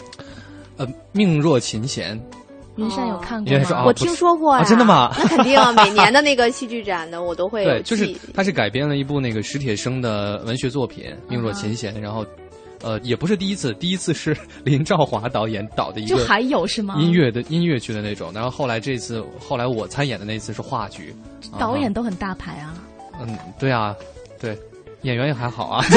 [0.77, 2.21] 呃，命若琴弦，
[2.75, 3.85] 云山有看过吗？
[3.87, 12.27] 我听说过呀、啊真的吗 那肯定啊，每年的那个戏剧展的我都会对，就是记它是改编了一部那个史铁生的文学作品《命若琴弦》，然后。
[12.85, 16.97] 呃，也不是第一次，第一次是 林兆华导演导的一个，就还有是吗？
[16.99, 21.15] 音乐的音乐剧的那种，然后后来这次，后来我参演的那次是话剧，
[21.59, 22.75] 导演都很大牌啊。
[23.21, 23.97] 嗯，对啊，
[24.39, 24.59] 对，
[25.05, 25.85] 演员也还好啊。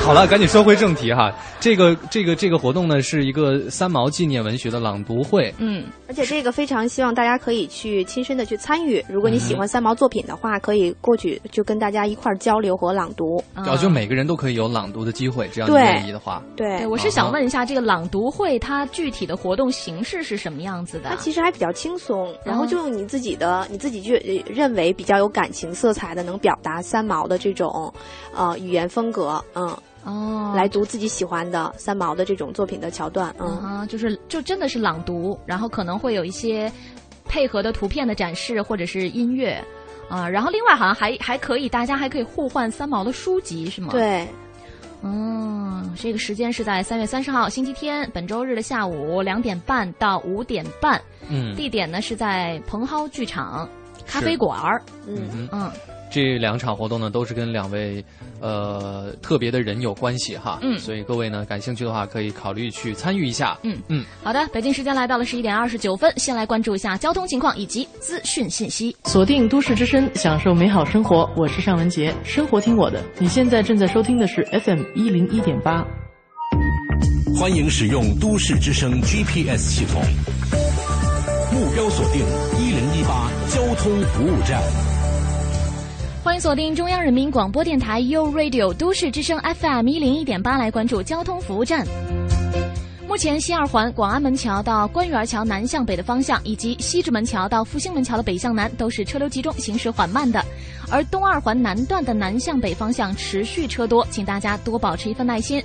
[0.00, 1.30] 好了，赶紧说回正题哈。
[1.60, 5.52] 这个这个这个活动呢，是一个三毛纪念文学的朗读会。
[5.58, 9.04] 嗯，而且这个非常希望大家可以去亲身的去参与。
[9.08, 13.42] 如果你喜欢三毛作品的话，可以过去就跟大家一块儿交流和朗读。
[13.56, 16.42] 哦，就每个人都可以有朗读的机会，只要你对愿意的话。
[16.56, 21.16] 对对，我是想问一下，这个朗读会它具体的活动形式是什么样子的它？
[21.16, 27.92] 其实还比较轻松，然后就用你自己的、你自己就呃认为比较有感情色彩的，能表达三毛的这种
[28.34, 29.76] 呃语言风格，嗯。
[30.04, 36.72] 哦，来读自己喜欢的三毛的这种作品的桥段，嗯，啊，就是就真的是朗读，然后可能会有一些
[37.26, 39.62] 配合的图片的展示或者是音乐，
[40.08, 44.26] 啊，然后另外好像还还可以，大家还可以互换三毛的书籍是吗？，对，
[45.02, 50.98] 嗯，这个时间是在三月三十号星期天，本周日的下午两点半到五点半，
[51.28, 53.68] 嗯地点呢是在蓬蒿剧场
[54.06, 55.70] 咖啡馆儿，嗯嗯。
[56.10, 58.04] 这两场活动呢，都是跟两位
[58.40, 60.58] 呃特别的人有关系哈。
[60.62, 63.58] 嗯所以各位呢，感兴趣的话，可以考虑去参与一下。
[63.62, 68.96] 嗯嗯，好的，北京时间来到了十一点二十九分，先来关注一下交通情况以及资讯信息。
[69.04, 71.28] 锁定都市之声，享受美好生活。
[71.36, 73.02] 我是尚文杰，生活听我的。
[73.18, 75.84] 你现在正在收听的是 FM 一零一点八。
[77.38, 80.02] 欢迎使用都市之声 GPS 系统，
[81.52, 82.22] 目标锁定
[82.58, 84.97] 一零一八交通服务站。
[86.24, 91.86] 欢迎锁定中央人民广播电台 u Radio 都市之声 FM 一零一点八，来关注交通服务站。
[93.06, 100.44] 目前，西二环广安门桥到官园桥南向北的方向，以及西直门桥到复兴门桥的北向南，都是车流集中、行驶缓慢的。
[100.90, 105.62] 而东二环南段的南向北方向持续车多，请大家多保持一份耐心。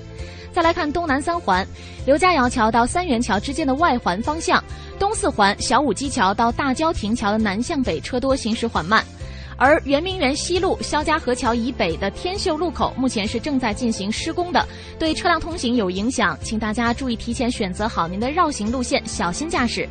[0.54, 1.68] 再来看东南三环，
[2.06, 4.64] 刘家窑桥到三元桥之间的外环方向，
[5.00, 9.04] 东四环小武基桥到大郊亭桥的南向北车多，行驶缓慢。
[9.58, 14.68] 而圆明园西路肖家河桥以北的天秀路口，目前是正在进行施工的，
[15.00, 19.88] 对车辆通行有影响，请大家注意提前选择好您的绕行路线，小心驾驶。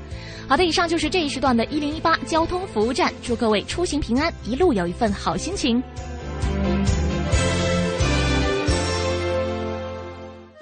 [0.49, 5.83] 好的，以上就是这一时段的一零一八交通服务站，祝各位出行平安，一路有一份好心情。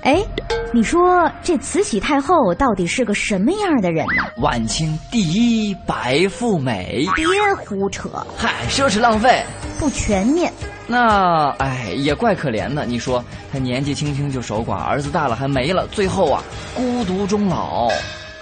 [0.02, 0.24] 哎，
[0.72, 4.24] 你说这慈禧太后到底是个什么样的人呢？
[4.38, 7.26] 晚清第一白富美，别
[7.58, 9.44] 胡扯，嗨，奢侈浪费，
[9.78, 10.50] 不全面。
[10.86, 12.86] 那哎，也怪可怜的。
[12.86, 13.22] 你说
[13.52, 16.42] 她年纪轻轻就守寡，儿子大了还没了，最后啊
[16.74, 17.88] 孤独终老。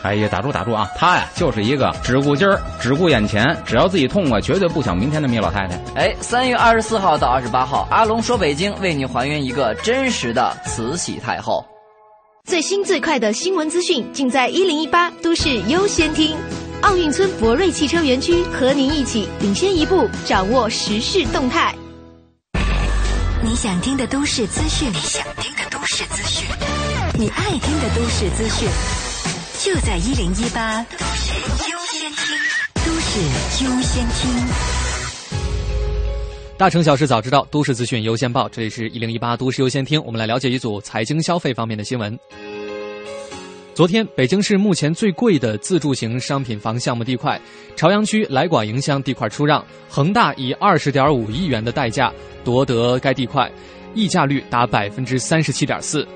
[0.03, 0.89] 哎呀，打住打住啊！
[0.97, 5.77] 她呀就是一个只顾今儿、只顾眼前，只要自己痛快，绝对不想明天的米老太太。
[5.97, 11.65] 哎，三月二十四号到二十八号，阿龙说北京为你还原一个真实的慈禧太后。
[12.45, 16.37] 最新最快的新闻资讯，尽在一零一八都市优先听。
[16.83, 21.75] 奥运村博瑞汽车园区和您一起领先一步，掌握时事动态。
[23.43, 26.49] 你想听的都市资讯，你想听的都市资讯，
[27.19, 28.69] 你爱听的都市资讯，
[29.59, 31.35] 就在一零一八都市
[31.69, 32.39] 优先听，
[32.77, 34.31] 都市优先听。
[36.57, 38.49] 大城小事早知道，都市资讯优先报。
[38.49, 42.17] 这里是一零一八都市优先听，我们来了解一组财经消费方面的新闻。
[43.75, 47.41] 昨天，北京市目前最贵的自住型商品房项目地块——
[47.75, 52.13] 朝阳区来广营乡地块出让，恒大以二十点五亿元的代价
[52.45, 53.51] 夺得该地块，
[53.93, 56.07] 溢价率达百分之三十七点四。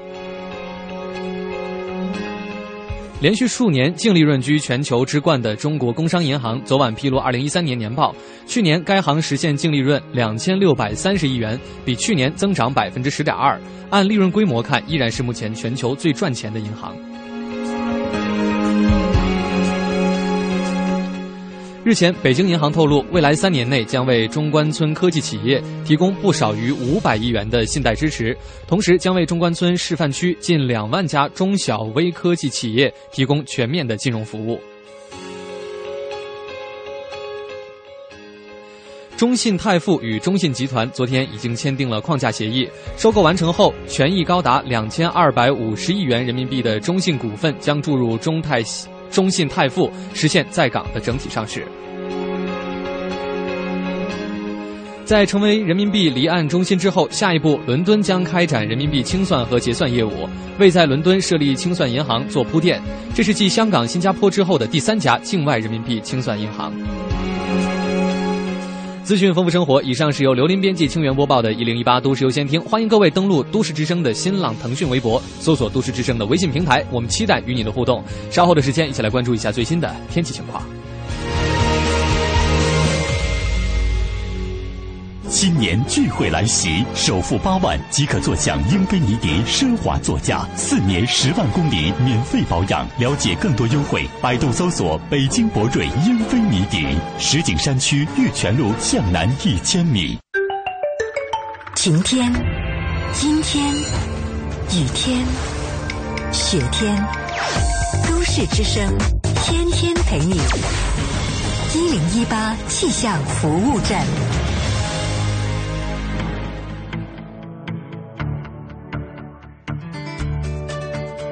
[3.23, 8.13] 连续数年净利润居全球之冠的中国工商银行昨晚披露二零一三年年报，
[8.49, 13.57] 去年该行实现净利润两千六百三十亿元，比去年增长百分之十点二。
[13.91, 16.97] 按利润规模看，依然是目前全球最赚钱的银行。
[21.85, 28.37] 日前，北京银行透露，未来三年内将为中关村科技企业提供不少于五百亿元的信贷支持，
[28.69, 34.61] 同时将为中关村示范区近两万家中小微科技企业提供全面的金融服务。
[39.17, 48.63] 中信泰富与中信集团昨天已经签订了框架协议，收购完成后，权益高达两千二百五十亿元人民币的中信股份将注入中泰。
[49.13, 51.65] 中信泰富实现在港的整体上市。
[55.05, 60.29] 在成为人民币离岸中心之后，下一步伦敦将开展人民币清算和结算业务，
[60.59, 62.81] 为在伦敦设立清算银行做铺垫。
[63.15, 66.73] 这是继香港、新加坡之后的第三家境外人民币清算银行。
[69.05, 69.83] 资讯丰富生活。
[69.83, 78.03] 以上是由刘林编辑、清源播报的《一零一八都市优先听》，欢迎各位登录都市之声的新浪、腾讯微博，搜索“都市之声”的微信平台，我们期待与你的互动。
[78.31, 80.63] 稍后的时间，一起来关注一下最新的天气情况。
[85.33, 92.87] 新年聚会来袭，首付八万即可坐享英菲尼迪奢华座驾，四年十万公里免费保养。
[92.99, 96.87] 了解更多优惠，百度搜索“北京博瑞英菲尼迪”。
[97.19, 100.19] 石景山区玉泉路向南一千米。
[101.77, 102.31] 晴天、
[103.25, 105.25] 阴天、雨天、
[106.31, 106.95] 雪天，
[108.07, 108.87] 都市之声，
[109.43, 110.39] 天天陪你。
[111.75, 114.05] 一零一八气象服务站。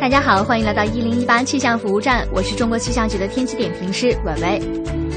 [0.01, 4.59] 大家好，欢迎来到一零一八气象服务站，我是中国气象局的天气点评师婉薇。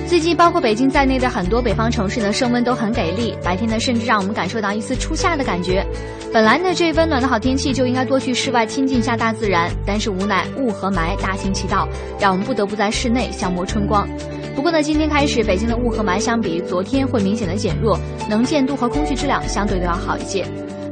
[0.10, 5.88] 最近，包括北京在内的很多北方城市呢，升温都很给力，白天呢，甚至让我们感受到一丝初夏的感觉。
[6.34, 11.88] 本来呢，这温暖的好天气就应该多去室外亲近一下大自然，但是无奈雾和霾大行其道，
[12.20, 14.06] 让我们不得不在室内消磨春光。
[14.54, 17.98] 不过呢，今天开始，北京的雾和霾相比昨天会明显的减弱，
[18.30, 20.46] 能见度和空气质量相对都要好一些。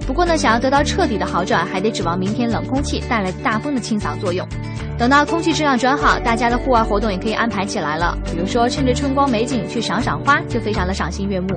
[0.05, 4.45] 不过呢，想要得到彻底的好转，还得指望明天冷空气带来大风的清扫作用。
[4.97, 8.17] 等到空气质量转好，大家的户外活动也可以安排起来了。
[8.25, 11.47] 比如说，趁着春光美景去赏赏花，就非常的赏心悦目。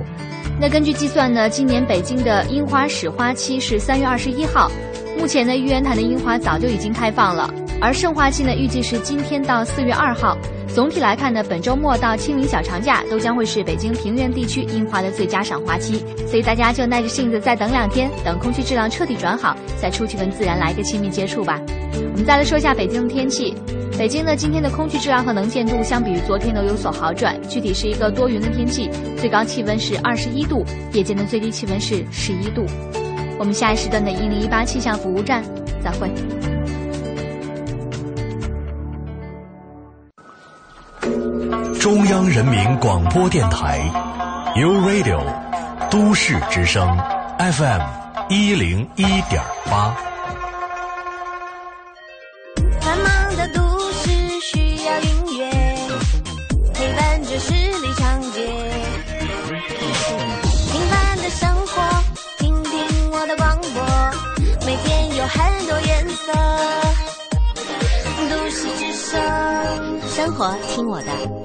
[0.59, 4.71] 那根据计算呢，今年北京的樱花始花期是三月二十一号。
[5.17, 7.49] 目前呢，玉渊潭的樱花早就已经开放了，
[7.81, 10.37] 而盛花期呢，预计是今天到四月二号。
[10.75, 21.61] 总体来看呢，本周末到清明小长假都将会是北京平原地区樱花的最佳赏花期，所以大家就耐着性子再等两天，等空气质量彻底转好，再出去跟自然来一个亲密接触吧。
[22.11, 23.55] 我们再来说一下北京的天气，
[23.97, 32.65] 北京呢今天的空气质量和能见度相比于昨天都有所好转，具体是一个多云的天气，最高气温是二十一度，夜间的最低气温是十一度。
[33.39, 35.41] 我们下一时段的一零一八气象服务站
[35.81, 36.11] 再会。
[41.85, 43.79] 中央人民广播电台
[44.55, 45.21] ，U Radio，
[45.91, 46.97] 都市之声
[47.37, 47.81] ，FM
[48.27, 49.39] 一零一点
[49.69, 49.95] 八。
[52.81, 54.09] 繁忙的都市
[54.41, 55.51] 需要音乐，
[56.73, 58.41] 陪伴着十里长街。
[60.71, 61.83] 平凡的生活，
[62.39, 66.33] 听听我的广播，每天有很多颜色。
[68.27, 69.21] 都市之声，
[70.09, 71.44] 生活听我的。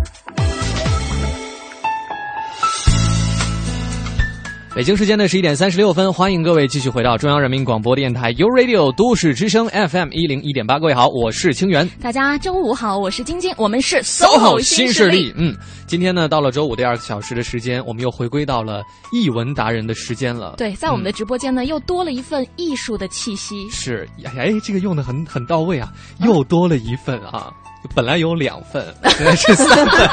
[4.81, 10.79] 北京时间的十一点三十六分，欢迎各位继续回到中央人民广播电台 u Radio 都市之声 FM 一零一点八。
[10.79, 11.87] 各位好，我是清源。
[12.01, 15.31] 大家周五好，我是晶晶，我们是 SOHO 新势力。
[15.37, 15.55] 嗯，
[15.85, 18.81] 今天呢，到了周五第二个小时的时间，我们又回归到了
[19.11, 20.55] 译文达人的时间了。
[20.57, 23.69] 对，在我们的直播间呢，又多了一份艺术的气息。
[23.69, 25.93] 是，哎，这个用的很很到位啊，
[26.25, 27.53] 又多了一份啊。
[27.95, 28.85] 本来有两份，
[29.17, 30.09] 现在是三份。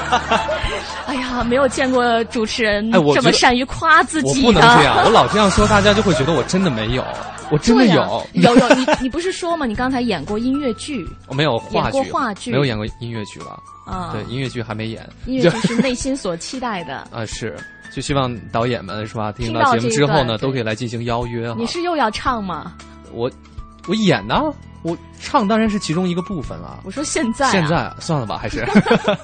[1.06, 4.46] 哎呀，没有见过主持人这么善于夸自我己的。
[4.46, 7.04] 不能这样，我老这样说，大家就会觉得我真的没有，
[7.50, 9.66] 我真的有，有有，你你不是说吗？
[9.66, 13.56] 你刚才演过音乐剧我没有话剧，演过话剧没有演过音乐剧了。
[13.86, 14.12] 啊？
[14.12, 15.06] 对，音乐剧还没演。
[15.26, 17.06] 音乐剧是内心所期待的。
[17.12, 17.54] 啊，是，
[17.92, 19.30] 就希望导演们是吧？
[19.32, 21.54] 听听到到节目之后呢，都可以来进行邀约哈。
[21.58, 22.72] 你是又要唱吗？
[23.12, 23.30] 我
[23.86, 24.40] 我演呢，
[24.84, 26.78] 我唱当然是其中一个部分了。
[26.84, 28.64] 我说现在、啊，现在算了吧，还是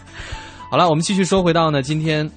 [0.70, 0.88] 好了。
[0.88, 2.28] 我们继续说回到呢，今天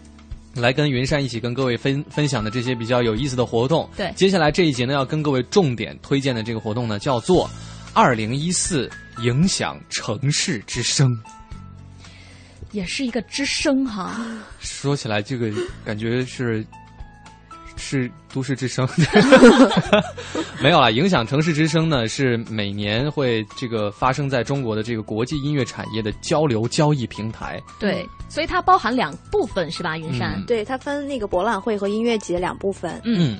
[0.53, 3.89] 来跟云山一起跟各位分分享的这些比较有意思的活动。
[3.95, 7.49] 对接下来这一节呢，要跟各位重点推荐的这个活动呢，叫做
[7.95, 8.89] “二零一四
[9.21, 11.09] 影响城市之声”。
[12.73, 14.19] 也是一个之声哈。
[14.59, 15.49] 说起来，这个
[15.85, 16.65] 感觉是
[17.75, 18.87] 是都市之声，
[20.61, 20.89] 没有啊。
[20.89, 27.61] 影响城市之声呢，是每年会这个发生在中国的这个国际音乐产业的交流交易平台。
[27.79, 29.97] 对，所以它包含两部分是吧？
[29.97, 33.01] 云山，嗯对，它分那个博览会和音乐节两部分。
[33.03, 33.37] 嗯。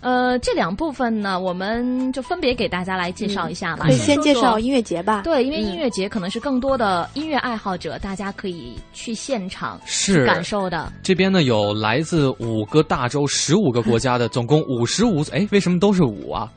[0.00, 3.84] 呃，这两部分呢，我们就分别给大家来介绍一下吧。
[3.86, 5.22] 可以先介绍音乐节吧。
[5.22, 10.90] 对，因为嗯音乐节可能是更多的音乐爱好者，大家可以去现场是感受的。
[11.02, 15.22] 这边呢有来自五个大洲、十五个国家的，总共五十五。
[15.32, 16.50] 哎，为什么都是五啊？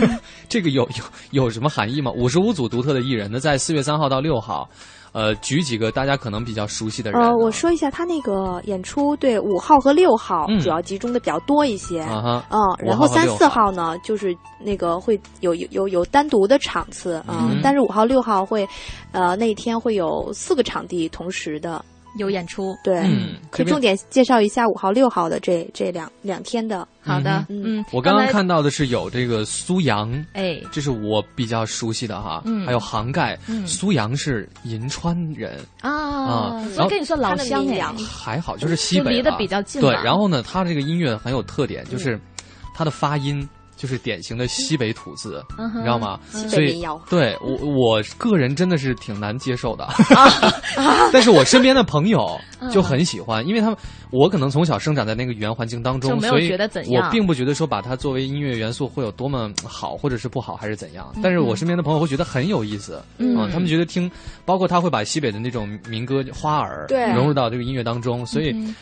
[0.48, 2.10] 这个有有有什么含义吗？
[2.12, 4.68] 五十五组独特的艺人呢，在四月三号到六号，
[5.12, 7.20] 呃，举几个大家可能比较熟悉的人。
[7.20, 10.60] 呃，我说一下他那个演出，对五号和六号嗯。
[10.60, 12.42] 主要集中的比较多一些，嗯，
[12.78, 17.60] 然后三号和6四号呢，就是那个会有有有有单独的场次，嗯，嗯。
[17.62, 18.68] 但是五号六号会，
[19.12, 21.84] 呃，那一天会有四个场地同时的
[22.16, 23.02] 有演出，对，
[23.50, 32.66] 可以重点介绍一下五号六号的这这两两天的，好的，嗯嗯，我刚刚看到的是有这个苏阳，哎，这是我比较熟悉的哈，嗯。
[32.66, 33.66] 还有杭盖，嗯。
[33.66, 35.58] 苏阳是银川人。
[35.80, 42.20] 啊啊，所以跟你说老乡哎，还好，就是西北离得比较近对，然后呢，他这个音乐很有特点，就是
[42.74, 43.48] 他的发音
[43.80, 46.20] 就是典型的西北土字，嗯你知道吗？
[46.30, 49.88] 所以对我我个人真的是挺难接受的，
[51.10, 52.38] 但是我身边的朋友
[52.70, 53.76] 就很喜欢，因为他们
[54.10, 56.52] 我可能从小生长在那个语言环境当中，所以
[56.94, 61.10] 我并不觉得说把它作为音乐元素会有多么好，或者是不好，还是怎样。
[61.16, 64.10] 嗯但是我身边的朋友会觉得很有意思，嗯他们觉得听，
[64.44, 68.50] 包括他会把西北的那种民歌花儿融入到这个音乐当中，所以。
[68.50, 68.74] 嗯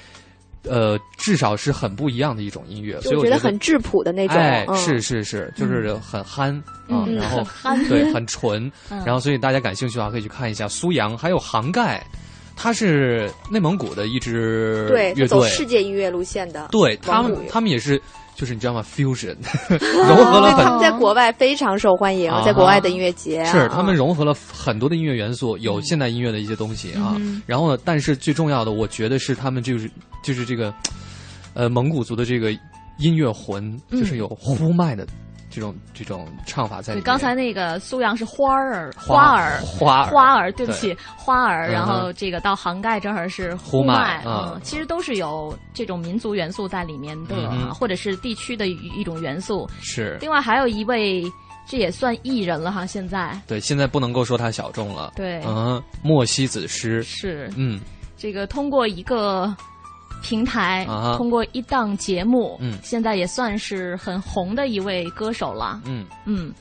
[0.65, 4.77] 呃，至少是很不一样的一种音乐，所以我觉得很质朴的那种，哎，嗯。
[4.77, 6.55] 是是是，就是很憨
[6.89, 7.15] 啊，嗯。
[7.17, 7.83] 然后 憨。
[7.89, 9.03] 对很纯，嗯。
[9.05, 12.05] 然后所以大家感兴趣的话可以去看一下苏阳，还有杭盖，
[12.57, 18.01] 他是内蒙古的一支，乐队，走世界音乐路线的，对他们他们也是
[18.39, 19.35] 就是你知道吗？fusion
[20.07, 27.17] 融合了对他们很在国外非常受欢迎，啊在国外的音乐节啊是他们融合了很多的音乐元素，有现代音乐的一些东西啊。
[27.19, 29.91] 嗯然后呢，但是最重要的，我觉得是他们就是
[30.23, 30.73] 就是这个，
[31.55, 32.53] 呃，蒙古族的这个
[32.99, 35.05] 音乐魂，嗯就是有呼麦的
[35.59, 37.05] 这种这种唱法在里对，面。
[37.05, 41.69] 刚才那个苏阳是花儿，花儿，花儿花儿，对不起，花儿。
[41.69, 44.53] 然后这个到杭盖这儿是呼麦麦，嗯。
[44.55, 49.69] 嗯，其实都是有这种民族元素在里面的或者是地区的一一种元素。
[49.81, 50.17] 是。
[50.21, 51.25] 另外还有一位，
[51.67, 53.37] 这也算艺人了哈，现在。
[53.49, 55.13] 对，现在不能够说他小众了。
[55.17, 55.43] 对。
[55.45, 57.03] 嗯，莫西子诗。
[57.03, 57.51] 是。
[57.57, 57.81] 嗯。
[58.17, 59.53] 这个通过一个
[60.23, 62.79] 平台，啊通过一档节目，嗯。
[62.83, 65.81] 现在也算是很红的一位歌手了。
[65.85, 66.05] 嗯。
[66.27, 66.53] 嗯，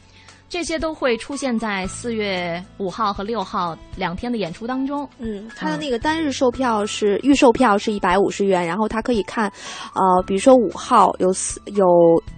[0.50, 5.08] 这些都会出现在四月五号和六号两天的演出当中。
[5.20, 9.52] 嗯，他的那个单日售票是预售票是一百五十元，然后他可以看，
[9.94, 11.86] 呃，比如说五号有四有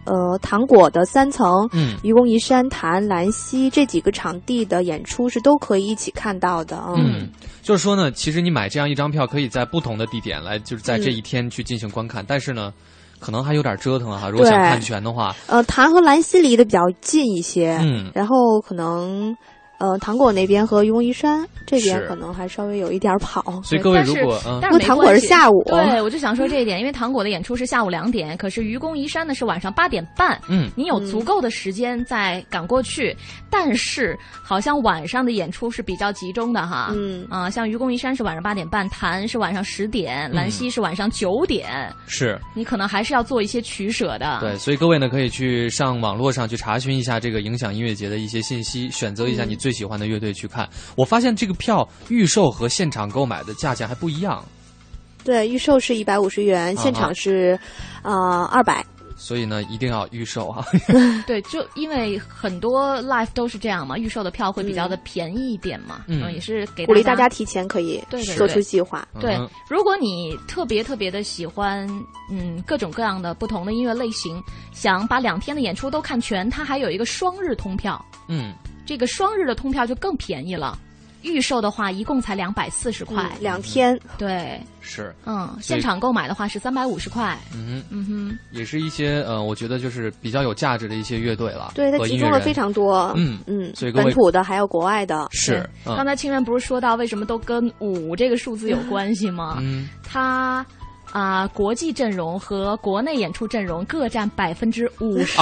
[0.06, 1.96] 呃糖果的三层，嗯。
[2.04, 6.84] 愚公移山、潭、兰溪这几个场地的演出是都可以一起看到的。
[6.96, 7.30] 嗯，嗯，
[7.70, 12.74] 就是说呢，其实你买这样一张票，可以在不同的地点来，就是在这嗯一天去进行观看，但是呢，
[13.20, 14.28] 可能还有点折腾哈。
[14.28, 19.38] 如果想看全的话，呃，潭和兰溪离得比较近一些，嗯然后可能。
[19.80, 24.60] 呃，糖果那边和愚公移山这边可能还稍微有一点跑，所以各位如果嗯。
[24.62, 30.70] 但是糖果是下午，对我就想说这一点，因为糖果的演出是下午两点，可是愚公移山呢是晚上八点半，嗯。
[30.76, 33.16] 你有足够的时间再赶过去，
[33.50, 37.26] 但是好像晚上的演出是比较集中的哈，嗯。
[37.30, 42.38] 啊，像愚公移山是晚上八点半，谭是晚上十点，嗯兰溪是晚上九点，是。
[42.54, 49.50] 你可能还是要做一些取舍的，对，所以各位呢可以去上网络上去查询一下这个影响音乐节的一些信息，选择一下嗯。
[49.50, 50.70] 你最喜欢的乐队去看。
[50.96, 54.44] 我发现这个票预售和现场购买的价钱还不一样，
[55.24, 57.60] 对，预售是一百五十元，啊现场是，
[58.04, 58.86] 呃，二百。
[59.22, 60.66] 所以呢，一定要预售啊。
[61.28, 68.02] 对，就因为很多 live 都是这样嘛，预售的票会比较的便宜一点嘛，嗯也是给鼓励大家提前可以
[68.38, 69.06] 做出计划。
[69.20, 71.86] 对嗯，如果你特别特别的喜欢，
[72.32, 74.42] 嗯，各种各样的不同的音乐类型，
[74.72, 78.02] 想把两天的演出都看全，它还有一个双日通票。
[78.30, 78.54] 嗯，
[78.90, 80.76] 这个双日的通票就更便宜了，
[81.22, 83.96] 预售的话一共才两百四十块，嗯两天。
[84.18, 87.38] 对，是，嗯，现场购买的话是三百五十块。
[87.54, 95.96] 嗯哼，嗯哼，也是一些呃，我觉得就是比较有价值的一些乐队了，对，它集中了非常多，嗯嗯，所以本土的还有国外的，是，嗯。
[95.96, 99.60] 刚才清源不是说到为什么都跟五这个数字有关系吗？
[99.62, 100.66] 嗯，它
[101.12, 105.38] 啊、国际阵容和国内演出阵容各占百分之五十。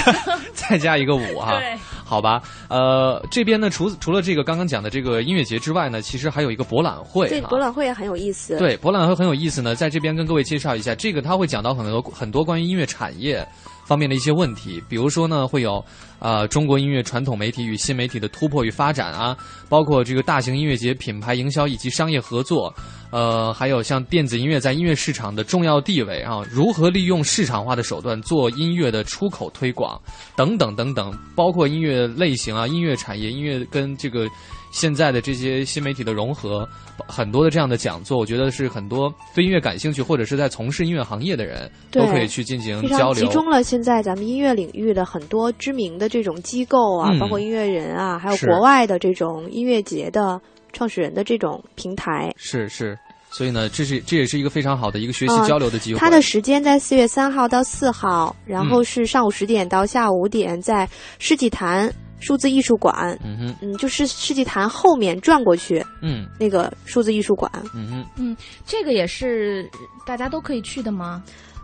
[0.54, 8.58] 再加一个五哈，对，好吧，呃，这边呢，除除了这个刚刚讲的这个音乐节之外呢，其实还有一个博览会对，哈博览会也很有意思。
[8.58, 13.46] 对，博览会很有意思呢，在这边跟各位介绍一下，这个他会讲到很多很多关于音乐产业
[13.86, 15.82] 方面的一些问题，比如说呢，会有
[16.18, 19.36] 呃中国音乐传统媒体与新媒体的突破与发展啊，
[19.68, 22.74] 包括这个大型音乐节品牌营销以及商业合作，
[23.12, 30.00] 呃，还有像电子音乐在音乐市场的重要地位啊，如何利用市场化的手段做音乐的出口推广
[30.34, 34.26] 等等等等，包括音乐类型啊、音乐产业、音乐跟这个。
[34.70, 36.68] 现在的这些新媒体的融合，
[37.08, 43.14] 很多的这样的讲座，我觉得是很多对音乐感兴趣或者是在从事音乐行业的人都可以去进行交流。
[43.14, 50.40] 常集中了现在咱们音乐领域的很多知名的这种机构啊，嗯包括音乐人啊，还有国外的这种音乐节的
[50.72, 52.32] 创始人的这种平台。
[52.36, 52.98] 是是，
[53.30, 55.98] 所以呢，这是这也是一个非常好的一个学习嗯交流的机会。
[55.98, 60.86] 它的时间在四月三号到四号，然后嗯是上午十点到下午五点，在
[61.18, 61.90] 世纪坛
[62.20, 63.18] 数字艺术馆。
[63.24, 67.50] 嗯哼，嗯，就是世纪坛后面转过去嗯那个数字艺术馆。
[67.74, 69.68] 嗯哼，嗯，这个也是
[70.06, 71.22] 大家都可以去的吗？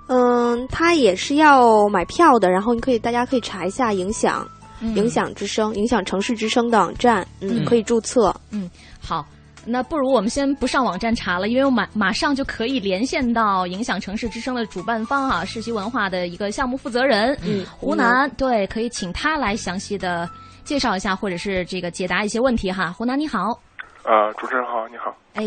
[0.08, 4.46] 嗯，它也是要买票的，然后你可以大家可以查一下影响、
[4.80, 8.34] 嗯影响之声、影响城市之声的网站，嗯，嗯可以注册。
[8.50, 8.68] 嗯，
[9.00, 9.24] 好。
[9.64, 20.28] 那不如我们先不上网站查了，因为我马马上就可以连线到影响城市之声的主办方啊，世袭文化的一个项目负责人，嗯湖南，对，可以请他来详细的
[20.64, 22.90] 介绍一下，或者是这个解答一些问题哈。
[22.90, 23.58] 湖南你好，
[24.04, 25.16] 呃，主持人好，你好。
[25.34, 25.44] 哎，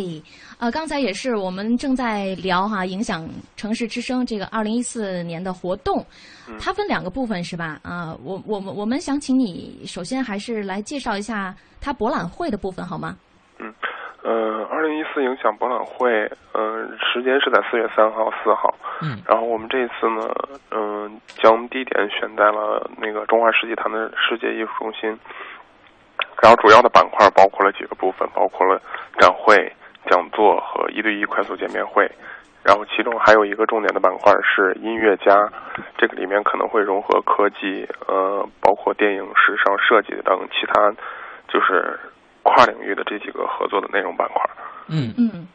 [0.57, 3.27] 呃，刚才也是我们正在聊哈，影响
[3.57, 6.03] 城市之声这个二零一四年的活动，
[6.47, 7.79] 嗯它分两个部分是吧？
[7.83, 13.15] 啊、我我们我们想请你首先还是来介绍一下它博览会的部分好吗？
[14.25, 16.09] 呃，二零一四影响博览会，
[16.53, 18.73] 嗯、时间是在四月三号、四号。
[19.03, 19.21] 嗯。
[19.27, 20.27] 然后我们这一次呢，
[20.71, 25.15] 嗯、将地点选在了那个中华世纪坛的世界艺术中心。
[26.41, 28.81] 然后主要的板块包括了几个部分，包括了
[29.19, 29.71] 展会、
[30.09, 32.09] 讲座和一对一快速见面会。
[32.63, 35.47] 然后其中还有一个重点的板块是音乐家，
[35.99, 40.91] 这个里面可能会融合科技，呃，包括电影、时尚、设计等其他，
[41.47, 41.99] 就是
[42.45, 44.37] 跨领域的这几个合作的内容板块。
[44.87, 45.47] 嗯嗯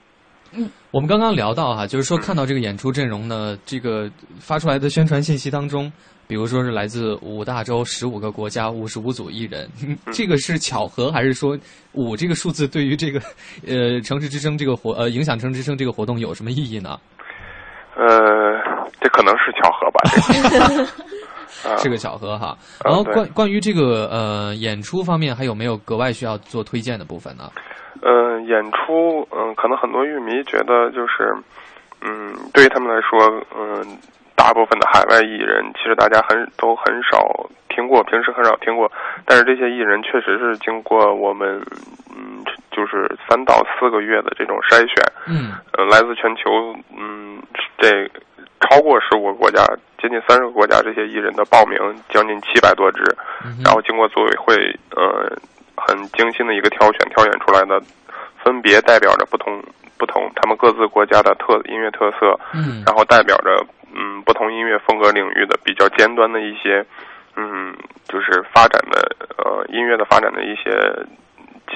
[0.52, 4.10] 嗯，我们刚刚聊到哈，就是说看到这个演出阵容呢，这个
[4.40, 5.90] 发出来的宣传信息当中，
[6.26, 9.70] 比如说是来自五大洲十五个国家五十五组艺人，
[10.12, 11.56] 这个是巧合还是说
[11.92, 13.20] 五这个数字对于这个
[13.64, 16.98] 呃城市之声这个活呃影响城市之声这个活动有什么意义呢？
[17.94, 18.08] 呃，
[19.00, 20.00] 这可能是巧合吧。
[20.32, 20.90] 这个啊
[21.78, 22.48] 是个巧合哈。
[22.48, 27.50] 啊然后关关于这个呃演出方面，还有没有格外需要做推荐的部分呢？
[28.02, 31.36] 嗯，演出，嗯，可能很多乐迷觉得就是，
[32.00, 33.20] 嗯，对于他们来说，
[33.54, 33.84] 嗯，
[34.34, 37.20] 大部分的海外艺人，其实大家很都很少
[37.68, 38.90] 听过，平时很少听过，
[39.26, 41.60] 但是这些艺人确实是经过我们，
[42.08, 44.96] 嗯，就是三到四个月的这种筛选，
[45.26, 47.42] 嗯，呃，来自全球，嗯，
[47.76, 48.08] 这
[48.60, 49.62] 超过十五个国家，
[50.00, 51.78] 接近三十个国家这些艺人的报名
[52.08, 53.04] 将近七百多支，
[53.64, 54.54] 然后经过组委会，
[54.96, 55.30] 呃，
[55.76, 57.80] 很精心的一个挑选，挑选出来的，
[58.42, 59.62] 分别代表着不同
[59.98, 63.62] 不同他们各自国家的特音乐特色，嗯然后代表着
[63.94, 66.84] 嗯不同音乐风格领域的比较尖端的一些，
[67.36, 67.76] 嗯，
[68.08, 70.70] 就是发展的呃音乐的发展的一些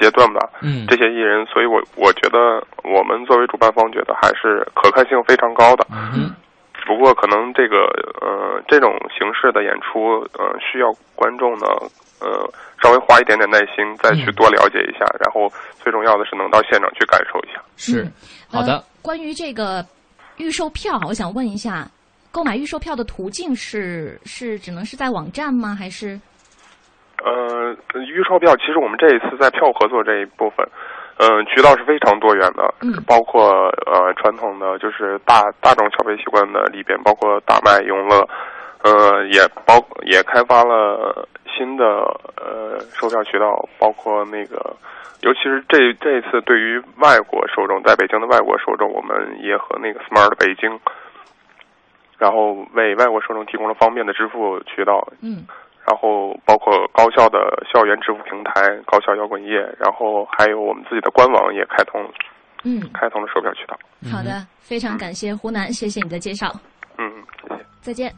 [0.01, 0.49] 阶段吧。
[0.61, 5.85] 嗯这些艺人，所以我我觉得我们作为主办方觉得还是可看性非常高的。
[5.91, 6.44] 嗯只
[6.85, 7.85] 不过可能这个
[8.21, 11.65] 呃这种形式的演出呃需要观众呢
[12.21, 12.47] 呃
[12.81, 15.51] 稍微花一点点耐心再去多了解一下，然后
[15.81, 17.61] 最重要的是能到现场去感受一下。
[17.75, 18.07] 是
[18.47, 18.83] 好的呃。
[19.01, 19.85] 关于这个
[20.37, 21.87] 预售票，我想问一下，
[22.31, 25.75] 购买预售票的途径是是只能是在网站吗？
[25.75, 26.19] 还是
[27.23, 30.67] 呃，预售票其实我们这一次在票合作这一部分，
[31.17, 38.27] 嗯、渠道是非常多元的，嗯包括呃传统的就是大大众消费习惯的里边，包括大麦、永乐，
[38.83, 41.85] 呃，也包也开发了新的
[42.35, 44.75] 呃售票渠道，包括那个，
[45.21, 50.79] 尤其是这这一次对于外国受众，在北京的外国受众，我们也和那个 Smart 北京，
[52.17, 55.47] 然后为外国受众提供了方便的支付渠道，嗯，
[55.85, 57.37] 然后包括高校的
[57.71, 58.51] 校园支付平台、
[58.85, 62.01] 高校摇滚夜，然后还有我们自己的官网也开通，
[62.63, 63.77] 嗯，开通了售票渠道。
[64.11, 66.51] 好的，非常感谢湖南，谢谢你的介绍，
[66.97, 67.05] 嗯，
[67.43, 67.65] 谢谢。
[67.81, 68.11] 再见。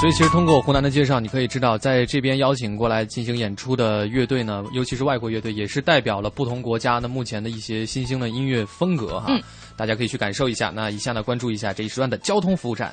[0.00, 9.26] 所以，其实通过湖南的介绍，你可以知道，在这边邀请过来进行演出的乐队呢，尤其是外国乐队，也是代表了不同国家的目前的一些新兴的音乐风格哈。
[9.28, 9.40] 嗯
[9.74, 10.70] 大家可以去感受一下。
[10.74, 12.92] 那以下呢，关注一下这一时段的交通服务站。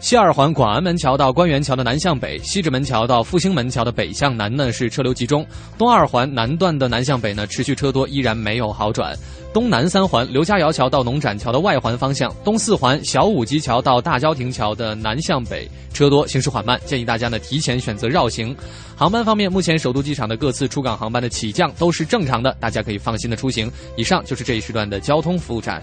[0.00, 5.44] 西二环广安门桥到官园桥的南向北，西直门桥到复兴门桥的北向南呢是车流集中；
[5.76, 9.14] 东二环南段的南向北呢持续车多，依然没有好转。
[9.52, 18.56] 东南三环刘家窑桥到农展桥的外环方向，东四环小武吉桥到大郊亭桥的南向北车多，行驶缓慢，建议大家呢提前选择绕行。
[18.96, 23.70] 航班方面，目前首都机场的各次出港航班的起降都是正常的，大家可以放心的出行。
[23.96, 25.82] 以上就是这一时段的交通服务站。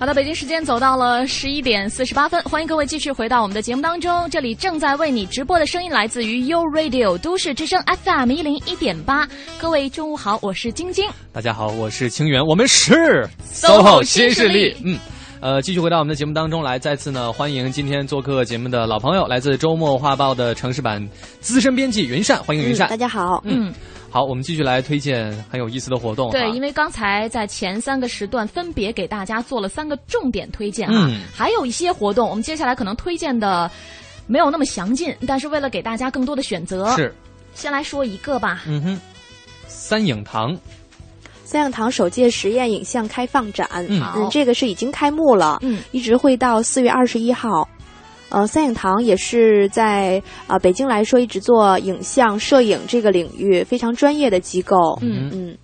[0.00, 4.30] 好的，北京时间走到了十一点四十八分，欢迎各位继续回到我们的节目当中。
[4.30, 9.28] 这里正在为你直播的声音来自于 U Radio 都市之声 FM 一零一点八。
[9.60, 11.04] 各位中午好，我是晶晶。
[11.32, 14.96] 大家好，我是清源，我们是 SOHO 新势力嗯。
[15.40, 21.04] 呃，继续回到我们的节目当中来，再次呢欢迎今天做客节目的老朋友，来自周末画报的城市版
[21.40, 22.86] 资深编辑云善，欢迎云善。
[22.86, 23.72] 嗯大家好，嗯，
[24.10, 26.30] 好，我们继续来推荐很有意思的活动。
[26.30, 31.20] 对，因为刚才在前三个时段分别给大家做了三个重点推荐啊，嗯。
[31.34, 33.70] 还有一些活动，我们接下来可能推荐的
[34.26, 37.14] 没有那么详尽，但是为了给大家更多的选择，是，
[37.54, 38.62] 先来说一个吧。
[38.66, 39.00] 嗯哼，
[39.66, 40.56] 三影堂，
[41.44, 44.02] 三影堂首届实验影像开放展，嗯。
[44.16, 47.68] 嗯，这个是已经开幕了，嗯，一直会到四月二十一号。
[48.30, 54.98] 呃，三影堂也是在啊、北京来说，一直做影像摄影这个领域非常专业的机构。
[55.00, 55.58] 嗯嗯，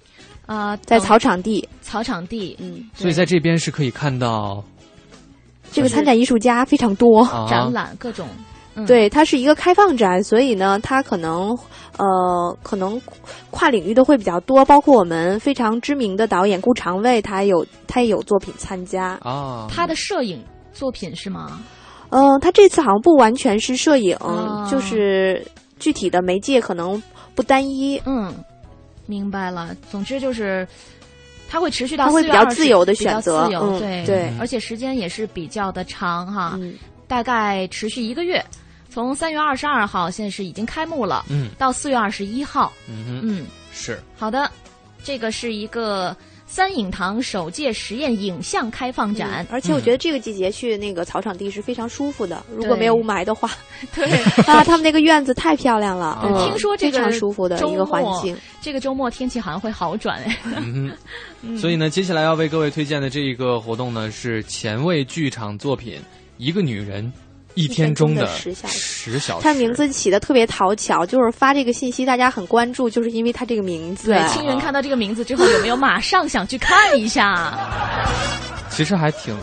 [0.47, 4.65] 呃，在草场地，草场地，嗯，所以在这边是可以看到
[5.73, 8.29] 这个参展艺术家非常多，啊展览各种，
[8.75, 11.57] 嗯，对，它是一个开放展，所以呢，它可能
[11.99, 13.01] 呃，可能
[13.51, 19.19] 跨领域的会比较多，包括我们非常知名的导演顾长卫，他有他也有作品参加。
[19.23, 20.43] 啊，他的摄影
[20.73, 21.61] 作品是吗？
[22.15, 25.45] 嗯、他这次好像不完全是摄影，哦就是
[25.79, 27.03] 具体的媒介可能
[27.35, 28.01] 不单一。
[28.07, 28.33] 嗯，
[29.07, 29.75] 明白了。
[29.91, 30.67] 总之就是。
[31.47, 36.75] 它会持续到它会4月20比较自由的选择自由嗯对对而且时间也是比较的长哈，嗯
[37.07, 38.45] 大概持续一个月，
[38.91, 44.51] 从三月二十二号现在是已经开幕了，嗯到四月二十一号，嗯哼，嗯，是好的，
[45.05, 46.17] 这个是一个
[46.55, 53.51] 三影堂首届实验影像开放展，嗯而且我觉得这个季节去那个草场地是非常舒服的，如果没有雾霾的话。
[53.93, 54.09] 对。
[54.45, 58.37] 啊，他们那个院子太漂亮了，对嗯听说这个非常舒服的一个环境。
[58.63, 60.17] 这个周末天气好像会好转。
[60.23, 60.97] 哎，嗯。
[61.43, 65.95] 哼，所以呢，接下来要为各位推荐的这一个活动呢，是前卫剧场作品
[66.37, 67.13] 《一个女人
[67.55, 69.41] 一天中的十小时十小时》。
[69.43, 74.11] 它名字起的特别讨巧，就是发这个信息大家很关注，就是因为他这个名字。
[74.11, 77.57] 对，清源看到这个名字之后，有没有马上想去看一下？
[78.71, 79.37] 其实还挺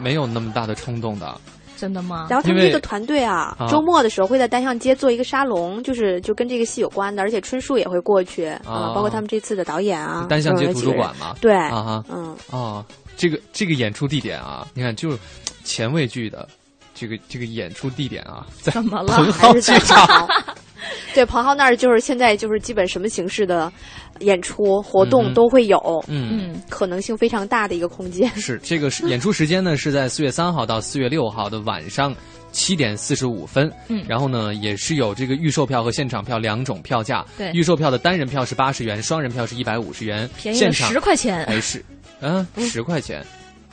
[0.00, 1.40] 没有那么大的冲动的。
[1.78, 2.26] 真的吗？
[2.30, 12.82] 然后他们因为这个团队啊啊，周末的时候会在单向街做一个沙龙，就是就跟这个戏有关的，而且春树也会过去啊、啊包括他们这次的导演啊，单向街图书馆嘛，对，啊哈，嗯，啊，
[13.18, 15.18] 这个这个演出地点啊，你看就是
[15.64, 16.48] 前卫剧的
[16.96, 20.28] 这个这个演出地点啊，在怎么了蓬还是在蒿剧场。
[21.14, 23.72] 对，彭浩那儿就是现在就是基本什么形式的
[24.20, 28.28] 演出活嗯动都会有，嗯嗯，可能性非常大的一个空间。
[28.36, 32.14] 是这个演出时间呢是在四月三号到四月六号的晚上
[32.52, 41.84] 七点四十五分，嗯然后呢也是有这个预售票和现场票两种票价，对预售票的单人票是八十元，双人票是一百五十元，便宜了现场10块钱哎是，
[42.20, 43.24] 嗯十块钱，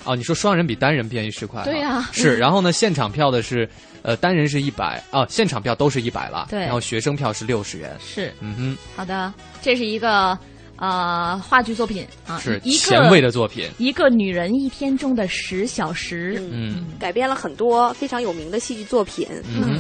[0.06, 1.66] 哦，你说双人比单人便宜十块哈？
[1.66, 2.38] 对呀是。
[2.38, 3.68] 然后呢，现场票的是，
[4.02, 6.48] 呃，单人是一百啊，现场票都是一百了。
[6.50, 7.96] 对然后学生票是六十元。
[8.00, 10.38] 是，嗯哼，好的，这是一个
[10.76, 13.70] 呃话剧作品啊，是一个前卫的作品。
[13.78, 16.42] 一个女人一天中的十小时。
[16.52, 19.28] 嗯，改编了很多非常有名的戏剧作品。
[19.48, 19.80] 嗯，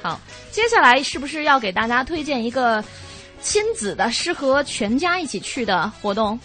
[0.00, 0.20] 好，
[0.50, 2.82] 接下来是不是要给大家推荐一个
[3.42, 6.38] 亲子的、适合全家一起去的活动？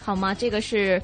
[0.00, 0.32] 好吗？
[0.32, 1.00] 这个是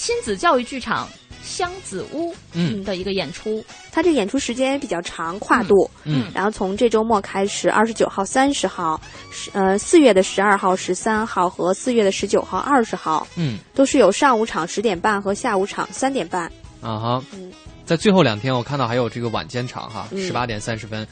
[0.00, 1.06] 亲子教育剧场
[1.42, 3.62] 箱子屋嗯的一个演出。
[3.92, 5.90] 它这个演出时间也比较长，跨度。
[6.04, 8.98] 嗯然后从这周末开始，二十九号、三十号，
[9.30, 16.50] 十呃四月的十二号、十三号和四月的十九号、二十号，嗯都是有上午场十点半和下午场三点半。
[16.80, 17.52] 啊哈，嗯
[17.84, 21.02] 在最后两天我看到还有这个晚间场哈，嗯十八点三十分。
[21.02, 21.06] 嗯，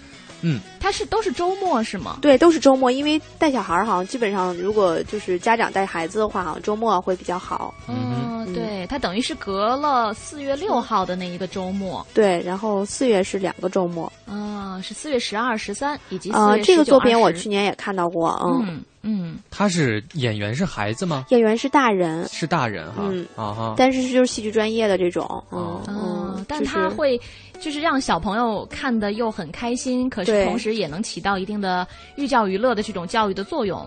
[0.81, 2.19] 它是都是周末是吗？
[2.23, 7.74] 对，都是周末，因为带小孩儿好像基本上，如果就是家长带孩子的话，好像周末会比较好。
[7.89, 12.06] 嗯，对，它等于是隔了四月六号的那一个周末。
[12.15, 14.10] 对，然后四月是两个周末。
[14.27, 21.25] 嗯，是四月十二、十三以及四呃，月19这个作品我去年也看到过，嗯，嗯嗯，他是演员是孩子吗？
[21.31, 23.09] 演员是大人，是大人哈。
[23.11, 23.75] 嗯啊哈。
[23.75, 27.19] 但是就是戏剧专业的这种，嗯哦嗯，但他会
[27.59, 33.81] 就是让小朋友看的又很开心，可是同时也能起到一定的寓教于乐的这种教育的作用。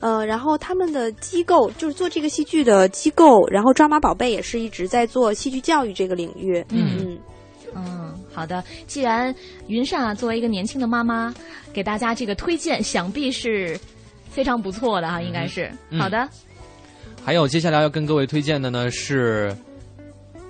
[0.00, 6.62] 呃，然后他们的机构就是做这个戏剧的机构，然后抓马宝贝也是一直在做戏剧教育这个领域。
[6.70, 7.18] 嗯嗯，
[7.74, 8.62] 嗯，好的。
[8.86, 9.34] 既然
[9.68, 11.32] 云善啊作为一个年轻的妈妈，
[11.72, 13.78] 给大家这个推荐，想必是
[14.36, 15.98] 非常不错的哈，应该是、嗯。
[15.98, 16.28] 好的。
[17.24, 19.50] 还有接下来要跟各位推荐的呢是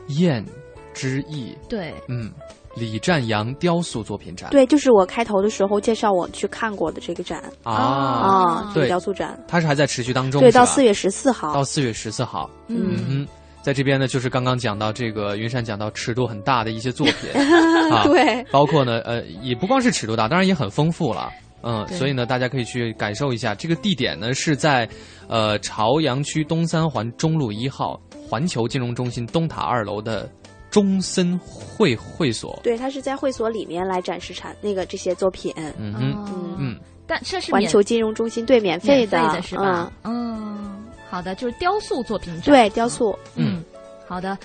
[0.21, 0.45] 《燕
[0.93, 1.53] 之翼》。
[1.69, 2.33] 对，嗯，
[2.75, 4.51] 李占阳雕塑作品展。
[4.51, 7.41] 对，就是我开头的时候介绍我去看过的这个展。
[7.63, 7.73] 啊。
[7.73, 8.89] 啊，对。
[8.89, 10.41] 雕塑展，它是还在持续当中。
[10.41, 12.51] 对，到四月十四号，到四月十四号。
[12.67, 13.27] 嗯哼，
[13.63, 17.31] 在这边呢，就是刚刚讲到这个云山讲到尺度很大的一些作品。
[17.95, 18.45] 啊，对。
[18.51, 21.31] 包括呢，呃，也不光是尺度大，当然也很丰富了。
[21.63, 23.55] 嗯，所以呢，大家可以去感受一下。
[23.55, 24.89] 这个地点呢是在
[25.29, 30.31] 呃朝阳区东三环中路一号环球金融中心东塔二楼的
[30.71, 32.59] 中森会会所。
[32.63, 35.53] 对，它是在会所里面来展示产那个这些作品。
[35.57, 39.91] 嗯哼，嗯嗯，但这是环球金融中心对免费免费的是吧？
[40.05, 42.45] 嗯，嗯，好的，就是雕塑作品展。
[42.45, 43.65] 对，雕塑，嗯，
[44.07, 44.37] 好的。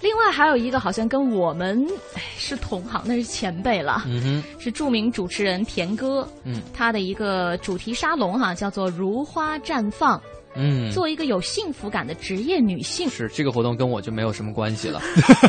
[0.00, 4.02] 另外还有一个好像跟我们哎是同行，那是前辈了，
[4.58, 10.20] 是著名主持人田歌，嗯，他的一个主题沙龙哈、叫做“如花绽放”，
[10.54, 15.00] 嗯，做一个有幸福感的职业女性，是这个活动跟我就没有什么关系了。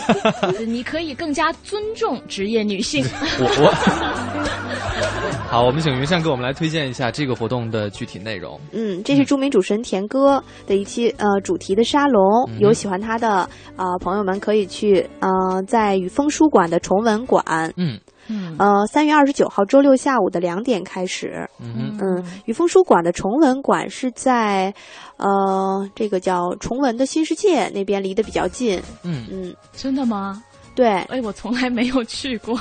[0.68, 3.04] 你可以更加尊重职业女性。
[3.40, 3.72] 我我
[5.50, 8.60] 好，我们请云善给我们来推荐一下这个活动的具体内容。
[8.72, 17.44] 嗯，这是著名主持人田歌的一期呃主题的沙龙，嗯有喜欢他的呃朋友们可以去呃在雨枫书馆的崇文馆，
[17.76, 18.00] 嗯
[18.32, 24.74] 嗯呃三月二十九号周六下午的两点开始，嗯嗯，雨枫书馆的崇文馆是在
[25.18, 30.42] 呃这个叫崇文的新世界那边，离得比较近，嗯嗯，真的吗？
[30.74, 32.58] 对，哎，我从来没有去过，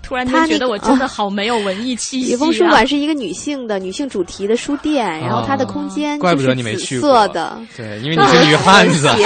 [0.00, 2.34] 突然他那个间觉得我真的好没有文艺气息、啊。
[2.34, 9.08] 雨枫书馆是一个女性的女性主题的书店，然后它的空间啊怪不得就是紫你没去过色的，对，因为你是女汉子。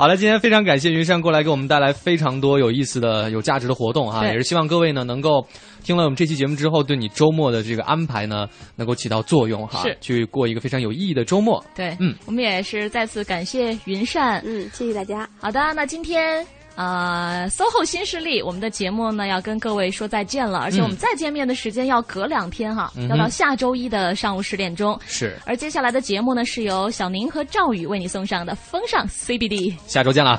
[0.00, 5.46] 好了，今天非常感谢云山过来给我们带来非常多有意思的、有价值的活动哈，也是希望各位呢能够
[5.84, 11.62] 听了我们这期节目之后，对你周末的这个安排呢能够起到作用哈，是去过一个非常有意义的周末。
[11.74, 14.42] 对，嗯，我们也是再次感谢云善。
[14.46, 15.28] 嗯，谢谢大家。
[15.38, 16.46] 好的，那今天。
[16.80, 24.98] 呃，SOHO 新势力，我们的节目呢要跟各位说再见了，而且我们再见面的时间要隔两天哈，嗯、要到下周一的上午十点钟。
[25.06, 29.74] 是，而接下来的节目呢是由小宁和赵宇为你送上的风尚 CBD。
[29.86, 30.38] 下周见了。